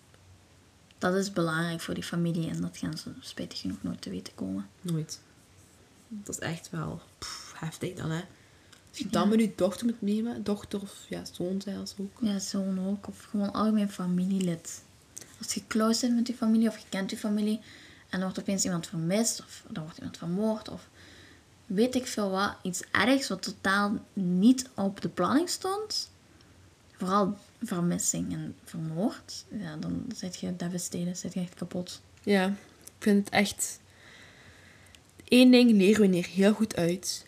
Dat 0.97 1.15
is 1.15 1.31
belangrijk 1.31 1.81
voor 1.81 1.93
die 1.93 2.03
familie 2.03 2.49
en 2.49 2.61
dat 2.61 2.77
gaan 2.77 2.97
ze 2.97 3.09
spijtig 3.19 3.59
genoeg 3.59 3.77
nooit 3.81 4.01
te 4.01 4.09
weten 4.09 4.35
komen. 4.35 4.67
Nooit. 4.81 5.19
Dat 6.07 6.35
is 6.35 6.41
echt 6.41 6.69
wel 6.69 7.01
pff, 7.17 7.53
heftig 7.57 7.93
dan, 7.93 8.09
hè. 8.09 8.21
Als 8.89 8.97
je 9.01 9.07
dan 9.09 9.29
met 9.29 9.39
je 9.39 9.51
dochter 9.55 9.85
moet 9.85 10.01
nemen, 10.01 10.43
dochter 10.43 10.81
of 10.81 10.95
ja, 11.09 11.21
zoon 11.31 11.61
zelfs 11.61 11.93
ook. 11.97 12.17
Ja, 12.21 12.39
zoon 12.39 12.87
ook. 12.87 13.07
Of 13.07 13.27
gewoon 13.29 13.51
algemeen 13.53 13.89
familielid. 13.89 14.81
Als 15.37 15.53
je 15.53 15.61
close 15.67 15.99
bent 16.01 16.15
met 16.15 16.27
je 16.27 16.33
familie 16.33 16.67
of 16.67 16.77
je 16.77 16.85
kent 16.89 17.09
je 17.09 17.17
familie 17.17 17.59
en 18.09 18.17
er 18.19 18.23
wordt 18.23 18.39
opeens 18.39 18.63
iemand 18.63 18.87
vermist 18.87 19.39
of 19.39 19.63
er 19.73 19.81
wordt 19.81 19.97
iemand 19.97 20.17
vermoord 20.17 20.69
of 20.69 20.87
weet 21.65 21.95
ik 21.95 22.07
veel 22.07 22.29
wat, 22.29 22.55
iets 22.61 22.81
ergs 22.91 23.27
wat 23.27 23.41
totaal 23.41 23.97
niet 24.13 24.69
op 24.75 25.01
de 25.01 25.09
planning 25.09 25.49
stond. 25.49 26.11
Vooral 26.97 27.37
vermissing 27.63 28.33
en 28.33 28.55
vermoord. 28.63 29.45
Ja, 29.49 29.75
dan 29.75 30.05
zit 30.15 30.39
je 30.39 30.55
devastated, 30.55 31.17
zit 31.17 31.33
je 31.33 31.39
echt 31.39 31.53
kapot. 31.53 32.01
Ja, 32.23 32.47
ik 32.83 32.99
vind 32.99 33.25
het 33.25 33.33
echt... 33.33 33.79
Eén 35.27 35.51
ding 35.51 35.71
leren 35.71 36.01
we 36.01 36.15
hier 36.15 36.27
heel 36.27 36.53
goed 36.53 36.75
uit. 36.75 37.25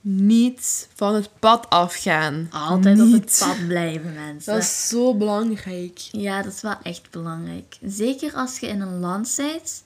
Niet 0.00 0.88
van 0.94 1.14
het 1.14 1.30
pad 1.38 1.70
afgaan. 1.70 2.48
Altijd 2.50 3.00
op 3.00 3.12
het 3.12 3.36
pad 3.38 3.66
blijven, 3.66 4.14
mensen. 4.14 4.52
Dat 4.52 4.62
is 4.62 4.88
zo 4.88 5.14
belangrijk. 5.14 5.98
Ja, 5.98 6.42
dat 6.42 6.52
is 6.52 6.60
wel 6.60 6.76
echt 6.82 7.10
belangrijk. 7.10 7.78
Zeker 7.82 8.34
als 8.34 8.58
je 8.58 8.66
in 8.66 8.80
een 8.80 8.98
land 8.98 9.28
zit 9.28 9.84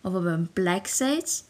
of 0.00 0.14
op 0.14 0.24
een 0.24 0.52
plek 0.52 0.86
zit 0.86 1.44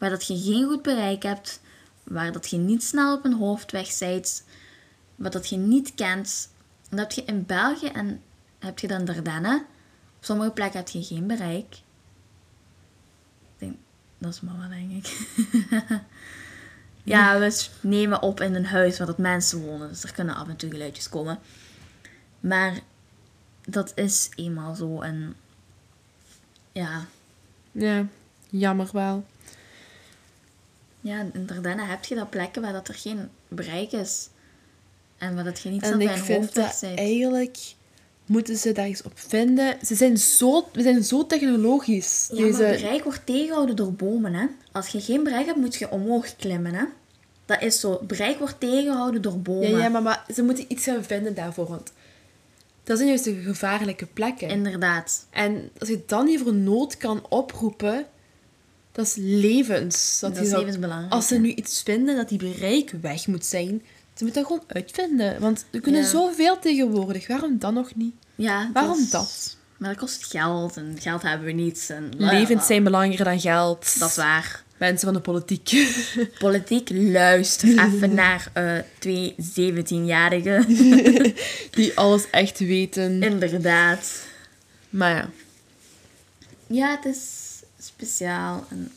waar 0.00 0.10
dat 0.10 0.26
je 0.26 0.38
geen 0.38 0.64
goed 0.64 0.82
bereik 0.82 1.22
hebt, 1.22 1.60
waar 2.02 2.32
dat 2.32 2.50
je 2.50 2.56
niet 2.56 2.82
snel 2.82 3.16
op 3.16 3.24
een 3.24 3.32
hoofdweg 3.32 3.86
zit, 3.86 4.44
wat 5.14 5.32
dat 5.32 5.48
je 5.48 5.56
niet 5.56 5.94
kent. 5.94 6.50
Dan 6.88 6.98
heb 6.98 7.12
je 7.12 7.24
in 7.24 7.46
België 7.46 7.86
en 7.86 8.22
heb 8.58 8.78
je 8.78 8.88
dan 8.88 9.04
Dardenne. 9.04 9.64
Op 10.16 10.24
sommige 10.24 10.50
plekken 10.50 10.78
heb 10.78 10.88
je 10.88 11.02
geen 11.02 11.26
bereik. 11.26 11.74
Ik 11.74 13.58
denk, 13.58 13.76
dat 14.18 14.34
is 14.34 14.40
wat, 14.40 14.70
denk 14.70 14.90
ik. 14.90 15.28
ja, 17.12 17.38
we 17.38 17.68
nemen 17.80 18.22
op 18.22 18.40
in 18.40 18.54
een 18.54 18.66
huis 18.66 18.98
waar 18.98 19.06
dat 19.06 19.18
mensen 19.18 19.64
wonen, 19.64 19.88
dus 19.88 20.02
er 20.02 20.12
kunnen 20.12 20.34
af 20.34 20.48
en 20.48 20.56
toe 20.56 20.70
geluidjes 20.70 21.08
komen. 21.08 21.38
Maar 22.40 22.80
dat 23.64 23.92
is 23.94 24.30
eenmaal 24.34 24.74
zo. 24.74 25.00
En 25.00 25.36
ja, 26.72 27.06
Ja, 27.72 28.06
jammer 28.50 28.88
wel. 28.92 29.24
Ja 31.00 31.26
in 31.32 31.46
Dardenne 31.46 31.84
heb 31.84 32.04
je 32.04 32.14
dat 32.14 32.30
plekken 32.30 32.62
waar 32.62 32.72
dat 32.72 32.88
er 32.88 32.94
geen 32.94 33.28
bereik 33.48 33.92
is. 33.92 34.28
En 35.18 35.34
waar 35.34 35.44
dat 35.44 35.60
je 35.60 35.68
niet 35.68 35.82
En 35.82 35.98
bij 35.98 36.06
ik 36.06 36.28
een 36.28 36.48
dat 36.52 36.78
bent. 36.80 36.98
eigenlijk 36.98 37.58
moeten 38.26 38.56
ze 38.56 38.72
daar 38.72 38.84
eens 38.84 39.02
op 39.02 39.12
vinden. 39.14 39.76
Ze 39.84 39.94
zijn 39.94 40.18
zo, 40.18 40.68
we 40.72 40.82
zijn 40.82 41.04
zo 41.04 41.26
technologisch. 41.26 42.28
Ja, 42.32 42.40
maar 42.40 42.50
Deze, 42.50 42.78
bereik 42.80 43.04
wordt 43.04 43.26
tegengehouden 43.26 43.76
door 43.76 43.92
bomen, 43.92 44.34
hè. 44.34 44.46
Als 44.72 44.88
je 44.88 45.00
geen 45.00 45.22
bereik 45.22 45.46
hebt, 45.46 45.58
moet 45.58 45.74
je 45.76 45.90
omhoog 45.90 46.36
klimmen, 46.36 46.74
hè. 46.74 46.84
Dat 47.44 47.62
is 47.62 47.80
zo. 47.80 48.00
Bereik 48.06 48.38
wordt 48.38 48.60
tegengehouden 48.60 49.22
door 49.22 49.38
bomen. 49.38 49.70
ja, 49.70 49.78
ja, 49.78 49.88
maar, 49.88 50.02
maar 50.02 50.24
ze 50.34 50.42
moeten 50.42 50.64
iets 50.68 50.84
gaan 50.84 51.04
vinden 51.04 51.34
daarvoor. 51.34 51.66
Want 51.68 51.92
dat 52.84 52.96
zijn 52.96 53.08
juist 53.08 53.24
de 53.24 53.34
gevaarlijke 53.34 54.06
plekken. 54.06 54.48
Inderdaad. 54.48 55.26
En 55.30 55.70
als 55.78 55.88
je 55.88 56.02
dan 56.06 56.24
niet 56.24 56.40
voor 56.40 56.54
nood 56.54 56.96
kan 56.96 57.26
oproepen, 57.28 58.06
dat 58.92 59.06
is 59.06 59.14
levens. 59.16 60.18
Dat, 60.20 60.34
Dat 60.34 60.44
is 60.44 60.50
levensbelangrijk, 60.52 61.12
Als 61.12 61.26
ze 61.28 61.38
nu 61.38 61.48
iets 61.48 61.82
vinden 61.82 62.16
dat 62.16 62.28
die 62.28 62.38
bereik 62.38 62.92
weg 63.00 63.26
moet 63.26 63.44
zijn, 63.44 63.82
ze 64.14 64.24
moeten 64.24 64.42
dat 64.42 64.50
gewoon 64.52 64.64
uitvinden. 64.66 65.40
Want 65.40 65.64
we 65.70 65.80
kunnen 65.80 66.00
Ja. 66.00 66.08
zoveel 66.08 66.58
tegenwoordig. 66.58 67.26
Waarom 67.26 67.58
dan 67.58 67.74
nog 67.74 67.94
niet? 67.94 68.14
Ja, 68.34 68.70
Waarom 68.72 68.98
is- 68.98 69.10
dat? 69.10 69.56
Maar 69.76 69.88
dat 69.88 69.98
kost 69.98 70.24
geld 70.26 70.76
en 70.76 70.96
geld 71.00 71.22
hebben 71.22 71.46
we 71.46 71.52
niet. 71.52 71.86
En 71.90 72.10
Levens 72.16 72.66
zijn 72.66 72.84
belangrijker 72.84 73.24
dan 73.24 73.40
geld. 73.40 73.98
Dat 73.98 74.08
is 74.10 74.16
waar. 74.16 74.62
Mensen 74.76 75.04
van 75.06 75.14
de 75.14 75.20
politiek. 75.20 75.96
Politiek, 76.38 76.90
luister 76.92 77.68
even 77.68 78.14
naar 78.14 78.50
eh, 78.52 78.72
twee 78.98 79.34
17-jarigen. 79.58 80.66
die 81.76 81.92
alles 81.98 82.30
echt 82.30 82.58
weten. 82.58 83.22
Inderdaad. 83.22 84.22
Maar 84.90 85.14
ja. 85.14 85.28
Ja, 86.66 86.90
het 86.90 87.04
is 87.04 87.18
speciaal. 88.04 88.64
En 88.70 88.92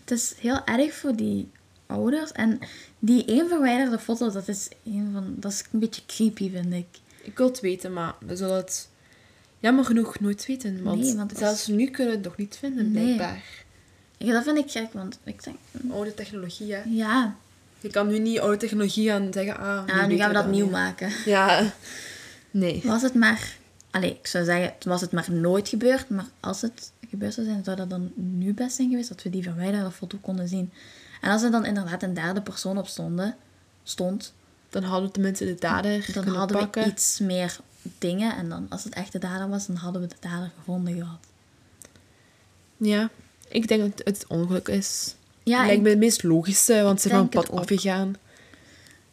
het 0.00 0.10
is 0.10 0.34
heel 0.38 0.64
erg 0.64 0.94
voor 0.94 1.16
die 1.16 1.50
ouders. 1.86 2.32
En 2.32 2.58
die 2.98 3.24
één 3.24 3.48
verwijderde 3.48 3.98
foto, 3.98 4.30
dat 4.30 4.48
is, 4.48 4.68
een 4.84 5.10
van, 5.12 5.34
dat 5.36 5.52
is 5.52 5.64
een 5.72 5.78
beetje 5.78 6.02
creepy, 6.06 6.50
vind 6.50 6.72
ik. 6.72 6.86
Ik 7.22 7.36
wil 7.38 7.46
het 7.46 7.60
weten, 7.60 7.92
maar 7.92 8.14
we 8.26 8.36
zullen 8.36 8.56
het 8.56 8.88
jammer 9.58 9.84
genoeg 9.84 10.20
nooit 10.20 10.46
weten. 10.46 10.82
Want, 10.82 11.00
Nee, 11.00 11.16
want 11.16 11.30
als- 11.30 11.38
zelfs 11.40 11.66
nu 11.66 11.86
kunnen 11.86 12.06
we 12.12 12.18
het 12.18 12.24
nog 12.28 12.36
niet 12.36 12.56
vinden, 12.58 12.90
Nee. 12.92 13.02
blijkbaar. 13.04 13.42
Ja, 14.16 14.32
dat 14.32 14.42
vind 14.44 14.58
ik 14.58 14.70
gek, 14.70 14.92
want 14.92 15.18
ik 15.24 15.44
denk... 15.44 15.56
Oude 15.90 16.14
technologie, 16.14 16.74
hè. 16.74 16.82
Ja, 16.86 17.36
Je 17.80 17.88
kan 17.90 18.08
nu 18.08 18.18
niet 18.18 18.40
oude 18.40 18.56
technologie 18.56 19.08
gaan 19.08 19.28
zeggen, 19.32 19.58
ah, 19.58 19.86
ah, 19.86 20.06
nu 20.06 20.16
gaan 20.16 20.28
we 20.28 20.34
dat 20.34 20.46
nieuw 20.46 20.68
maken. 20.70 21.10
Ja. 21.24 21.72
Nee. 22.50 22.80
Was 22.84 23.02
het 23.02 23.14
maar... 23.14 23.56
Allee, 23.90 24.10
ik 24.10 24.26
zou 24.26 24.44
zeggen, 24.44 24.74
was 24.84 25.00
het 25.00 25.12
maar 25.12 25.32
nooit 25.32 25.68
gebeurd. 25.68 26.08
Maar 26.08 26.26
als 26.40 26.60
het 26.60 26.90
gebeurd 27.12 27.34
zou 27.34 27.46
zijn, 27.46 27.64
zou 27.64 27.76
dat 27.76 27.90
dan 27.90 28.12
nu 28.14 28.54
best 28.54 28.76
zijn 28.76 28.88
geweest 28.90 29.08
dat 29.08 29.22
we 29.22 29.30
die 29.30 29.42
verwijderde 29.42 29.90
foto 29.90 30.18
konden 30.20 30.48
zien. 30.48 30.72
En 31.20 31.30
als 31.30 31.42
er 31.42 31.50
dan 31.50 31.64
inderdaad 31.64 32.02
een 32.02 32.14
derde 32.14 32.42
persoon 32.42 32.78
op 32.78 32.86
stonden, 32.86 33.36
stond, 33.82 34.34
Dan 34.70 34.82
hadden 34.82 35.06
we 35.06 35.12
tenminste 35.12 35.44
de 35.44 35.54
dader 35.54 36.06
dan 36.12 36.26
hadden 36.28 36.58
pakken. 36.58 36.82
we 36.84 36.88
iets 36.90 37.18
meer 37.18 37.58
dingen. 37.98 38.36
En 38.36 38.48
dan, 38.48 38.66
als 38.68 38.84
het 38.84 38.94
echt 38.94 39.12
de 39.12 39.18
dader 39.18 39.48
was, 39.48 39.66
dan 39.66 39.76
hadden 39.76 40.02
we 40.02 40.08
de 40.08 40.16
dader 40.20 40.50
gevonden 40.58 40.94
gehad. 40.94 41.18
Ja. 42.76 43.10
Ik 43.48 43.68
denk 43.68 43.96
dat 43.96 44.06
het 44.06 44.24
ongeluk 44.28 44.68
is. 44.68 45.14
Ja, 45.42 45.58
Lijkt 45.60 45.76
ik- 45.76 45.82
me 45.82 45.88
het 45.88 45.98
meest 45.98 46.22
logische, 46.22 46.82
want 46.82 47.00
ze 47.00 47.08
zijn 47.08 47.20
van 47.20 47.28
denk 47.30 47.32
het 47.32 47.42
het 47.42 47.50
pad 47.52 47.60
afgegaan. 47.70 48.14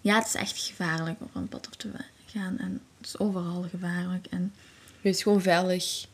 ja, 0.02 0.16
het 0.18 0.28
is 0.28 0.36
echt 0.36 0.58
gevaarlijk 0.58 1.20
om 1.22 1.28
van 1.34 1.48
pad 1.48 1.68
af 1.68 1.76
te 1.76 1.90
gaan. 2.26 2.58
En 2.58 2.82
het 2.98 3.08
is 3.08 3.20
overal 3.20 3.66
gevaarlijk. 3.72 4.26
En 4.30 4.54
Wees 5.02 5.24
gewoon 5.24 5.42
veilig. 5.42 6.06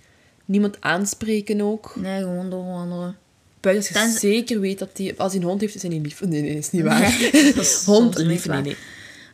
Niemand 0.45 0.81
aanspreken 0.81 1.61
ook. 1.61 1.95
nee, 1.95 2.21
gewoon 2.21 2.49
doorwandelen. 2.49 3.17
Buiten 3.59 3.93
als 3.95 4.01
je 4.03 4.05
Tenzij- 4.09 4.31
zeker 4.31 4.59
weet 4.59 4.79
dat 4.79 4.89
hij, 4.97 5.13
als 5.17 5.31
hij 5.33 5.41
een 5.41 5.47
hond 5.47 5.61
heeft, 5.61 5.75
is 5.75 5.81
hij 5.81 5.91
niet 5.91 6.03
lief. 6.03 6.21
Nee, 6.21 6.41
nee, 6.41 6.57
is 6.57 6.71
niet 6.71 6.83
waar. 6.89 6.99
Nee, 6.99 7.31
dat 7.31 7.55
is 7.63 7.83
hond 7.85 8.13
soms 8.13 8.17
niet 8.17 8.25
lief, 8.27 8.45
nee, 8.45 8.55
waar. 8.55 8.65
nee. 8.65 8.75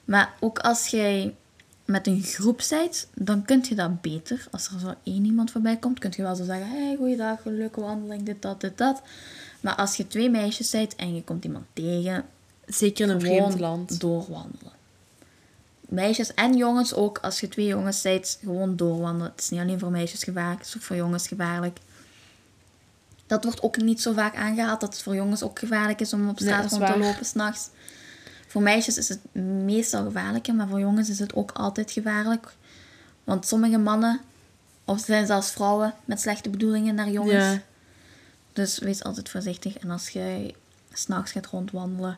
Maar 0.06 0.34
ook 0.40 0.60
als 0.60 0.88
jij 0.88 1.36
met 1.86 2.08
een 2.08 2.24
groep 2.24 2.62
bent, 2.70 3.08
dan 3.16 3.46
kun 3.46 3.64
je 3.70 3.76
dat 3.76 4.02
beter. 4.02 4.48
Als 4.52 4.68
er 4.68 4.80
zo 4.80 4.94
één 5.04 5.26
iemand 5.26 5.52
voorbij 5.52 5.78
komt, 5.78 6.00
kun 6.00 6.14
je 6.16 6.22
wel 6.22 6.36
zo 6.36 6.44
zeggen: 6.44 6.68
hey, 6.70 6.96
goeiedag, 6.98 7.46
een 7.46 7.58
leuke 7.58 7.82
wandeling, 7.82 8.24
dit, 8.24 8.42
dat, 8.42 8.62
dit, 8.62 8.78
dat. 8.78 9.02
Maar 9.62 9.76
als 9.76 9.96
je 9.96 10.08
twee 10.08 10.30
meisjes 10.30 10.70
bent 10.70 10.96
en 10.96 11.16
je 11.16 11.24
komt 11.24 11.44
iemand 11.46 11.66
tegen, 11.74 12.26
Zeker 12.66 13.06
in 13.08 13.14
een 13.16 13.22
gewoon 13.22 13.36
vreemd 13.46 13.60
land. 13.60 14.00
doorwandelen. 14.00 14.72
Meisjes 15.92 16.34
en 16.34 16.58
jongens 16.58 16.94
ook, 16.94 17.18
als 17.18 17.40
je 17.40 17.48
twee 17.48 17.66
jongens 17.66 18.02
bent, 18.02 18.38
gewoon 18.42 18.76
doorwandelen. 18.76 19.32
Het 19.32 19.42
is 19.42 19.50
niet 19.50 19.60
alleen 19.60 19.80
voor 19.80 19.92
meisjes 19.92 20.24
gevaarlijk, 20.24 20.60
het 20.60 20.68
is 20.68 20.76
ook 20.76 20.82
voor 20.82 20.96
jongens 20.96 21.28
gevaarlijk. 21.28 21.78
Dat 23.28 23.44
wordt 23.44 23.62
ook 23.62 23.78
niet 23.78 24.02
zo 24.02 24.14
vaak 24.14 24.36
aangehaald, 24.36 24.82
dat 24.82 24.94
het 24.94 25.04
voor 25.04 25.16
jongens 25.16 25.44
ook 25.44 25.60
gevaarlijk 25.60 26.00
is 26.00 26.14
om 26.14 26.30
op 26.30 26.40
straat 26.40 26.72
rond 26.72 26.86
te 26.86 26.98
lopen 26.98 27.26
s'nachts. 27.26 27.70
Voor 28.48 28.62
meisjes 28.62 28.98
is 28.98 29.10
het 29.10 29.36
meestal 29.64 30.04
gevaarlijker, 30.04 30.56
maar 30.56 30.68
voor 30.68 30.80
jongens 30.80 31.10
is 31.10 31.20
het 31.20 31.34
ook 31.34 31.52
altijd 31.52 31.92
gevaarlijk. 31.92 32.54
Want 33.24 33.48
sommige 33.48 33.78
mannen, 33.78 34.22
of 34.86 35.00
zijn 35.00 35.26
zelfs 35.26 35.52
vrouwen 35.52 35.94
met 36.06 36.20
slechte 36.22 36.50
bedoelingen 36.50 36.96
naar 36.96 37.10
jongens. 37.10 37.54
Ja. 37.54 37.62
Dus 38.54 38.80
wees 38.80 39.04
altijd 39.04 39.30
voorzichtig. 39.30 39.78
En 39.78 39.90
als 39.90 40.10
jij 40.10 40.56
s'nachts 40.94 41.32
gaat 41.32 41.46
rondwandelen, 41.46 42.18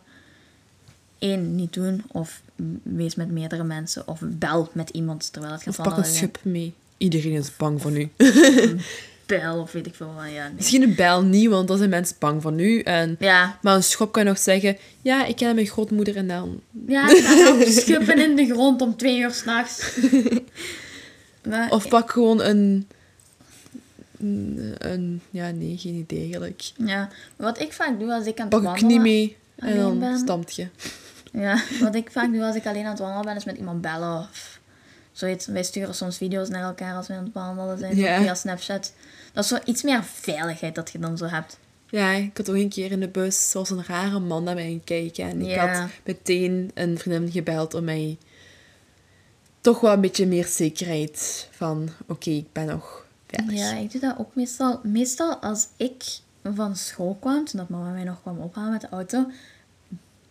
één, 1.23 1.55
niet 1.55 1.73
doen. 1.73 2.03
Of 2.11 2.41
wees 2.83 3.15
met 3.15 3.31
meerdere 3.31 3.63
mensen. 3.63 4.07
Of 4.07 4.19
bel 4.23 4.69
met 4.73 4.89
iemand 4.89 5.31
terwijl 5.33 5.53
het 5.53 5.63
gaat 5.63 5.79
Of 5.79 5.85
pak 5.85 5.97
een 5.97 6.05
schub 6.05 6.39
mee. 6.43 6.73
Iedereen 6.97 7.31
is 7.33 7.57
bang 7.57 7.81
voor 7.81 7.91
nu. 7.91 8.09
bijl 9.25 9.59
of 9.59 9.71
weet 9.71 9.85
ik 9.87 9.95
veel 9.95 10.11
van. 10.15 10.31
Ja, 10.31 10.45
nee. 10.45 10.53
Misschien 10.55 10.81
een 10.81 10.95
bijl 10.95 11.23
niet, 11.23 11.49
want 11.49 11.67
dan 11.67 11.77
zijn 11.77 11.89
mensen 11.89 12.15
bang 12.19 12.41
van 12.41 12.59
u. 12.59 12.79
En... 12.79 13.15
Ja, 13.19 13.57
Maar 13.61 13.75
een 13.75 13.83
schop 13.83 14.11
kan 14.11 14.23
je 14.23 14.29
nog 14.29 14.37
zeggen... 14.37 14.77
Ja, 15.01 15.25
ik 15.25 15.35
ken 15.35 15.55
mijn 15.55 15.67
grootmoeder 15.67 16.15
en 16.15 16.27
dan... 16.27 16.59
ja 16.87 17.09
ik 17.09 17.23
ga 17.23 17.65
schuppen 17.81 18.19
in 18.19 18.35
de 18.35 18.45
grond 18.45 18.81
om 18.81 18.95
twee 18.95 19.19
uur 19.19 19.31
s'nachts. 19.31 19.91
Of 21.69 21.87
pak 21.87 22.11
gewoon 22.11 22.41
een... 22.41 22.87
Een... 24.19 24.75
een- 24.77 25.21
ja, 25.29 25.51
nee, 25.51 25.77
geen 25.77 25.93
idee 25.95 26.21
eigenlijk. 26.21 26.61
Ja, 26.77 27.09
wat 27.35 27.59
ik 27.59 27.73
vaak 27.73 27.99
doe 27.99 28.13
als 28.13 28.25
ik 28.25 28.39
aan 28.39 28.41
het 28.41 28.49
Pak 28.49 28.59
een 28.59 28.65
wandelen... 28.65 28.87
knie 28.87 28.99
mee 28.99 29.37
en 29.55 29.77
dan 29.77 29.99
ben. 29.99 30.17
stampt 30.17 30.55
je. 30.55 30.67
Ja, 31.33 31.61
wat 31.81 31.95
ik 31.95 32.11
vaak 32.11 32.31
doe 32.31 32.43
als 32.45 32.55
ik 32.55 32.65
alleen 32.65 32.83
aan 32.83 32.89
het 32.91 32.99
wandelen 32.99 33.25
ben, 33.25 33.35
is 33.35 33.45
met 33.45 33.57
iemand 33.57 33.81
bellen 33.81 34.19
of 34.19 34.59
zoiets. 35.11 35.45
Wij 35.45 35.63
sturen 35.63 35.95
soms 35.95 36.17
video's 36.17 36.49
naar 36.49 36.63
elkaar 36.63 36.95
als 36.95 37.07
we 37.07 37.13
aan 37.13 37.23
het 37.23 37.33
wandelen 37.33 37.77
zijn, 37.77 37.95
Ja. 37.95 38.21
via 38.21 38.35
Snapchat. 38.35 38.93
Dat 39.33 39.43
is 39.43 39.49
zo 39.49 39.57
iets 39.65 39.83
meer 39.83 40.03
veiligheid 40.03 40.75
dat 40.75 40.91
je 40.91 40.99
dan 40.99 41.17
zo 41.17 41.25
hebt. 41.25 41.57
Ja, 41.89 42.11
ik 42.11 42.37
had 42.37 42.49
ook 42.49 42.55
een 42.55 42.69
keer 42.69 42.91
in 42.91 42.99
de 42.99 43.07
bus 43.07 43.49
zoals 43.51 43.69
een 43.69 43.85
rare 43.85 44.19
man 44.19 44.43
naar 44.43 44.55
mij 44.55 44.81
kijken. 44.83 45.29
En 45.29 45.41
ik 45.41 45.47
Ja. 45.47 45.67
had 45.81 45.89
meteen 46.05 46.71
een 46.73 46.97
vriendin 46.97 47.31
gebeld 47.31 47.73
om 47.73 47.83
mij 47.83 48.17
toch 49.61 49.79
wel 49.79 49.93
een 49.93 50.01
beetje 50.01 50.25
meer 50.27 50.45
zekerheid 50.45 51.47
van... 51.51 51.89
Oké, 52.07 52.29
ik 52.29 52.51
ben 52.51 52.65
nog 52.65 53.05
veilig. 53.27 53.57
Ja, 53.57 53.73
ik 53.77 53.91
doe 53.91 54.01
dat 54.01 54.15
ook 54.17 54.35
meestal. 54.35 54.79
Meestal 54.83 55.35
als 55.35 55.67
ik 55.77 56.03
van 56.53 56.75
school 56.75 57.17
kwam, 57.19 57.45
toen 57.45 57.59
dat 57.59 57.69
mama 57.69 57.89
mij 57.91 58.03
nog 58.03 58.21
kwam 58.21 58.39
ophalen 58.39 58.71
met 58.71 58.81
de 58.81 58.89
auto, 58.89 59.25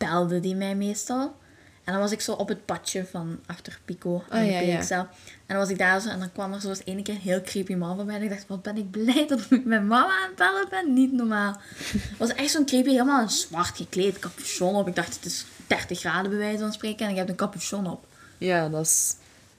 belde 0.05 0.41
die 0.41 0.55
mij 0.55 0.75
meestal. 0.75 1.41
En 1.85 1.93
dan 1.93 2.03
was 2.03 2.13
ik 2.13 2.21
zo 2.21 2.33
op 2.33 2.49
het 2.49 2.65
padje 2.65 3.07
van 3.11 3.41
achter 3.47 3.79
Pico 3.85 4.25
en 4.29 4.45
de 4.45 4.53
ja, 4.53 4.61
ja. 4.61 4.79
PXL. 4.79 4.95
En 4.95 5.09
dan 5.47 5.57
was 5.57 5.69
ik 5.69 5.79
daar 5.79 6.01
zo 6.01 6.09
en 6.09 6.19
dan 6.19 6.33
kwam 6.33 6.53
er 6.53 6.61
zo 6.61 6.69
eens 6.69 6.83
ene 6.85 7.03
keer 7.03 7.15
een 7.15 7.21
heel 7.21 7.43
creepy 7.43 7.75
man 7.75 7.97
voorbij. 7.97 8.15
En 8.15 8.23
ik 8.23 8.31
dacht, 8.31 8.45
wat 8.47 8.63
ben 8.63 8.77
ik 8.77 8.91
blij 8.91 9.27
dat 9.29 9.41
ik 9.51 9.65
met 9.65 9.85
mama 9.85 10.21
aan 10.21 10.29
het 10.29 10.37
bellen 10.37 10.67
ben. 10.71 10.93
Niet 10.93 11.13
normaal. 11.13 11.57
Het 11.93 12.19
was 12.19 12.35
echt 12.35 12.51
zo'n 12.51 12.65
creepy, 12.65 12.91
helemaal 12.91 13.23
in 13.23 13.31
zwart 13.31 13.77
gekleed, 13.77 14.19
capuchon 14.19 14.75
op. 14.75 14.89
Ik 14.89 14.95
dacht, 14.95 15.15
het 15.15 15.25
is 15.25 15.45
30 15.67 15.99
graden 15.99 16.31
bij 16.31 16.39
wijze 16.39 16.59
van 16.59 16.73
spreken 16.73 17.05
en 17.07 17.11
ik 17.11 17.19
heb 17.19 17.29
een 17.29 17.35
capuchon 17.35 17.87
op. 17.87 18.07
Ja, 18.39 18.69
dat 18.69 18.87
is... 18.87 19.15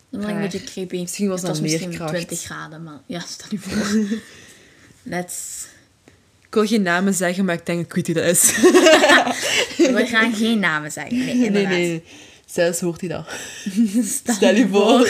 Dat 0.09 0.21
was 0.21 0.31
een 0.31 0.39
beetje 0.39 0.63
creepy. 0.63 0.99
Misschien 0.99 1.27
was 1.27 1.41
het 1.41 1.47
dat 1.49 1.59
was 1.59 1.69
misschien 1.69 1.89
leerkracht. 1.89 2.13
20 2.13 2.41
graden, 2.41 2.83
maar 2.83 2.99
ja, 3.05 3.19
stel 3.19 3.47
je 3.49 3.59
voor. 3.59 4.19
Let's... 5.13 5.62
Ik 6.53 6.59
wil 6.59 6.67
geen 6.67 6.81
namen 6.81 7.13
zeggen, 7.13 7.45
maar 7.45 7.55
ik 7.55 7.65
denk 7.65 7.85
ik 7.85 7.93
weet 7.93 8.05
wie 8.05 8.15
dat 8.15 8.23
is. 8.23 8.41
We 9.97 10.05
gaan 10.05 10.33
geen 10.33 10.59
namen 10.59 10.91
zeggen. 10.91 11.17
Nee, 11.17 11.35
nee, 11.35 11.45
inderdaad. 11.45 11.71
nee. 11.71 12.03
Zelfs 12.45 12.79
hoort 12.79 12.99
hij 12.99 13.09
dat. 13.09 13.25
Stel, 14.05 14.33
Stel 14.33 14.55
je 14.55 14.67
voor. 14.67 15.09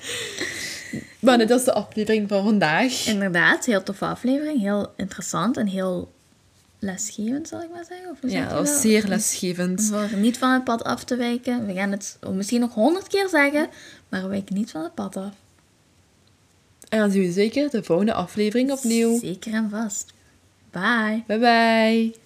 maar 1.26 1.38
dit 1.38 1.48
was 1.48 1.64
de 1.64 1.72
aflevering 1.72 2.28
van 2.28 2.44
vandaag. 2.44 3.06
Inderdaad, 3.06 3.64
heel 3.64 3.82
toffe 3.82 4.04
aflevering. 4.04 4.60
Heel 4.60 4.92
interessant 4.96 5.56
en 5.56 5.66
heel 5.66 6.12
lesgevend, 6.78 7.48
zal 7.48 7.62
ik 7.62 7.70
maar 7.72 7.84
zeggen. 7.88 8.10
Of 8.10 8.30
Ja, 8.30 8.48
dat 8.48 8.58
was 8.58 8.80
zeer 8.80 9.06
lesgevend. 9.06 9.82
Voor 9.92 10.18
niet 10.18 10.38
van 10.38 10.52
het 10.52 10.64
pad 10.64 10.84
af 10.84 11.04
te 11.04 11.16
wijken. 11.16 11.66
We 11.66 11.74
gaan 11.74 11.90
het 11.90 12.18
misschien 12.32 12.60
nog 12.60 12.74
honderd 12.74 13.06
keer 13.08 13.28
zeggen, 13.28 13.68
maar 14.08 14.22
we 14.22 14.28
wijken 14.28 14.54
niet 14.54 14.70
van 14.70 14.82
het 14.82 14.94
pad 14.94 15.16
af. 15.16 15.32
En 16.88 16.98
dan 16.98 17.10
zien 17.10 17.22
we 17.22 17.32
zeker 17.32 17.70
de 17.70 17.82
volgende 17.82 18.12
aflevering 18.12 18.70
opnieuw. 18.70 19.18
Zeker 19.18 19.54
en 19.54 19.70
vast. 19.70 20.12
Bye. 20.72 21.24
Bye 21.28 21.38
bye. 21.38 22.19